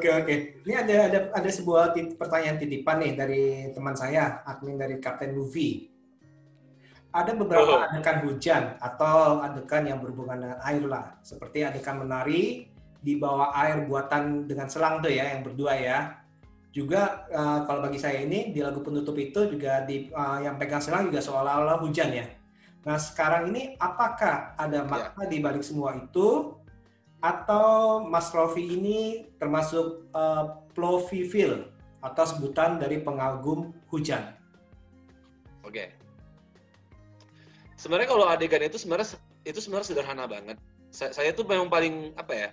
Oke 0.00 0.08
oke. 0.08 0.64
Ini 0.64 0.74
ada 0.80 0.96
ada 1.12 1.18
ada 1.28 1.50
sebuah 1.52 1.92
tit- 1.92 2.16
pertanyaan 2.16 2.56
titipan 2.56 3.04
nih 3.04 3.12
dari 3.12 3.44
teman 3.76 3.92
saya, 3.92 4.40
admin 4.48 4.80
dari 4.80 4.96
Captain 4.96 5.36
Movie. 5.36 5.92
Ada 7.12 7.36
beberapa 7.36 7.68
Oh. 7.68 7.84
adegan 7.84 8.24
hujan 8.24 8.80
atau 8.80 9.44
adegan 9.44 9.84
yang 9.84 10.00
berhubungan 10.00 10.40
dengan 10.40 10.58
air 10.64 10.80
lah, 10.88 11.20
seperti 11.20 11.68
adegan 11.68 12.00
menari 12.00 12.72
di 12.96 13.20
bawah 13.20 13.52
air 13.52 13.84
buatan 13.84 14.48
dengan 14.48 14.72
selang 14.72 15.04
tuh 15.04 15.12
ya, 15.12 15.36
yang 15.36 15.44
berdua 15.44 15.76
ya. 15.76 16.16
Juga 16.72 17.28
eh, 17.28 17.60
kalau 17.68 17.84
bagi 17.84 18.00
saya 18.00 18.24
ini 18.24 18.56
di 18.56 18.64
lagu 18.64 18.80
penutup 18.80 19.20
itu 19.20 19.52
juga 19.52 19.84
di 19.84 20.08
eh, 20.08 20.38
yang 20.40 20.56
pegang 20.56 20.80
selang 20.80 21.12
juga 21.12 21.20
seolah-olah 21.20 21.76
hujan 21.84 22.08
ya. 22.08 22.24
Nah 22.88 22.96
sekarang 22.96 23.52
ini 23.52 23.76
apakah 23.76 24.56
ada 24.56 24.80
makna 24.88 25.28
di 25.28 25.44
balik 25.44 25.60
semua 25.60 25.92
itu 25.92 26.56
atau 27.20 28.00
Mas 28.08 28.32
Rofi 28.32 28.64
ini 28.64 29.28
termasuk 29.36 30.08
uh, 30.16 30.64
plovivil 30.72 31.68
atau 32.00 32.24
sebutan 32.24 32.80
dari 32.80 33.04
pengagum 33.04 33.76
hujan. 33.92 34.32
Oke. 35.60 35.92
Sebenarnya 37.76 38.08
kalau 38.08 38.24
adegan 38.28 38.64
itu 38.64 38.80
sebenarnya 38.80 39.16
itu 39.44 39.60
sebenarnya 39.60 39.88
sederhana 39.92 40.24
banget. 40.24 40.56
Saya, 40.92 41.12
saya 41.12 41.30
tuh 41.36 41.44
memang 41.44 41.68
paling 41.68 42.16
apa 42.16 42.32
ya? 42.32 42.48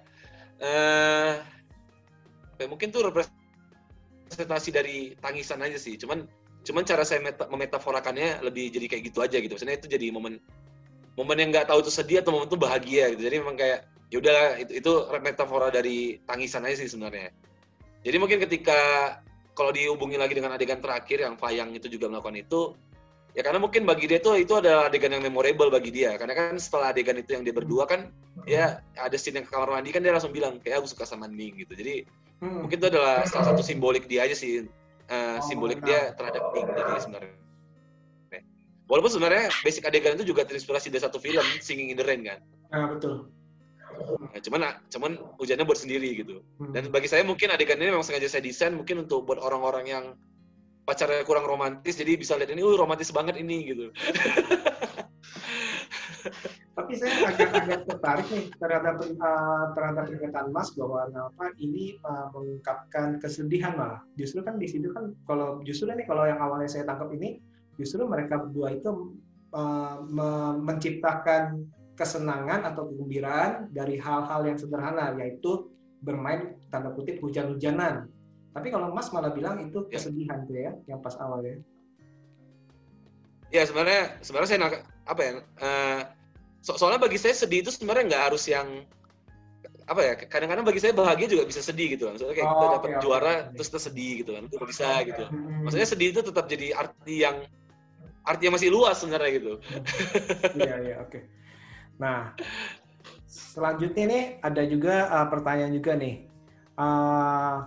Eh 0.60 1.34
ya, 2.60 2.66
mungkin 2.68 2.92
tuh 2.92 3.08
representasi 3.08 4.70
dari 4.76 5.16
tangisan 5.24 5.64
aja 5.64 5.80
sih. 5.80 5.96
Cuman 5.96 6.28
cuman 6.68 6.84
cara 6.84 7.08
saya 7.08 7.24
meta, 7.24 7.48
memetaforakannya 7.48 8.44
lebih 8.44 8.72
jadi 8.76 8.86
kayak 8.92 9.04
gitu 9.12 9.20
aja 9.24 9.40
gitu. 9.40 9.56
Maksudnya 9.56 9.80
itu 9.80 9.88
jadi 9.88 10.12
momen 10.12 10.44
momen 11.16 11.38
yang 11.40 11.50
nggak 11.56 11.72
tahu 11.72 11.80
itu 11.80 11.92
sedih 11.92 12.20
atau 12.20 12.36
momen 12.36 12.52
itu 12.52 12.60
bahagia 12.60 13.16
gitu. 13.16 13.24
Jadi 13.24 13.36
memang 13.40 13.56
kayak 13.56 13.88
ya 14.08 14.18
udahlah 14.24 14.60
itu 14.64 14.72
itu 14.80 14.92
metafora 15.20 15.68
dari 15.68 16.20
tangisan 16.24 16.64
aja 16.64 16.84
sih 16.84 16.90
sebenarnya. 16.90 17.32
Jadi 18.06 18.18
mungkin 18.22 18.40
ketika 18.48 18.80
kalau 19.58 19.74
dihubungi 19.74 20.16
lagi 20.16 20.38
dengan 20.38 20.54
adegan 20.54 20.80
terakhir 20.80 21.26
yang 21.26 21.36
Fayang 21.36 21.74
itu 21.74 21.90
juga 21.90 22.08
melakukan 22.08 22.38
itu, 22.38 22.78
ya 23.34 23.42
karena 23.42 23.58
mungkin 23.58 23.84
bagi 23.84 24.06
dia 24.06 24.22
tuh 24.22 24.38
itu 24.38 24.54
adalah 24.56 24.88
adegan 24.88 25.12
yang 25.12 25.26
memorable 25.26 25.68
bagi 25.74 25.90
dia. 25.92 26.14
Karena 26.16 26.38
kan 26.38 26.56
setelah 26.62 26.94
adegan 26.94 27.18
itu 27.18 27.36
yang 27.36 27.44
dia 27.44 27.52
berdua 27.52 27.90
kan, 27.90 28.14
ya 28.46 28.80
ada 28.96 29.18
scene 29.18 29.42
yang 29.42 29.46
ke 29.50 29.52
kamar 29.52 29.74
mandi 29.74 29.90
kan 29.92 30.06
dia 30.06 30.14
langsung 30.14 30.32
bilang 30.32 30.62
kayak 30.62 30.86
aku 30.86 30.88
suka 30.94 31.04
sama 31.04 31.28
Ning 31.28 31.58
gitu. 31.58 31.74
Jadi 31.74 32.08
Hmm. 32.38 32.62
mungkin 32.62 32.78
itu 32.78 32.88
adalah 32.94 33.26
salah 33.26 33.50
satu 33.50 33.66
simbolik 33.66 34.06
dia 34.06 34.22
aja 34.30 34.38
sih, 34.38 34.70
Oh, 35.10 35.40
simbolik 35.42 35.82
dia 35.82 36.14
terhadap 36.14 36.54
Ning 36.54 36.70
jadi 36.78 36.94
sebenarnya. 37.02 37.34
Walaupun 38.88 39.12
sebenarnya 39.12 39.52
basic 39.66 39.84
adegan 39.84 40.16
itu 40.16 40.32
juga 40.32 40.48
terinspirasi 40.48 40.88
dari 40.88 41.04
satu 41.04 41.20
film 41.20 41.44
Singing 41.60 41.92
in 41.92 41.98
the 42.00 42.06
Rain 42.08 42.24
kan. 42.24 42.40
Nah, 42.72 42.88
betul. 42.96 43.28
Nah, 43.98 44.42
cuman 44.42 44.62
cuman 44.94 45.12
hujannya 45.42 45.66
buat 45.66 45.80
sendiri 45.80 46.10
gitu. 46.22 46.46
Hmm. 46.62 46.74
Dan 46.74 46.94
bagi 46.94 47.10
saya 47.10 47.26
mungkin 47.26 47.50
adegan 47.50 47.82
ini 47.82 47.92
memang 47.94 48.06
sengaja 48.06 48.30
saya 48.30 48.44
desain 48.46 48.74
mungkin 48.76 49.06
untuk 49.08 49.26
buat 49.26 49.42
orang-orang 49.42 49.86
yang 49.90 50.06
pacarnya 50.88 51.28
kurang 51.28 51.44
romantis 51.44 52.00
jadi 52.00 52.16
bisa 52.16 52.40
lihat 52.40 52.54
ini, 52.56 52.64
uh 52.64 52.78
romantis 52.80 53.12
banget 53.12 53.42
ini 53.42 53.58
gitu. 53.76 53.86
Tapi 56.78 56.94
saya 56.94 57.34
agak-agak 57.34 57.90
tertarik 57.90 58.28
nih 58.30 58.46
terhadap 58.62 58.96
uh, 59.02 59.66
terhadap 59.74 60.04
pernyataan 60.14 60.50
Mas 60.54 60.70
bahwa 60.78 61.10
apa 61.10 61.50
ini 61.58 61.98
uh, 62.06 62.30
mengungkapkan 62.32 63.18
kesedihan 63.18 63.74
malah. 63.74 64.06
Justru 64.14 64.46
kan 64.46 64.62
di 64.62 64.70
situ 64.70 64.94
kan 64.94 65.18
kalau 65.26 65.60
justru 65.66 65.90
ini 65.90 66.06
kalau 66.06 66.30
yang 66.30 66.38
awalnya 66.38 66.70
saya 66.70 66.86
tangkap 66.86 67.10
ini 67.18 67.42
justru 67.82 68.06
mereka 68.06 68.46
berdua 68.46 68.78
itu 68.78 69.18
uh, 69.58 70.06
me- 70.06 70.62
menciptakan 70.62 71.66
kesenangan 71.98 72.62
atau 72.64 72.88
kegembiraan 72.88 73.74
dari 73.74 73.98
hal-hal 73.98 74.46
yang 74.46 74.56
sederhana 74.56 75.18
yaitu 75.18 75.74
bermain 76.00 76.54
tanda 76.70 76.94
kutip 76.94 77.18
hujan-hujanan. 77.20 78.06
Tapi 78.54 78.70
kalau 78.70 78.94
Mas 78.94 79.10
malah 79.10 79.34
bilang 79.34 79.58
itu 79.60 79.90
Ya. 79.90 79.98
kesedihan 79.98 80.46
tuh 80.46 80.56
ya 80.56 80.72
yang 80.86 81.02
pas 81.02 81.18
awalnya. 81.18 81.58
Ya 83.50 83.66
sebenarnya 83.66 84.22
sebenarnya 84.22 84.50
saya 84.50 84.60
nak- 84.62 84.86
apa 85.08 85.22
ya? 85.24 85.32
eh, 85.58 86.02
so- 86.62 86.78
soalnya 86.78 87.02
bagi 87.02 87.18
saya 87.18 87.34
sedih 87.34 87.66
itu 87.66 87.74
sebenarnya 87.74 88.14
nggak 88.14 88.24
harus 88.30 88.44
yang 88.46 88.68
apa 89.88 90.02
ya? 90.04 90.14
Kadang-kadang 90.20 90.68
bagi 90.68 90.84
saya 90.84 90.92
bahagia 90.92 91.32
juga 91.32 91.48
bisa 91.48 91.64
sedih 91.64 91.96
gitu. 91.96 92.12
Maksudnya 92.12 92.36
kayak 92.36 92.50
kita 92.52 92.66
Oh, 92.68 92.72
dapat 92.78 92.90
oke, 92.92 92.98
oke, 93.00 93.04
juara 93.08 93.34
oke. 93.48 93.56
terus 93.58 93.68
kita 93.72 93.82
sedih 93.88 94.12
gitu 94.22 94.32
kan. 94.36 94.44
Itu 94.52 94.58
bisa 94.68 94.88
gitu. 95.02 95.24
Hmm. 95.32 95.64
Maksudnya 95.64 95.88
sedih 95.88 96.08
itu 96.12 96.22
tetap 96.22 96.46
jadi 96.46 96.68
arti 96.76 97.16
yang 97.24 97.38
arti 98.28 98.44
yang 98.44 98.56
masih 98.60 98.70
luas 98.70 99.00
sebenarnya 99.00 99.32
gitu. 99.40 99.54
Iya, 100.60 100.76
iya, 100.84 100.96
oke. 101.00 101.20
Nah, 101.98 102.34
selanjutnya 103.26 104.06
nih 104.06 104.24
ada 104.42 104.64
juga 104.66 105.10
uh, 105.10 105.28
pertanyaan 105.30 105.74
juga 105.74 105.98
nih 105.98 106.28
Uh, 106.78 107.66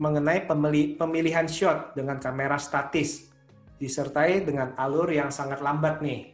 mengenai 0.00 0.48
pemili- 0.48 0.96
pemilihan 0.96 1.44
shot 1.44 1.92
dengan 1.92 2.16
kamera 2.16 2.56
statis 2.56 3.28
disertai 3.76 4.40
dengan 4.40 4.72
alur 4.80 5.12
yang 5.12 5.28
sangat 5.28 5.60
lambat 5.60 6.00
nih. 6.00 6.32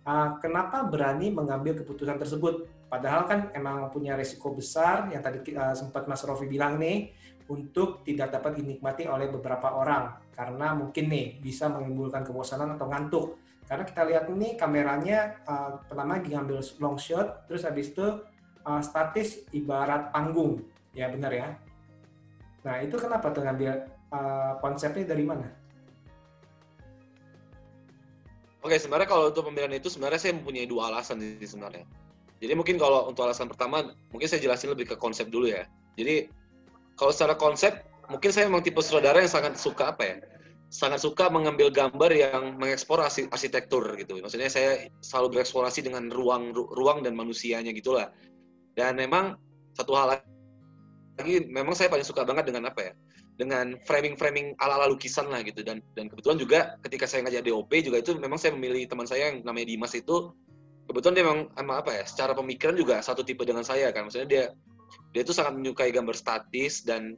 Uh, 0.00 0.40
kenapa 0.40 0.88
berani 0.88 1.28
mengambil 1.28 1.76
keputusan 1.76 2.16
tersebut? 2.16 2.64
Padahal 2.88 3.28
kan 3.28 3.52
emang 3.52 3.92
punya 3.92 4.16
resiko 4.16 4.56
besar 4.56 5.12
yang 5.12 5.20
tadi 5.20 5.52
uh, 5.52 5.76
sempat 5.76 6.08
Mas 6.08 6.24
Rofi 6.24 6.48
bilang 6.48 6.80
nih 6.80 7.12
untuk 7.52 8.08
tidak 8.08 8.40
dapat 8.40 8.56
dinikmati 8.56 9.04
oleh 9.04 9.28
beberapa 9.28 9.76
orang 9.76 10.32
karena 10.32 10.72
mungkin 10.72 11.12
nih 11.12 11.44
bisa 11.44 11.68
menimbulkan 11.68 12.24
kebosanan 12.24 12.72
atau 12.80 12.88
ngantuk 12.88 13.26
karena 13.70 13.86
kita 13.86 14.02
lihat 14.02 14.24
ini 14.34 14.58
kameranya 14.58 15.38
uh, 15.46 15.78
pertama 15.86 16.18
lagi 16.18 16.34
ngambil 16.34 16.58
long 16.82 16.98
shot 16.98 17.46
terus 17.46 17.62
habis 17.62 17.94
itu 17.94 18.18
uh, 18.66 18.82
statis 18.82 19.46
ibarat 19.54 20.10
panggung 20.10 20.66
ya 20.90 21.06
benar 21.06 21.30
ya 21.30 21.54
nah 22.66 22.82
itu 22.82 22.98
kenapa 22.98 23.30
tuh 23.30 23.46
ngambil 23.46 23.86
uh, 24.10 24.58
konsepnya 24.58 25.06
dari 25.06 25.22
mana 25.22 25.46
Oke, 28.60 28.76
sebenarnya 28.76 29.08
kalau 29.08 29.32
untuk 29.32 29.48
pemilihan 29.48 29.72
itu 29.72 29.88
sebenarnya 29.88 30.20
saya 30.20 30.36
mempunyai 30.36 30.68
dua 30.68 30.92
alasan 30.92 31.16
sih 31.16 31.48
sebenarnya. 31.48 31.80
Jadi 32.44 32.52
mungkin 32.52 32.76
kalau 32.76 33.08
untuk 33.08 33.24
alasan 33.24 33.48
pertama, 33.48 33.96
mungkin 34.12 34.28
saya 34.28 34.36
jelasin 34.36 34.76
lebih 34.76 34.92
ke 34.92 34.96
konsep 35.00 35.32
dulu 35.32 35.48
ya. 35.48 35.64
Jadi 35.96 36.28
kalau 36.92 37.08
secara 37.08 37.40
konsep, 37.40 37.80
mungkin 38.12 38.28
saya 38.28 38.52
memang 38.52 38.60
tipe 38.60 38.84
saudara 38.84 39.16
yang 39.16 39.32
sangat 39.32 39.56
suka 39.56 39.96
apa 39.96 40.02
ya? 40.04 40.16
Sangat 40.70 41.02
suka 41.02 41.26
mengambil 41.26 41.74
gambar 41.74 42.14
yang 42.14 42.54
mengeksplorasi 42.56 43.26
arsitektur 43.34 43.98
gitu. 43.98 44.22
Maksudnya 44.22 44.46
saya 44.46 44.86
selalu 45.02 45.38
bereksplorasi 45.38 45.82
dengan 45.82 46.06
ruang 46.14 46.54
ru- 46.54 46.70
ruang 46.70 47.02
dan 47.02 47.18
manusianya 47.18 47.74
gitulah. 47.74 48.14
Dan 48.78 48.94
memang 48.94 49.34
satu 49.74 49.98
hal 49.98 50.22
lagi, 51.18 51.50
memang 51.50 51.74
saya 51.74 51.90
paling 51.90 52.06
suka 52.06 52.22
banget 52.22 52.54
dengan 52.54 52.70
apa 52.70 52.80
ya? 52.86 52.92
dengan 53.40 53.72
framing-framing 53.88 54.52
ala-ala 54.60 54.92
lukisan 54.92 55.32
lah 55.32 55.40
gitu 55.40 55.64
dan 55.64 55.80
dan 55.96 56.12
kebetulan 56.12 56.36
juga 56.36 56.58
ketika 56.84 57.08
saya 57.08 57.24
ngajak 57.24 57.48
DOP 57.48 57.72
juga 57.80 58.04
itu 58.04 58.12
memang 58.20 58.36
saya 58.36 58.52
memilih 58.52 58.84
teman 58.84 59.08
saya 59.08 59.32
yang 59.32 59.40
namanya 59.40 59.72
Dimas 59.72 59.96
itu 59.96 60.28
kebetulan 60.84 61.14
dia 61.16 61.24
memang 61.24 61.40
emang 61.56 61.76
apa 61.80 61.90
ya 61.96 62.04
secara 62.04 62.36
pemikiran 62.36 62.76
juga 62.76 63.00
satu 63.00 63.24
tipe 63.24 63.40
dengan 63.48 63.64
saya 63.64 63.88
kan 63.96 64.04
maksudnya 64.04 64.28
dia 64.28 64.44
dia 65.16 65.24
itu 65.24 65.32
sangat 65.32 65.56
menyukai 65.56 65.88
gambar 65.88 66.12
statis 66.12 66.84
dan 66.84 67.16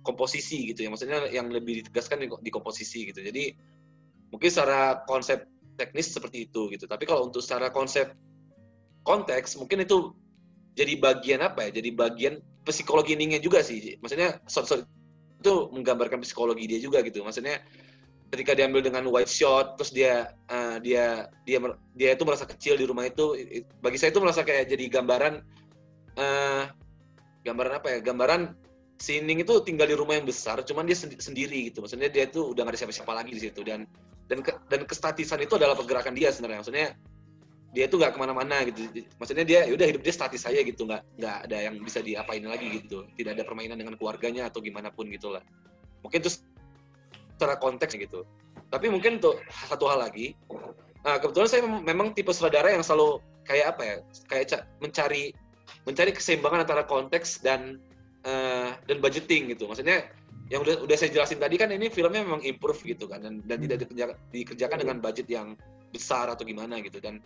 komposisi 0.00 0.72
gitu 0.72 0.84
ya. 0.84 0.88
Maksudnya 0.92 1.28
yang 1.30 1.48
lebih 1.52 1.84
ditegaskan 1.84 2.24
di, 2.24 2.28
di 2.28 2.50
komposisi 2.50 3.08
gitu. 3.08 3.20
Jadi 3.20 3.52
mungkin 4.30 4.48
secara 4.48 5.02
konsep 5.04 5.44
teknis 5.76 6.12
seperti 6.12 6.48
itu 6.48 6.68
gitu. 6.72 6.84
Tapi 6.84 7.04
kalau 7.08 7.26
untuk 7.28 7.40
secara 7.40 7.72
konsep 7.72 8.12
konteks 9.04 9.56
mungkin 9.56 9.84
itu 9.84 10.12
jadi 10.76 10.96
bagian 11.00 11.40
apa 11.44 11.68
ya? 11.68 11.80
Jadi 11.80 11.90
bagian 11.92 12.34
psikologi 12.64 13.16
ininya 13.16 13.40
juga 13.40 13.64
sih. 13.64 13.96
Maksudnya 14.00 14.40
shot-shot 14.46 14.84
itu 15.40 15.54
menggambarkan 15.72 16.20
psikologi 16.20 16.68
dia 16.68 16.80
juga 16.80 17.00
gitu. 17.00 17.24
Maksudnya 17.24 17.64
ketika 18.30 18.54
diambil 18.54 18.84
dengan 18.84 19.02
wide 19.10 19.26
shot 19.26 19.74
terus 19.74 19.90
dia 19.90 20.30
uh, 20.46 20.78
dia 20.78 21.26
dia 21.42 21.58
dia 21.98 22.14
itu 22.14 22.22
merasa 22.22 22.46
kecil 22.46 22.78
di 22.78 22.86
rumah 22.86 23.10
itu 23.10 23.34
bagi 23.82 23.98
saya 23.98 24.14
itu 24.14 24.22
merasa 24.22 24.46
kayak 24.46 24.70
jadi 24.70 24.86
gambaran 24.86 25.42
uh, 26.14 26.62
gambaran 27.42 27.72
apa 27.82 27.88
ya? 27.90 27.98
Gambaran 28.04 28.40
si 29.00 29.16
Ning 29.24 29.40
itu 29.40 29.54
tinggal 29.64 29.88
di 29.88 29.96
rumah 29.96 30.20
yang 30.20 30.28
besar 30.28 30.60
cuman 30.60 30.84
dia 30.84 30.94
sendi 30.94 31.16
sendiri 31.16 31.72
gitu. 31.72 31.80
Maksudnya 31.80 32.12
dia 32.12 32.28
itu 32.28 32.52
udah 32.52 32.68
gak 32.68 32.76
ada 32.76 32.80
siapa-siapa 32.84 33.12
lagi 33.16 33.32
di 33.32 33.40
situ. 33.48 33.64
Dan 33.64 33.88
dan 34.28 34.44
ke, 34.44 34.52
dan 34.68 34.84
kestatisan 34.84 35.40
itu 35.40 35.56
adalah 35.56 35.72
pergerakan 35.74 36.12
dia 36.12 36.28
sebenarnya. 36.30 36.60
Maksudnya 36.62 36.88
dia 37.70 37.84
itu 37.88 37.96
nggak 37.96 38.12
ke 38.14 38.18
mana-mana 38.20 38.62
gitu. 38.68 38.86
Maksudnya 39.16 39.44
dia 39.48 39.64
ya 39.64 39.72
udah 39.72 39.86
hidup 39.88 40.04
dia 40.04 40.12
statis 40.12 40.44
aja 40.44 40.60
gitu. 40.60 40.84
Nggak 40.84 41.02
nggak 41.16 41.36
ada 41.48 41.58
yang 41.64 41.74
bisa 41.80 42.04
diapain 42.04 42.44
lagi 42.44 42.84
gitu. 42.84 43.08
Tidak 43.16 43.32
ada 43.32 43.42
permainan 43.42 43.80
dengan 43.80 43.96
keluarganya 43.96 44.52
atau 44.52 44.60
gimana 44.60 44.92
pun 44.92 45.08
gitulah 45.08 45.40
mungkin 46.04 46.20
itu 46.24 46.30
secara 47.36 47.56
konteks 47.56 47.96
gitu. 47.96 48.24
Tapi 48.70 48.86
mungkin 48.92 49.18
untuk 49.18 49.40
satu 49.48 49.88
hal 49.88 50.04
lagi 50.04 50.36
nah 51.00 51.16
kebetulan 51.16 51.48
saya 51.48 51.64
memang 51.64 52.12
tipe 52.12 52.28
saudara 52.28 52.76
yang 52.76 52.84
selalu 52.84 53.24
kayak 53.48 53.72
apa 53.72 53.82
ya 53.88 53.96
kayak 54.28 54.68
mencari 54.84 55.32
mencari 55.88 56.12
keseimbangan 56.12 56.68
antara 56.68 56.84
konteks 56.84 57.40
dan 57.40 57.80
uh, 58.26 58.70
dan 58.84 58.96
budgeting 58.98 59.52
gitu. 59.52 59.68
Maksudnya 59.70 60.08
yang 60.50 60.66
udah 60.66 60.82
udah 60.82 60.96
saya 60.98 61.14
jelasin 61.14 61.38
tadi 61.38 61.54
kan 61.54 61.70
ini 61.70 61.86
filmnya 61.86 62.26
memang 62.26 62.42
improve 62.42 62.82
gitu 62.82 63.06
kan 63.06 63.22
dan 63.22 63.38
dan 63.46 63.62
tidak 63.62 63.86
dikerjakan, 63.86 64.16
dikerjakan 64.34 64.78
dengan 64.82 64.96
budget 64.98 65.26
yang 65.30 65.54
besar 65.94 66.26
atau 66.26 66.42
gimana 66.42 66.82
gitu. 66.82 66.98
Dan 66.98 67.22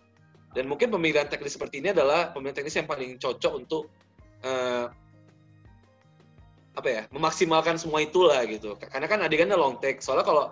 dan 0.52 0.70
mungkin 0.70 0.92
pemilihan 0.92 1.26
teknis 1.26 1.56
seperti 1.56 1.80
ini 1.80 1.90
adalah 1.90 2.30
pemilihan 2.30 2.62
teknis 2.62 2.76
yang 2.76 2.86
paling 2.86 3.16
cocok 3.16 3.52
untuk 3.56 3.88
uh, 4.44 4.92
apa 6.74 6.88
ya 6.90 7.02
memaksimalkan 7.14 7.80
semua 7.80 8.04
itulah 8.04 8.44
gitu. 8.44 8.76
Karena 8.76 9.06
kan 9.08 9.24
adegannya 9.24 9.56
long 9.56 9.80
take. 9.80 10.04
Soalnya 10.04 10.26
kalau 10.26 10.44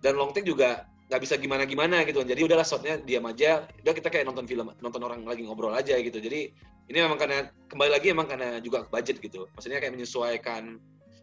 dan 0.00 0.16
long 0.16 0.32
take 0.32 0.48
juga 0.48 0.88
nggak 1.08 1.20
bisa 1.20 1.34
gimana 1.36 1.68
gimana 1.68 2.02
gitu. 2.08 2.24
Jadi 2.24 2.40
udahlah 2.44 2.64
shotnya 2.64 2.96
diam 3.00 3.24
aja. 3.28 3.68
Udah 3.84 3.92
kita 3.92 4.08
kayak 4.08 4.24
nonton 4.24 4.48
film 4.48 4.72
nonton 4.80 5.02
orang 5.04 5.24
lagi 5.24 5.44
ngobrol 5.44 5.74
aja 5.76 5.96
gitu. 6.00 6.16
Jadi 6.16 6.52
ini 6.88 6.98
memang 7.00 7.16
karena 7.20 7.48
kembali 7.68 7.90
lagi 7.92 8.12
emang 8.12 8.28
karena 8.28 8.60
juga 8.60 8.88
budget 8.88 9.20
gitu. 9.20 9.48
Maksudnya 9.56 9.80
kayak 9.80 9.94
menyesuaikan 9.96 10.80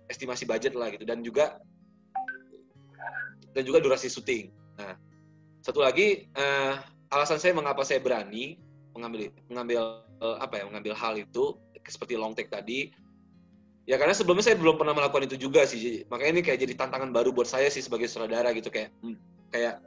estimasi 0.10 0.46
budget 0.46 0.78
lah 0.78 0.94
gitu. 0.94 1.06
Dan 1.06 1.26
juga 1.26 1.58
dan 3.52 3.64
juga 3.66 3.82
durasi 3.82 4.08
syuting. 4.08 4.54
Nah 4.78 4.94
satu 5.62 5.82
lagi 5.82 6.30
uh, 6.38 6.82
alasan 7.14 7.38
saya 7.38 7.54
mengapa 7.54 7.86
saya 7.86 8.02
berani 8.02 8.58
mengambil 8.94 9.30
mengambil 9.50 9.82
uh, 10.22 10.38
apa 10.42 10.62
ya 10.62 10.64
mengambil 10.70 10.94
hal 10.98 11.18
itu 11.18 11.58
seperti 11.90 12.14
long 12.14 12.38
take 12.38 12.54
tadi 12.54 12.94
ya 13.90 13.98
karena 13.98 14.14
sebelumnya 14.14 14.46
saya 14.46 14.58
belum 14.58 14.78
pernah 14.78 14.94
melakukan 14.94 15.26
itu 15.26 15.38
juga 15.50 15.66
sih. 15.66 16.06
Makanya 16.08 16.32
ini 16.38 16.42
kayak 16.46 16.60
jadi 16.64 16.74
tantangan 16.78 17.10
baru 17.10 17.34
buat 17.34 17.50
saya 17.50 17.68
sih 17.68 17.82
sebagai 17.82 18.06
saudara 18.06 18.54
gitu. 18.54 18.70
Kayak 18.70 18.94
hmm, 19.02 19.18
kayak 19.52 19.84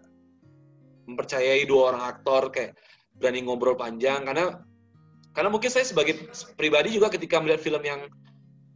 mempercayai 1.09 1.65
dua 1.69 1.93
orang 1.93 2.03
aktor 2.05 2.53
kayak 2.53 2.77
berani 3.17 3.45
ngobrol 3.45 3.77
panjang. 3.77 4.25
Karena 4.25 4.61
karena 5.35 5.49
mungkin 5.51 5.71
saya 5.73 5.83
sebagai 5.83 6.31
pribadi 6.55 6.95
juga 6.95 7.11
ketika 7.11 7.43
melihat 7.43 7.61
film 7.61 7.83
yang 7.83 8.07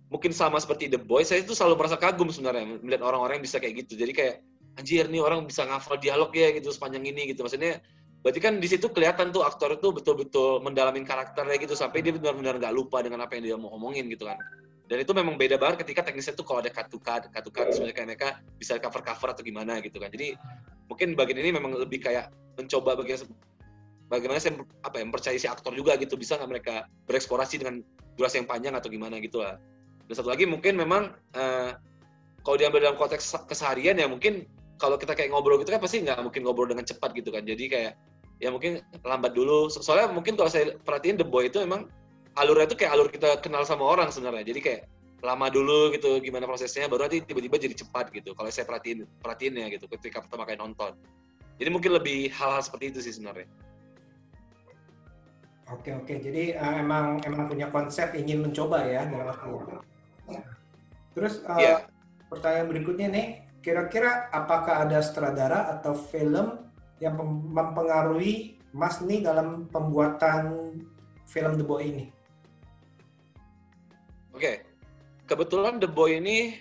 mungkin 0.08 0.32
sama 0.32 0.56
seperti 0.58 0.88
The 0.88 0.98
Boy 0.98 1.22
saya 1.22 1.44
itu 1.44 1.52
selalu 1.52 1.84
merasa 1.84 2.00
kagum 2.00 2.32
sebenarnya 2.32 2.80
melihat 2.80 3.04
orang-orang 3.04 3.38
yang 3.38 3.46
bisa 3.46 3.60
kayak 3.60 3.86
gitu. 3.86 4.00
Jadi 4.00 4.12
kayak 4.16 4.34
anjir 4.80 5.04
nih 5.06 5.20
orang 5.20 5.44
bisa 5.44 5.68
ngafal 5.68 6.00
dialog 6.00 6.32
ya 6.32 6.50
gitu 6.56 6.72
sepanjang 6.72 7.04
ini 7.04 7.30
gitu. 7.30 7.44
Maksudnya 7.44 7.78
berarti 8.18 8.40
kan 8.42 8.58
di 8.58 8.66
situ 8.66 8.90
kelihatan 8.90 9.30
tuh 9.30 9.46
aktor 9.46 9.78
itu 9.78 9.94
betul-betul 9.94 10.58
mendalamin 10.64 11.06
karakternya 11.06 11.54
gitu 11.62 11.78
sampai 11.78 12.02
dia 12.02 12.10
benar-benar 12.10 12.58
nggak 12.58 12.74
lupa 12.74 12.98
dengan 13.04 13.22
apa 13.22 13.38
yang 13.38 13.54
dia 13.54 13.56
mau 13.60 13.70
omongin 13.76 14.10
gitu 14.10 14.26
kan. 14.26 14.40
Dan 14.88 15.04
itu 15.04 15.12
memang 15.12 15.36
beda 15.36 15.60
banget 15.60 15.84
ketika 15.84 16.00
teknisnya 16.00 16.32
tuh 16.32 16.48
kalau 16.48 16.64
ada 16.64 16.72
to 16.88 16.96
cut 16.98 17.28
sebenarnya 17.28 17.92
kayak 17.92 18.08
mereka 18.08 18.28
bisa 18.56 18.80
cover 18.80 19.04
cover 19.04 19.36
atau 19.36 19.44
gimana 19.44 19.84
gitu 19.84 20.00
kan. 20.00 20.08
Jadi 20.08 20.32
mungkin 20.88 21.14
bagian 21.14 21.38
ini 21.38 21.54
memang 21.54 21.76
lebih 21.76 22.02
kayak 22.02 22.32
mencoba 22.58 22.98
bagian 22.98 23.22
bagaimana 24.08 24.40
saya 24.40 24.56
apa 24.82 24.98
ya 24.98 25.04
mempercayai 25.06 25.38
si 25.38 25.46
aktor 25.46 25.72
juga 25.76 25.94
gitu. 26.00 26.16
Bisa 26.16 26.40
nggak 26.40 26.50
mereka 26.50 26.74
bereksplorasi 27.06 27.60
dengan 27.62 27.84
durasi 28.16 28.42
yang 28.42 28.48
panjang 28.48 28.74
atau 28.74 28.88
gimana 28.90 29.20
gitu 29.22 29.44
lah. 29.44 29.60
Dan 30.08 30.14
satu 30.16 30.32
lagi 30.32 30.48
mungkin 30.48 30.74
memang 30.80 31.12
uh, 31.36 31.76
kalau 32.42 32.56
diambil 32.56 32.80
dalam 32.88 32.96
konteks 32.96 33.36
keseharian 33.46 34.00
ya 34.00 34.08
mungkin 34.08 34.48
kalau 34.80 34.96
kita 34.96 35.12
kayak 35.12 35.30
ngobrol 35.34 35.60
gitu 35.60 35.74
kan 35.74 35.82
pasti 35.82 36.00
nggak 36.00 36.18
mungkin 36.24 36.40
ngobrol 36.42 36.66
dengan 36.66 36.88
cepat 36.88 37.12
gitu 37.12 37.28
kan. 37.30 37.44
Jadi 37.44 37.64
kayak 37.68 37.92
ya 38.40 38.48
mungkin 38.48 38.80
lambat 39.04 39.36
dulu. 39.36 39.68
Soalnya 39.68 40.10
mungkin 40.10 40.34
kalau 40.34 40.48
saya 40.48 40.74
perhatiin 40.82 41.20
The 41.20 41.26
Boy 41.28 41.52
itu 41.52 41.60
emang 41.60 41.92
alurnya 42.38 42.70
itu 42.70 42.76
kayak 42.78 42.92
alur 42.96 43.08
kita 43.12 43.38
kenal 43.44 43.66
sama 43.68 43.84
orang 43.84 44.08
sebenarnya. 44.08 44.46
Jadi 44.48 44.60
kayak 44.64 44.82
lama 45.18 45.50
dulu 45.50 45.90
gitu 45.90 46.22
gimana 46.22 46.46
prosesnya 46.46 46.86
baru 46.86 47.10
nanti 47.10 47.26
tiba-tiba 47.26 47.58
jadi 47.58 47.74
cepat 47.74 48.14
gitu. 48.14 48.34
Kalau 48.38 48.50
saya 48.54 48.66
perhatiin 48.66 49.02
perhatiin 49.18 49.54
ya 49.58 49.66
gitu 49.70 49.90
ketika 49.90 50.22
pertama 50.22 50.46
kali 50.46 50.58
nonton. 50.58 50.94
Jadi 51.58 51.68
mungkin 51.74 51.98
lebih 51.98 52.30
hal-hal 52.30 52.62
seperti 52.62 52.94
itu 52.94 52.98
sih 53.02 53.12
sebenarnya. 53.18 53.50
Oke 55.74 55.90
oke. 55.92 56.14
Jadi 56.22 56.54
uh, 56.54 56.74
emang 56.80 57.18
emang 57.26 57.50
punya 57.50 57.66
konsep 57.68 58.14
ingin 58.14 58.46
mencoba 58.46 58.86
ya 58.86 59.04
dalam 59.10 59.26
waktu. 59.26 59.82
Terus 61.18 61.42
uh, 61.44 61.58
eh, 61.58 61.66
yeah. 61.66 61.78
pertanyaan 62.30 62.70
berikutnya 62.70 63.06
nih, 63.10 63.26
kira-kira 63.58 64.30
apakah 64.30 64.86
ada 64.86 65.02
sutradara 65.02 65.66
atau 65.74 65.98
film 65.98 66.62
yang 67.02 67.18
mempengaruhi 67.50 68.58
Mas 68.70 69.02
nih 69.02 69.26
dalam 69.26 69.66
pembuatan 69.66 70.72
film 71.26 71.52
The 71.58 71.66
Boy 71.66 71.90
ini? 71.90 72.06
Oke, 74.30 74.62
kebetulan 75.28 75.76
The 75.76 75.86
Boy 75.86 76.18
ini 76.18 76.56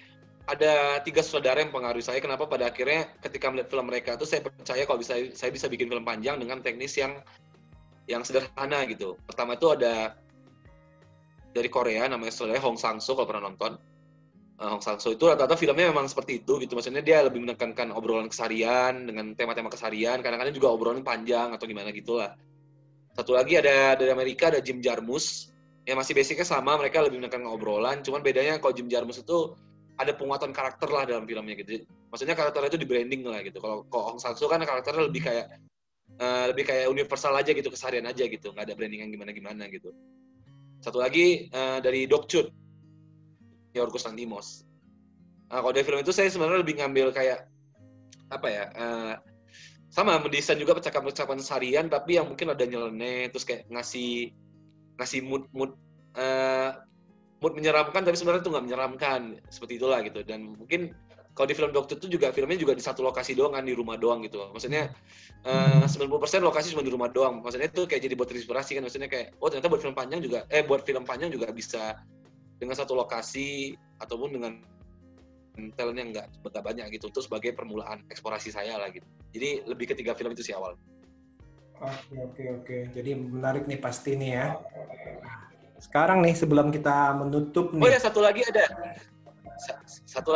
ada 0.48 1.00
tiga 1.04 1.24
saudara 1.24 1.60
yang 1.64 1.72
pengaruhi 1.72 2.04
saya. 2.04 2.20
Kenapa 2.20 2.48
pada 2.48 2.68
akhirnya 2.72 3.08
ketika 3.24 3.48
melihat 3.52 3.72
film 3.72 3.88
mereka 3.88 4.20
itu 4.20 4.28
saya 4.28 4.44
percaya 4.44 4.84
kalau 4.84 5.00
bisa 5.00 5.16
saya 5.36 5.52
bisa 5.52 5.72
bikin 5.72 5.88
film 5.88 6.04
panjang 6.04 6.40
dengan 6.40 6.60
teknis 6.60 6.96
yang 7.00 7.20
yang 8.08 8.24
sederhana 8.24 8.84
gitu. 8.88 9.16
Pertama 9.28 9.56
itu 9.56 9.68
ada 9.72 10.16
dari 11.52 11.68
Korea 11.72 12.08
namanya 12.08 12.32
saudara 12.32 12.60
Hong 12.64 12.80
Sang-soo 12.80 13.16
kalau 13.16 13.28
pernah 13.28 13.52
nonton. 13.52 13.76
Uh, 14.58 14.70
Hong 14.74 14.84
Sang-soo 14.84 15.14
itu 15.16 15.28
rata-rata 15.28 15.60
filmnya 15.60 15.92
memang 15.92 16.08
seperti 16.08 16.44
itu 16.44 16.60
gitu. 16.64 16.80
Maksudnya 16.80 17.04
dia 17.04 17.24
lebih 17.28 17.44
menekankan 17.44 17.92
obrolan 17.92 18.32
kesarian 18.32 19.04
dengan 19.04 19.36
tema-tema 19.36 19.68
kesarian. 19.68 20.24
Kadang-kadang 20.24 20.56
juga 20.56 20.72
obrolan 20.72 21.04
panjang 21.04 21.52
atau 21.52 21.68
gimana 21.68 21.92
gitulah. 21.92 22.32
Satu 23.12 23.36
lagi 23.36 23.60
ada 23.60 24.00
dari 24.00 24.14
Amerika 24.14 24.48
ada 24.48 24.64
Jim 24.64 24.80
Jarmus 24.80 25.57
ya 25.88 25.96
masih 25.96 26.12
basicnya 26.12 26.44
sama 26.44 26.76
mereka 26.76 27.00
lebih 27.00 27.24
menekan 27.24 27.48
ngobrolan 27.48 28.04
cuman 28.04 28.20
bedanya 28.20 28.60
kalau 28.60 28.76
Jim 28.76 28.92
Jarmus 28.92 29.24
itu 29.24 29.56
ada 29.98 30.14
penguatan 30.14 30.54
karakter 30.54 30.92
lah 30.94 31.10
dalam 31.10 31.26
filmnya 31.26 31.58
gitu. 31.58 31.82
Maksudnya 32.14 32.38
karakternya 32.38 32.70
itu 32.70 32.78
di 32.78 32.86
branding 32.86 33.26
lah 33.26 33.42
gitu. 33.42 33.58
Kalau 33.58 33.82
kok 33.90 34.04
Hong 34.06 34.20
Sang 34.22 34.38
Soo 34.38 34.46
kan 34.46 34.62
karakternya 34.62 35.10
lebih 35.10 35.26
kayak 35.26 35.58
uh, 36.22 36.54
lebih 36.54 36.70
kayak 36.70 36.86
universal 36.86 37.34
aja 37.34 37.50
gitu 37.50 37.66
keseharian 37.74 38.06
aja 38.06 38.30
gitu. 38.30 38.54
Nggak 38.54 38.70
ada 38.70 38.76
branding 38.78 39.02
yang 39.02 39.10
gimana 39.10 39.34
gimana 39.34 39.66
gitu. 39.74 39.90
Satu 40.86 41.02
lagi 41.02 41.50
uh, 41.50 41.82
dari 41.82 42.06
Dok 42.06 42.30
Chut. 42.30 42.54
Yorgos 43.78 44.10
Lanthimos 44.10 44.66
nah, 45.54 45.62
kalau 45.62 45.74
dari 45.74 45.86
film 45.86 46.02
itu 46.02 46.10
saya 46.10 46.34
sebenarnya 46.34 46.66
lebih 46.66 46.82
ngambil 46.82 47.14
kayak 47.14 47.46
apa 48.34 48.48
ya 48.50 48.64
uh, 48.76 49.14
sama 49.88 50.20
mendesain 50.20 50.60
juga 50.60 50.76
percakapan-percakapan 50.76 51.40
seharian 51.40 51.86
tapi 51.88 52.20
yang 52.20 52.28
mungkin 52.28 52.52
ada 52.52 52.66
nyeleneh 52.68 53.32
terus 53.32 53.48
kayak 53.48 53.70
ngasih 53.72 54.36
ngasih 54.98 55.22
mood 55.24 55.46
mood 55.54 55.72
uh, 56.18 56.82
mood 57.38 57.54
menyeramkan 57.54 58.02
tapi 58.02 58.18
sebenarnya 58.18 58.42
itu 58.44 58.52
nggak 58.52 58.66
menyeramkan. 58.66 59.22
Seperti 59.50 59.78
itulah 59.78 60.02
gitu. 60.02 60.26
Dan 60.26 60.58
mungkin 60.58 60.94
kalau 61.38 61.48
di 61.48 61.54
film 61.54 61.70
Dokter 61.70 62.02
itu 62.02 62.10
juga 62.10 62.34
filmnya 62.34 62.58
juga 62.58 62.74
di 62.74 62.82
satu 62.82 63.06
lokasi 63.06 63.38
doang 63.38 63.54
kan 63.54 63.62
di 63.62 63.78
rumah 63.78 63.94
doang 63.94 64.26
gitu. 64.26 64.42
Maksudnya 64.50 64.90
uh, 65.46 65.86
90% 65.86 66.10
lokasi 66.42 66.74
cuma 66.74 66.82
di 66.82 66.90
rumah 66.90 67.14
doang. 67.14 67.46
Maksudnya 67.46 67.70
itu 67.70 67.86
kayak 67.86 68.02
jadi 68.10 68.14
buat 68.18 68.30
inspirasi 68.34 68.82
kan. 68.82 68.84
Maksudnya 68.90 69.06
kayak 69.06 69.38
oh 69.38 69.48
ternyata 69.54 69.70
buat 69.70 69.82
film 69.86 69.94
panjang 69.94 70.20
juga 70.26 70.50
eh 70.50 70.66
buat 70.66 70.82
film 70.82 71.06
panjang 71.06 71.30
juga 71.30 71.54
bisa 71.54 72.02
dengan 72.58 72.74
satu 72.74 72.98
lokasi 72.98 73.78
ataupun 74.02 74.34
dengan 74.34 74.58
talent 75.78 75.98
yang 76.02 76.10
nggak 76.10 76.26
banyak 76.42 76.90
gitu. 76.98 77.14
Itu 77.14 77.22
sebagai 77.22 77.54
permulaan 77.54 78.02
eksplorasi 78.10 78.50
saya 78.50 78.82
lah 78.82 78.90
gitu. 78.90 79.06
Jadi 79.38 79.62
lebih 79.70 79.94
ketiga 79.94 80.18
film 80.18 80.34
itu 80.34 80.42
sih 80.42 80.58
awal 80.58 80.74
Oke 81.78 82.16
oke 82.18 82.44
oke. 82.62 82.78
Jadi 82.94 83.12
menarik 83.14 83.64
nih 83.70 83.78
pasti 83.78 84.18
nih 84.18 84.32
ya. 84.34 84.48
Sekarang 85.78 86.26
nih 86.26 86.34
sebelum 86.34 86.74
kita 86.74 87.14
menutup 87.14 87.70
nih. 87.74 87.84
Oh 87.86 87.90
ya 87.90 88.00
satu 88.02 88.20
lagi 88.22 88.42
ada. 88.42 88.66
Satu 90.10 90.34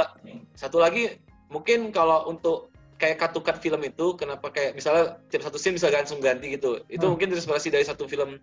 satu 0.54 0.78
lagi 0.78 1.18
mungkin 1.50 1.90
kalau 1.90 2.30
untuk 2.30 2.70
kayak 3.02 3.18
katukat 3.18 3.58
film 3.58 3.82
itu 3.82 4.14
kenapa 4.14 4.54
kayak 4.54 4.78
misalnya 4.78 5.18
tiap 5.34 5.42
satu 5.42 5.58
scene 5.58 5.82
bisa 5.82 5.90
langsung 5.90 6.22
ganti 6.22 6.54
gitu. 6.54 6.86
Itu 6.86 7.10
hmm. 7.10 7.12
mungkin 7.18 7.28
terinspirasi 7.34 7.74
dari 7.74 7.86
satu 7.86 8.06
film 8.06 8.38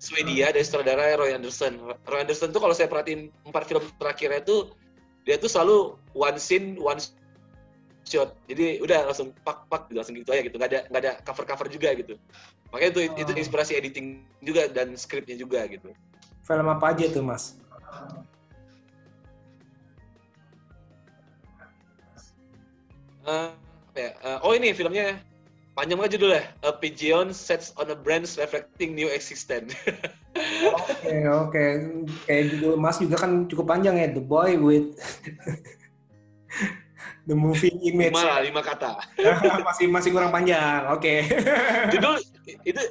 Swedia 0.00 0.54
dari 0.54 0.62
sutradara 0.62 1.18
Roy 1.18 1.34
Anderson. 1.34 1.76
Roy 2.06 2.22
Anderson 2.22 2.54
tuh 2.54 2.62
kalau 2.62 2.72
saya 2.72 2.86
perhatiin 2.86 3.34
empat 3.50 3.66
film 3.66 3.82
terakhirnya 3.98 4.40
itu 4.40 4.70
dia 5.26 5.36
tuh 5.36 5.50
selalu 5.50 5.98
one 6.14 6.38
scene 6.38 6.78
one 6.78 7.02
shot. 8.10 8.34
Jadi 8.50 8.82
udah 8.82 9.06
langsung 9.06 9.30
pak 9.46 9.70
pak 9.70 9.86
langsung 9.94 10.18
gitu 10.18 10.34
aja 10.34 10.42
gitu. 10.42 10.58
Nggak 10.58 10.70
ada 10.74 10.80
nggak 10.90 11.02
ada 11.06 11.12
cover 11.22 11.44
cover 11.46 11.66
juga 11.70 11.94
gitu. 11.94 12.18
Makanya 12.74 12.90
itu 12.98 13.00
oh. 13.06 13.22
itu 13.22 13.30
inspirasi 13.38 13.78
editing 13.78 14.26
juga 14.42 14.66
dan 14.66 14.98
skripnya 14.98 15.38
juga 15.38 15.62
gitu. 15.70 15.94
Film 16.42 16.66
apa 16.66 16.90
aja 16.90 17.06
tuh 17.06 17.22
mas? 17.22 17.54
Uh, 23.22 23.54
apa 23.94 23.98
ya? 23.98 24.10
Uh, 24.26 24.38
oh 24.42 24.52
ini 24.58 24.74
filmnya 24.74 25.22
panjang 25.78 26.02
banget 26.02 26.18
judulnya. 26.18 26.42
A 26.66 26.74
Pigeon 26.74 27.30
Sets 27.30 27.70
on 27.78 27.86
a 27.94 27.96
Branch 27.98 28.26
Reflecting 28.26 28.98
New 28.98 29.06
Existence. 29.06 29.70
Oke 30.60 31.06
okay, 31.06 31.20
oke. 31.26 31.50
Okay. 31.50 31.70
kayak 32.26 32.44
judul 32.54 32.74
Mas 32.78 33.00
juga 33.00 33.16
kan 33.18 33.46
cukup 33.50 33.66
panjang 33.70 33.98
ya 33.98 34.08
The 34.12 34.22
Boy 34.22 34.60
with 34.60 34.94
The 37.28 37.36
movie 37.36 37.72
image. 37.84 38.16
Lima 38.16 38.22
lah, 38.26 38.40
lima 38.42 38.60
kata. 38.64 38.96
masih 39.68 39.86
masih 39.88 40.10
kurang 40.12 40.32
panjang. 40.32 40.88
Oke. 40.92 41.24
Okay. 41.28 41.90
Judul 41.92 42.16
itu 42.64 42.82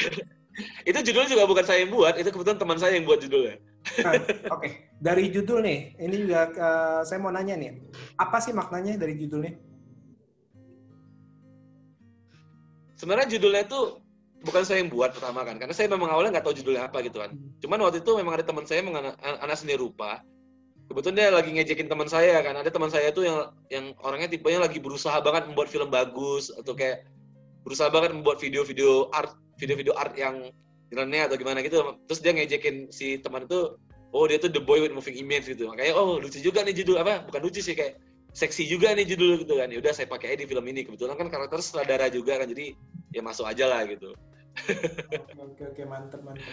itu 0.90 0.98
judul 1.10 1.24
juga 1.28 1.44
bukan 1.48 1.64
saya 1.64 1.84
yang 1.84 1.92
buat, 1.92 2.14
itu 2.16 2.28
kebetulan 2.28 2.58
teman 2.60 2.78
saya 2.78 2.92
yang 2.96 3.06
buat 3.08 3.20
judulnya. 3.20 3.56
nah, 4.04 4.12
Oke, 4.14 4.36
okay. 4.52 4.70
dari 5.00 5.32
judul 5.32 5.64
nih, 5.64 5.96
ini 5.98 6.14
juga 6.28 6.52
uh, 6.54 7.00
saya 7.02 7.18
mau 7.18 7.32
nanya 7.32 7.56
nih, 7.58 7.80
apa 8.20 8.38
sih 8.38 8.52
maknanya 8.54 9.00
dari 9.00 9.16
judulnya? 9.16 9.58
Sebenarnya 13.00 13.34
judulnya 13.34 13.62
itu 13.66 13.80
bukan 14.46 14.62
saya 14.62 14.78
yang 14.84 14.90
buat 14.92 15.10
pertama 15.10 15.42
kan, 15.42 15.58
karena 15.58 15.74
saya 15.74 15.90
memang 15.90 16.14
awalnya 16.14 16.38
nggak 16.38 16.46
tahu 16.46 16.54
judulnya 16.62 16.86
apa 16.86 17.02
gitu 17.02 17.18
kan. 17.18 17.34
Hmm. 17.34 17.58
Cuman 17.58 17.78
waktu 17.82 17.98
itu 18.04 18.12
memang 18.14 18.34
ada 18.38 18.46
teman 18.46 18.64
saya, 18.68 18.84
anak, 18.86 19.16
anak 19.18 19.56
seni 19.58 19.74
rupa, 19.74 20.22
kebetulan 20.90 21.14
dia 21.14 21.28
lagi 21.30 21.50
ngejekin 21.54 21.88
teman 21.88 22.08
saya 22.10 22.40
kan. 22.42 22.54
Ada 22.58 22.70
teman 22.72 22.90
saya 22.90 23.10
tuh 23.14 23.26
yang 23.26 23.38
yang 23.68 23.84
orangnya 24.02 24.32
tipenya 24.32 24.62
lagi 24.62 24.78
berusaha 24.82 25.18
banget 25.22 25.50
membuat 25.50 25.68
film 25.70 25.88
bagus 25.88 26.50
atau 26.54 26.74
kayak 26.74 27.06
berusaha 27.62 27.88
banget 27.92 28.10
membuat 28.14 28.42
video-video 28.42 29.10
art 29.14 29.38
video-video 29.58 29.94
art 29.94 30.14
yang 30.18 30.50
nyeleneh 30.90 31.30
atau 31.30 31.36
gimana 31.38 31.62
gitu. 31.64 31.80
Terus 32.10 32.20
dia 32.20 32.32
ngejekin 32.34 32.90
si 32.90 33.18
teman 33.22 33.46
itu 33.46 33.78
oh 34.12 34.24
dia 34.28 34.36
tuh 34.36 34.52
The 34.52 34.60
Boy 34.60 34.84
with 34.84 34.92
Moving 34.92 35.16
Image 35.16 35.48
gitu. 35.48 35.70
Makanya 35.70 35.96
oh 35.96 36.20
lucu 36.20 36.38
juga 36.42 36.66
nih 36.66 36.76
judul 36.84 37.00
apa? 37.00 37.24
Bukan 37.24 37.40
lucu 37.40 37.64
sih 37.64 37.72
kayak 37.72 37.96
seksi 38.32 38.68
juga 38.68 38.92
nih 38.92 39.08
judul 39.08 39.40
gitu 39.40 39.56
kan. 39.56 39.72
Ya 39.72 39.80
udah 39.80 39.92
saya 39.96 40.10
pakai 40.10 40.36
di 40.36 40.44
film 40.44 40.64
ini. 40.68 40.84
Kebetulan 40.84 41.16
kan 41.16 41.32
karakter 41.32 41.64
sutradara 41.64 42.12
juga 42.12 42.36
kan 42.36 42.50
jadi 42.50 42.76
ya 43.14 43.24
masuk 43.24 43.48
aja 43.48 43.64
lah 43.70 43.88
gitu. 43.88 44.12
Oke 45.40 45.82
mantep 45.88 46.20
mantep. 46.20 46.44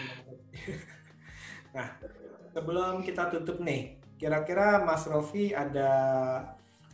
Nah 1.70 1.86
sebelum 2.50 3.06
kita 3.06 3.30
tutup 3.30 3.62
nih 3.62 3.99
kira-kira 4.20 4.84
Mas 4.84 5.08
Rofi 5.08 5.56
ada 5.56 5.90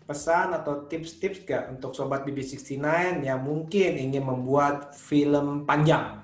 pesan 0.06 0.54
atau 0.54 0.86
tips-tips 0.86 1.42
gak 1.42 1.74
untuk 1.74 1.90
sobat 1.90 2.22
BB69 2.22 2.78
yang 3.26 3.42
mungkin 3.42 3.98
ingin 3.98 4.22
membuat 4.22 4.94
film 4.94 5.66
panjang 5.66 6.22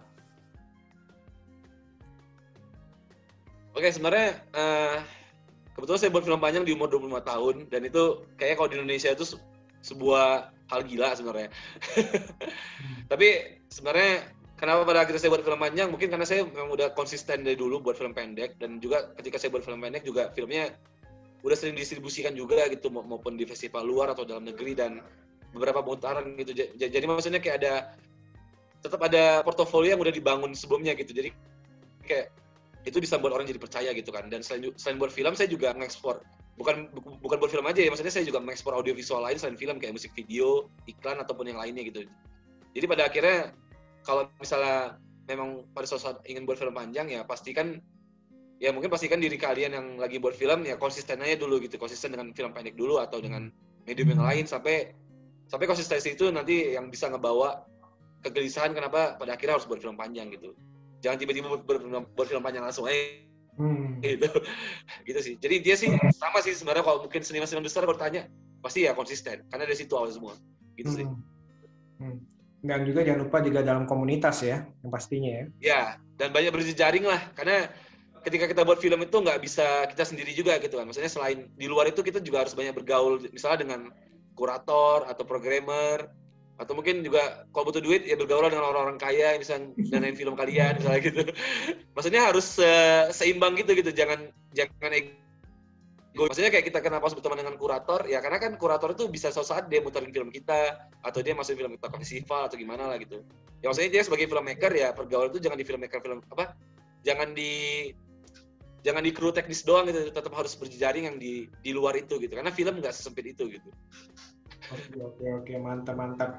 Oke, 3.72 3.88
sebenarnya 3.88 4.36
uh, 4.53 5.00
kebetulan 5.72 5.98
saya 5.98 6.12
buat 6.12 6.22
film 6.28 6.38
panjang 6.38 6.62
di 6.62 6.76
umur 6.76 6.92
25 6.92 7.24
tahun 7.24 7.55
dan 7.72 7.80
itu 7.88 8.20
kayaknya 8.36 8.57
kalau 8.61 8.68
di 8.68 8.76
Indonesia 8.76 9.11
itu 9.16 9.24
sebuah 9.80 10.53
hal 10.68 10.80
gila 10.84 11.16
sebenarnya. 11.16 11.48
Tapi 13.11 13.28
sebenarnya 13.72 14.28
kenapa 14.61 14.84
pada 14.84 15.03
akhirnya 15.03 15.24
saya 15.24 15.32
buat 15.32 15.42
film 15.42 15.57
panjang? 15.57 15.88
Mungkin 15.88 16.12
karena 16.12 16.28
saya 16.28 16.44
memang 16.44 16.68
udah 16.76 16.92
konsisten 16.92 17.48
dari 17.48 17.57
dulu 17.57 17.80
buat 17.80 17.96
film 17.96 18.12
pendek 18.12 18.61
dan 18.61 18.76
juga 18.76 19.09
ketika 19.16 19.40
saya 19.40 19.57
buat 19.57 19.64
film 19.64 19.80
pendek 19.80 20.05
juga 20.05 20.28
filmnya 20.36 20.76
udah 21.43 21.57
sering 21.59 21.74
distribusikan 21.74 22.32
juga 22.32 22.70
gitu 22.70 22.88
maupun 22.90 23.34
di 23.34 23.43
festival 23.45 23.82
luar 23.82 24.14
atau 24.14 24.22
dalam 24.22 24.47
negeri 24.47 24.78
dan 24.78 25.03
beberapa 25.51 25.82
pemutaran 25.82 26.38
gitu. 26.38 26.55
Jadi 26.78 27.05
maksudnya 27.05 27.43
kayak 27.43 27.57
ada 27.62 27.74
tetap 28.82 29.03
ada 29.03 29.43
portofolio 29.47 29.95
yang 29.95 30.03
udah 30.03 30.14
dibangun 30.14 30.55
sebelumnya 30.55 30.95
gitu. 30.95 31.11
Jadi 31.11 31.30
kayak 32.07 32.30
itu 32.82 32.99
bisa 32.99 33.18
buat 33.18 33.30
orang 33.30 33.47
jadi 33.47 33.61
percaya 33.62 33.90
gitu 33.95 34.11
kan 34.11 34.26
dan 34.26 34.43
selain 34.43 34.74
selain 34.74 34.99
buat 34.99 35.14
film 35.14 35.38
saya 35.38 35.47
juga 35.47 35.70
mengekspor 35.70 36.18
bukan 36.59 36.90
bukan 37.22 37.36
buat 37.38 37.51
film 37.51 37.64
aja 37.70 37.78
ya 37.78 37.88
maksudnya 37.95 38.11
saya 38.11 38.26
juga 38.26 38.43
mengekspor 38.43 38.74
audiovisual 38.74 39.22
lain 39.22 39.38
selain 39.38 39.55
film 39.55 39.78
kayak 39.78 39.95
musik 39.95 40.11
video 40.18 40.66
iklan 40.90 41.22
ataupun 41.22 41.47
yang 41.55 41.59
lainnya 41.62 41.86
gitu 41.86 42.03
jadi 42.74 42.86
pada 42.90 43.03
akhirnya 43.07 43.38
kalau 44.03 44.26
misalnya 44.43 44.99
memang 45.30 45.62
pada 45.70 45.86
saat 45.86 46.18
ingin 46.26 46.43
buat 46.43 46.59
film 46.59 46.74
panjang 46.74 47.07
ya 47.07 47.22
pastikan 47.22 47.78
ya 48.63 48.71
mungkin 48.71 48.95
pastikan 48.95 49.19
diri 49.19 49.35
kalian 49.35 49.75
yang 49.75 49.87
lagi 49.99 50.23
buat 50.23 50.39
film 50.39 50.63
ya 50.63 50.79
konsisten 50.79 51.19
aja 51.19 51.35
dulu 51.35 51.59
gitu. 51.59 51.83
Konsisten 51.83 52.15
dengan 52.15 52.31
film 52.31 52.55
pendek 52.55 52.79
dulu 52.79 53.03
atau 53.03 53.19
dengan 53.19 53.51
medium 53.83 54.15
yang 54.15 54.23
lain 54.23 54.47
sampai 54.47 54.95
sampai 55.51 55.67
konsistensi 55.67 56.15
itu 56.15 56.31
nanti 56.31 56.79
yang 56.79 56.87
bisa 56.87 57.11
ngebawa 57.11 57.67
kegelisahan 58.23 58.71
kenapa 58.71 59.19
pada 59.19 59.35
akhirnya 59.35 59.59
harus 59.59 59.67
buat 59.67 59.83
film 59.83 59.99
panjang 59.99 60.31
gitu. 60.31 60.55
Jangan 61.03 61.19
tiba-tiba 61.19 61.59
buat 62.15 62.27
film 62.31 62.47
panjang 62.47 62.63
langsung 62.63 62.87
aja 62.87 63.03
hmm. 63.59 63.99
gitu. 63.99 64.31
Gitu 65.11 65.19
sih. 65.19 65.35
Jadi 65.43 65.57
dia 65.59 65.75
sih 65.75 65.91
sama 66.15 66.39
sih 66.47 66.55
sebenarnya 66.55 66.87
kalau 66.87 67.11
mungkin 67.11 67.27
seniman-seniman 67.27 67.67
besar 67.67 67.83
kalau 67.83 67.99
tanya 67.99 68.31
pasti 68.63 68.87
ya 68.87 68.95
konsisten. 68.95 69.43
Karena 69.51 69.67
dari 69.67 69.75
situ 69.75 69.99
awal 69.99 70.15
semua. 70.15 70.39
Gitu 70.79 70.95
hmm. 70.95 70.99
sih. 71.03 71.07
Hmm. 72.03 72.19
dan 72.63 72.83
juga 72.87 73.03
jangan 73.03 73.27
lupa 73.27 73.39
juga 73.43 73.63
dalam 73.63 73.91
komunitas 73.91 74.43
ya 74.47 74.63
yang 74.87 74.91
pastinya 74.95 75.31
ya. 75.35 75.45
Ya 75.59 75.83
dan 76.15 76.31
banyak 76.31 76.55
berjejaring 76.55 77.03
lah. 77.03 77.19
Karena 77.35 77.67
ketika 78.23 78.47
kita 78.47 78.62
buat 78.62 78.79
film 78.79 79.03
itu 79.03 79.16
nggak 79.18 79.39
bisa 79.43 79.87
kita 79.91 80.07
sendiri 80.07 80.33
juga 80.33 80.59
gitu 80.62 80.79
kan. 80.79 80.87
Maksudnya 80.89 81.11
selain 81.11 81.51
di 81.59 81.66
luar 81.66 81.91
itu 81.91 82.01
kita 82.01 82.23
juga 82.23 82.47
harus 82.47 82.55
banyak 82.55 82.75
bergaul 82.75 83.18
misalnya 83.31 83.66
dengan 83.66 83.81
kurator 84.39 85.05
atau 85.07 85.25
programmer 85.27 86.09
atau 86.61 86.79
mungkin 86.79 87.03
juga 87.03 87.49
kalau 87.51 87.73
butuh 87.73 87.83
duit 87.83 88.07
ya 88.07 88.14
bergaul 88.14 88.47
dengan 88.47 88.70
orang-orang 88.70 89.01
kaya 89.01 89.35
yang 89.35 89.41
bisa 89.43 89.59
danain 89.91 90.14
film 90.14 90.39
kalian 90.39 90.79
misalnya 90.79 91.01
gitu. 91.03 91.23
Maksudnya 91.99 92.23
harus 92.31 92.61
uh, 92.62 93.11
seimbang 93.11 93.59
gitu 93.59 93.75
gitu. 93.75 93.91
Jangan 93.91 94.31
jangan 94.55 94.93
ego. 94.95 96.29
Maksudnya 96.29 96.53
kayak 96.53 96.68
kita 96.68 96.79
kenapa 96.85 97.09
berteman 97.09 97.41
dengan 97.41 97.57
kurator? 97.57 98.05
Ya 98.05 98.20
karena 98.20 98.39
kan 98.39 98.55
kurator 98.61 98.93
itu 98.93 99.09
bisa 99.09 99.33
suatu 99.33 99.51
saat 99.51 99.73
dia 99.73 99.81
muterin 99.81 100.12
film 100.12 100.29
kita 100.29 100.87
atau 101.03 101.18
dia 101.25 101.33
masukin 101.33 101.66
film 101.66 101.73
kita 101.81 101.89
ke 101.89 101.97
festival 102.05 102.47
atau 102.47 102.57
gimana 102.61 102.85
lah 102.85 102.97
gitu. 103.01 103.25
Ya 103.64 103.73
maksudnya 103.73 103.91
dia 103.99 104.03
sebagai 104.05 104.29
filmmaker 104.29 104.73
ya 104.77 104.93
pergaulan 104.93 105.33
itu 105.33 105.41
jangan 105.41 105.59
di 105.59 105.66
filmmaker 105.66 105.99
film 106.05 106.20
apa? 106.31 106.53
Jangan 107.03 107.35
di 107.35 107.53
jangan 108.83 109.03
di 109.03 109.14
kru 109.14 109.30
teknis 109.30 109.62
doang 109.62 109.87
gitu 109.87 110.11
tetap 110.11 110.35
harus 110.35 110.55
berjejaring 110.59 111.07
yang 111.07 111.16
di 111.16 111.47
di 111.62 111.70
luar 111.70 111.95
itu 111.95 112.18
gitu 112.18 112.35
karena 112.35 112.51
film 112.51 112.83
nggak 112.83 112.95
sesempit 112.95 113.35
itu 113.35 113.47
gitu 113.59 113.70
Oke, 114.70 114.99
oke, 115.03 115.26
oke, 115.43 115.55
mantap, 115.59 115.97
mantap. 115.99 116.30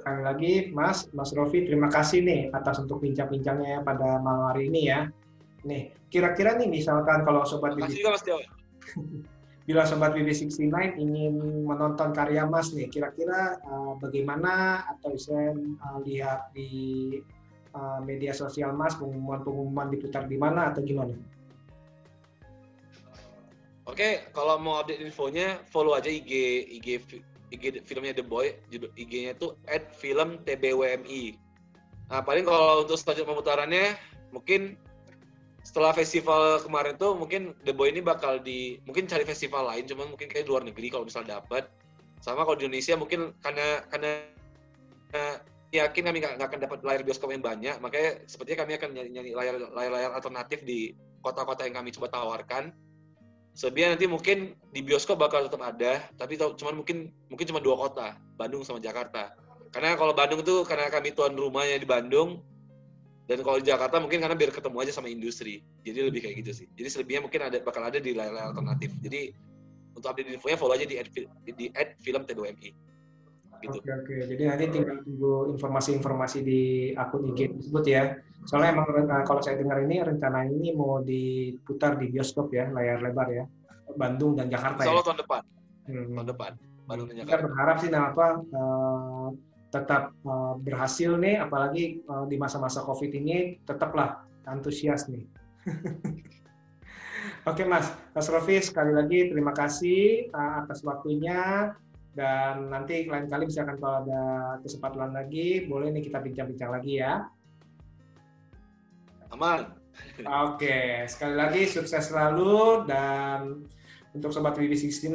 Sekali 0.00 0.20
lagi, 0.24 0.52
Mas, 0.74 1.08
Mas 1.16 1.30
Rofi, 1.32 1.64
terima 1.64 1.88
kasih 1.88 2.24
nih 2.24 2.40
atas 2.52 2.80
untuk 2.82 3.00
bincang-bincangnya 3.04 3.84
pada 3.86 4.20
malam 4.20 4.52
hari 4.52 4.68
ini 4.68 4.90
ya. 4.90 5.08
Nih, 5.64 5.92
kira-kira 6.08 6.56
nih 6.56 6.68
misalkan 6.68 7.22
kalau 7.24 7.44
Sobat 7.44 7.76
BB... 7.76 8.00
Juga, 8.00 8.16
Mas 8.16 8.24
Bila 9.68 9.86
Sobat 9.86 10.16
BB69 10.18 10.98
ingin 10.98 11.36
menonton 11.62 12.10
karya 12.10 12.42
Mas 12.48 12.74
nih, 12.74 12.90
kira-kira 12.90 13.60
uh, 13.62 13.94
bagaimana 14.02 14.82
atau 14.96 15.14
bisa 15.14 15.36
uh, 15.54 15.98
lihat 16.02 16.50
di 16.56 17.20
uh, 17.76 18.00
media 18.02 18.34
sosial 18.34 18.74
Mas, 18.74 18.98
pengumuman-pengumuman 18.98 19.92
diputar 19.94 20.26
di 20.26 20.40
mana 20.40 20.74
atau 20.74 20.82
gimana? 20.82 21.14
Oke, 23.90 24.22
kalau 24.30 24.54
mau 24.62 24.78
update 24.78 25.02
infonya, 25.02 25.58
follow 25.66 25.98
aja 25.98 26.06
IG 26.06 26.30
IG 26.78 26.88
IG 27.50 27.82
filmnya 27.82 28.14
The 28.14 28.22
Boy, 28.22 28.54
IG-nya 28.70 29.34
itu 29.34 29.58
at 29.66 29.90
film 29.98 30.38
TBWMI. 30.46 31.34
Nah, 32.14 32.22
paling 32.22 32.46
kalau 32.46 32.86
untuk 32.86 32.94
selanjutnya 32.94 33.34
pemutarannya, 33.34 33.86
mungkin 34.30 34.78
setelah 35.66 35.90
festival 35.90 36.62
kemarin 36.62 36.94
tuh 36.96 37.18
mungkin 37.18 37.52
The 37.66 37.74
Boy 37.74 37.90
ini 37.90 37.98
bakal 38.00 38.38
di 38.38 38.78
mungkin 38.86 39.10
cari 39.10 39.26
festival 39.26 39.68
lain 39.68 39.84
cuman 39.84 40.14
mungkin 40.14 40.30
kayak 40.30 40.48
luar 40.48 40.64
negeri 40.64 40.88
kalau 40.88 41.04
misal 41.04 41.20
dapat 41.20 41.68
sama 42.24 42.48
kalau 42.48 42.56
di 42.56 42.64
Indonesia 42.64 42.96
mungkin 42.96 43.36
karena 43.44 43.84
karena 43.92 44.24
uh, 45.12 45.36
yakin 45.70 46.08
kami 46.08 46.18
nggak 46.24 46.40
akan 46.40 46.60
dapat 46.64 46.78
layar 46.80 47.02
bioskop 47.04 47.28
yang 47.28 47.44
banyak 47.44 47.76
makanya 47.76 48.24
sepertinya 48.24 48.64
kami 48.64 48.72
akan 48.80 48.88
nyari 48.96 49.30
layar 49.36 49.54
layar 49.60 49.92
layar 49.92 50.10
alternatif 50.16 50.64
di 50.64 50.96
kota-kota 51.20 51.68
yang 51.68 51.76
kami 51.76 51.92
coba 51.92 52.08
tawarkan 52.08 52.72
Sebenarnya 53.60 53.92
nanti 53.92 54.08
mungkin 54.08 54.56
di 54.72 54.80
bioskop 54.80 55.20
bakal 55.20 55.44
tetap 55.44 55.60
ada, 55.60 56.00
tapi 56.16 56.40
cuman 56.40 56.80
mungkin 56.80 57.12
mungkin 57.28 57.44
cuma 57.44 57.60
dua 57.60 57.76
kota, 57.76 58.16
Bandung 58.40 58.64
sama 58.64 58.80
Jakarta. 58.80 59.36
Karena 59.68 60.00
kalau 60.00 60.16
Bandung 60.16 60.40
itu 60.40 60.64
karena 60.64 60.88
kami 60.88 61.12
tuan 61.12 61.36
rumahnya 61.36 61.76
di 61.76 61.84
Bandung, 61.84 62.40
dan 63.28 63.44
kalau 63.44 63.60
di 63.60 63.68
Jakarta 63.68 64.00
mungkin 64.00 64.24
karena 64.24 64.32
biar 64.32 64.48
ketemu 64.48 64.76
aja 64.80 64.92
sama 64.96 65.12
industri. 65.12 65.60
Jadi 65.84 66.08
lebih 66.08 66.24
kayak 66.24 66.40
gitu 66.40 66.64
sih. 66.64 66.66
Jadi 66.72 66.88
selebihnya 66.88 67.20
mungkin 67.20 67.40
ada 67.44 67.60
bakal 67.60 67.84
ada 67.84 68.00
di 68.00 68.16
layar-layar 68.16 68.56
alternatif. 68.56 68.96
Jadi 69.04 69.36
untuk 69.92 70.08
update 70.08 70.40
infonya 70.40 70.56
follow 70.56 70.72
aja 70.72 70.88
di 70.88 70.96
ad, 70.96 71.12
di 71.44 71.68
ad 71.76 72.00
film 72.00 72.24
TWMI. 72.24 72.89
Gitu. 73.60 73.76
Oke 73.76 73.90
oke. 73.92 74.16
Jadi 74.24 74.42
nanti 74.48 74.64
tinggal 74.72 75.04
tunggu 75.04 75.52
informasi-informasi 75.52 76.38
di 76.40 76.60
akun 76.96 77.28
IG 77.32 77.60
tersebut 77.60 77.84
ya. 77.84 78.16
Soalnya 78.48 78.80
emang 78.80 78.88
eh, 78.96 79.24
kalau 79.28 79.40
saya 79.44 79.60
dengar 79.60 79.84
ini 79.84 80.00
rencana 80.00 80.48
ini 80.48 80.72
mau 80.72 81.04
diputar 81.04 82.00
di 82.00 82.08
bioskop 82.08 82.48
ya, 82.56 82.72
layar 82.72 83.04
lebar 83.04 83.28
ya. 83.28 83.44
Bandung 83.92 84.38
dan 84.38 84.48
Jakarta 84.48 84.86
Solo 84.86 85.02
ya. 85.02 85.06
tahun 85.12 85.18
depan. 85.20 85.42
Hmm. 85.90 86.08
Tahun 86.16 86.28
depan. 86.32 86.52
Bandung 86.88 87.06
dan 87.12 87.16
Jakarta. 87.20 87.32
Kita 87.36 87.44
berharap 87.44 87.76
sih 87.84 87.90
nah 87.92 88.02
apa 88.10 88.26
uh, 88.40 89.28
tetap 89.70 90.02
uh, 90.26 90.54
berhasil 90.58 91.14
nih 91.20 91.36
apalagi 91.38 92.02
uh, 92.08 92.26
di 92.26 92.40
masa-masa 92.40 92.82
Covid 92.82 93.12
ini 93.12 93.60
tetaplah 93.68 94.24
antusias 94.48 95.06
nih. 95.06 95.28
Oke 97.48 97.64
Mas, 97.64 97.88
Mas 98.12 98.28
Rofi 98.28 98.60
sekali 98.60 98.92
lagi 98.92 99.32
terima 99.32 99.56
kasih 99.56 100.28
uh, 100.32 100.64
atas 100.64 100.84
waktunya 100.84 101.72
dan 102.10 102.66
nanti 102.68 103.06
lain 103.06 103.30
kali 103.30 103.46
misalkan 103.46 103.78
kalau 103.78 104.02
ada 104.02 104.22
kesempatan 104.66 105.14
lagi 105.14 105.70
boleh 105.70 105.94
nih 105.94 106.02
kita 106.10 106.18
bincang-bincang 106.18 106.70
lagi 106.74 106.98
ya. 106.98 107.30
Aman. 109.30 109.78
Oke, 110.20 111.06
sekali 111.06 111.34
lagi 111.38 111.62
sukses 111.70 112.10
selalu 112.10 112.88
dan 112.88 113.62
untuk 114.10 114.34
sobat 114.34 114.58
BB69 114.58 115.10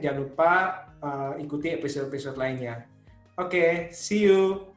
jangan 0.00 0.18
lupa 0.24 0.52
uh, 1.04 1.32
ikuti 1.36 1.76
episode-episode 1.76 2.40
lainnya. 2.40 2.88
Oke, 3.36 3.92
see 3.92 4.24
you. 4.24 4.69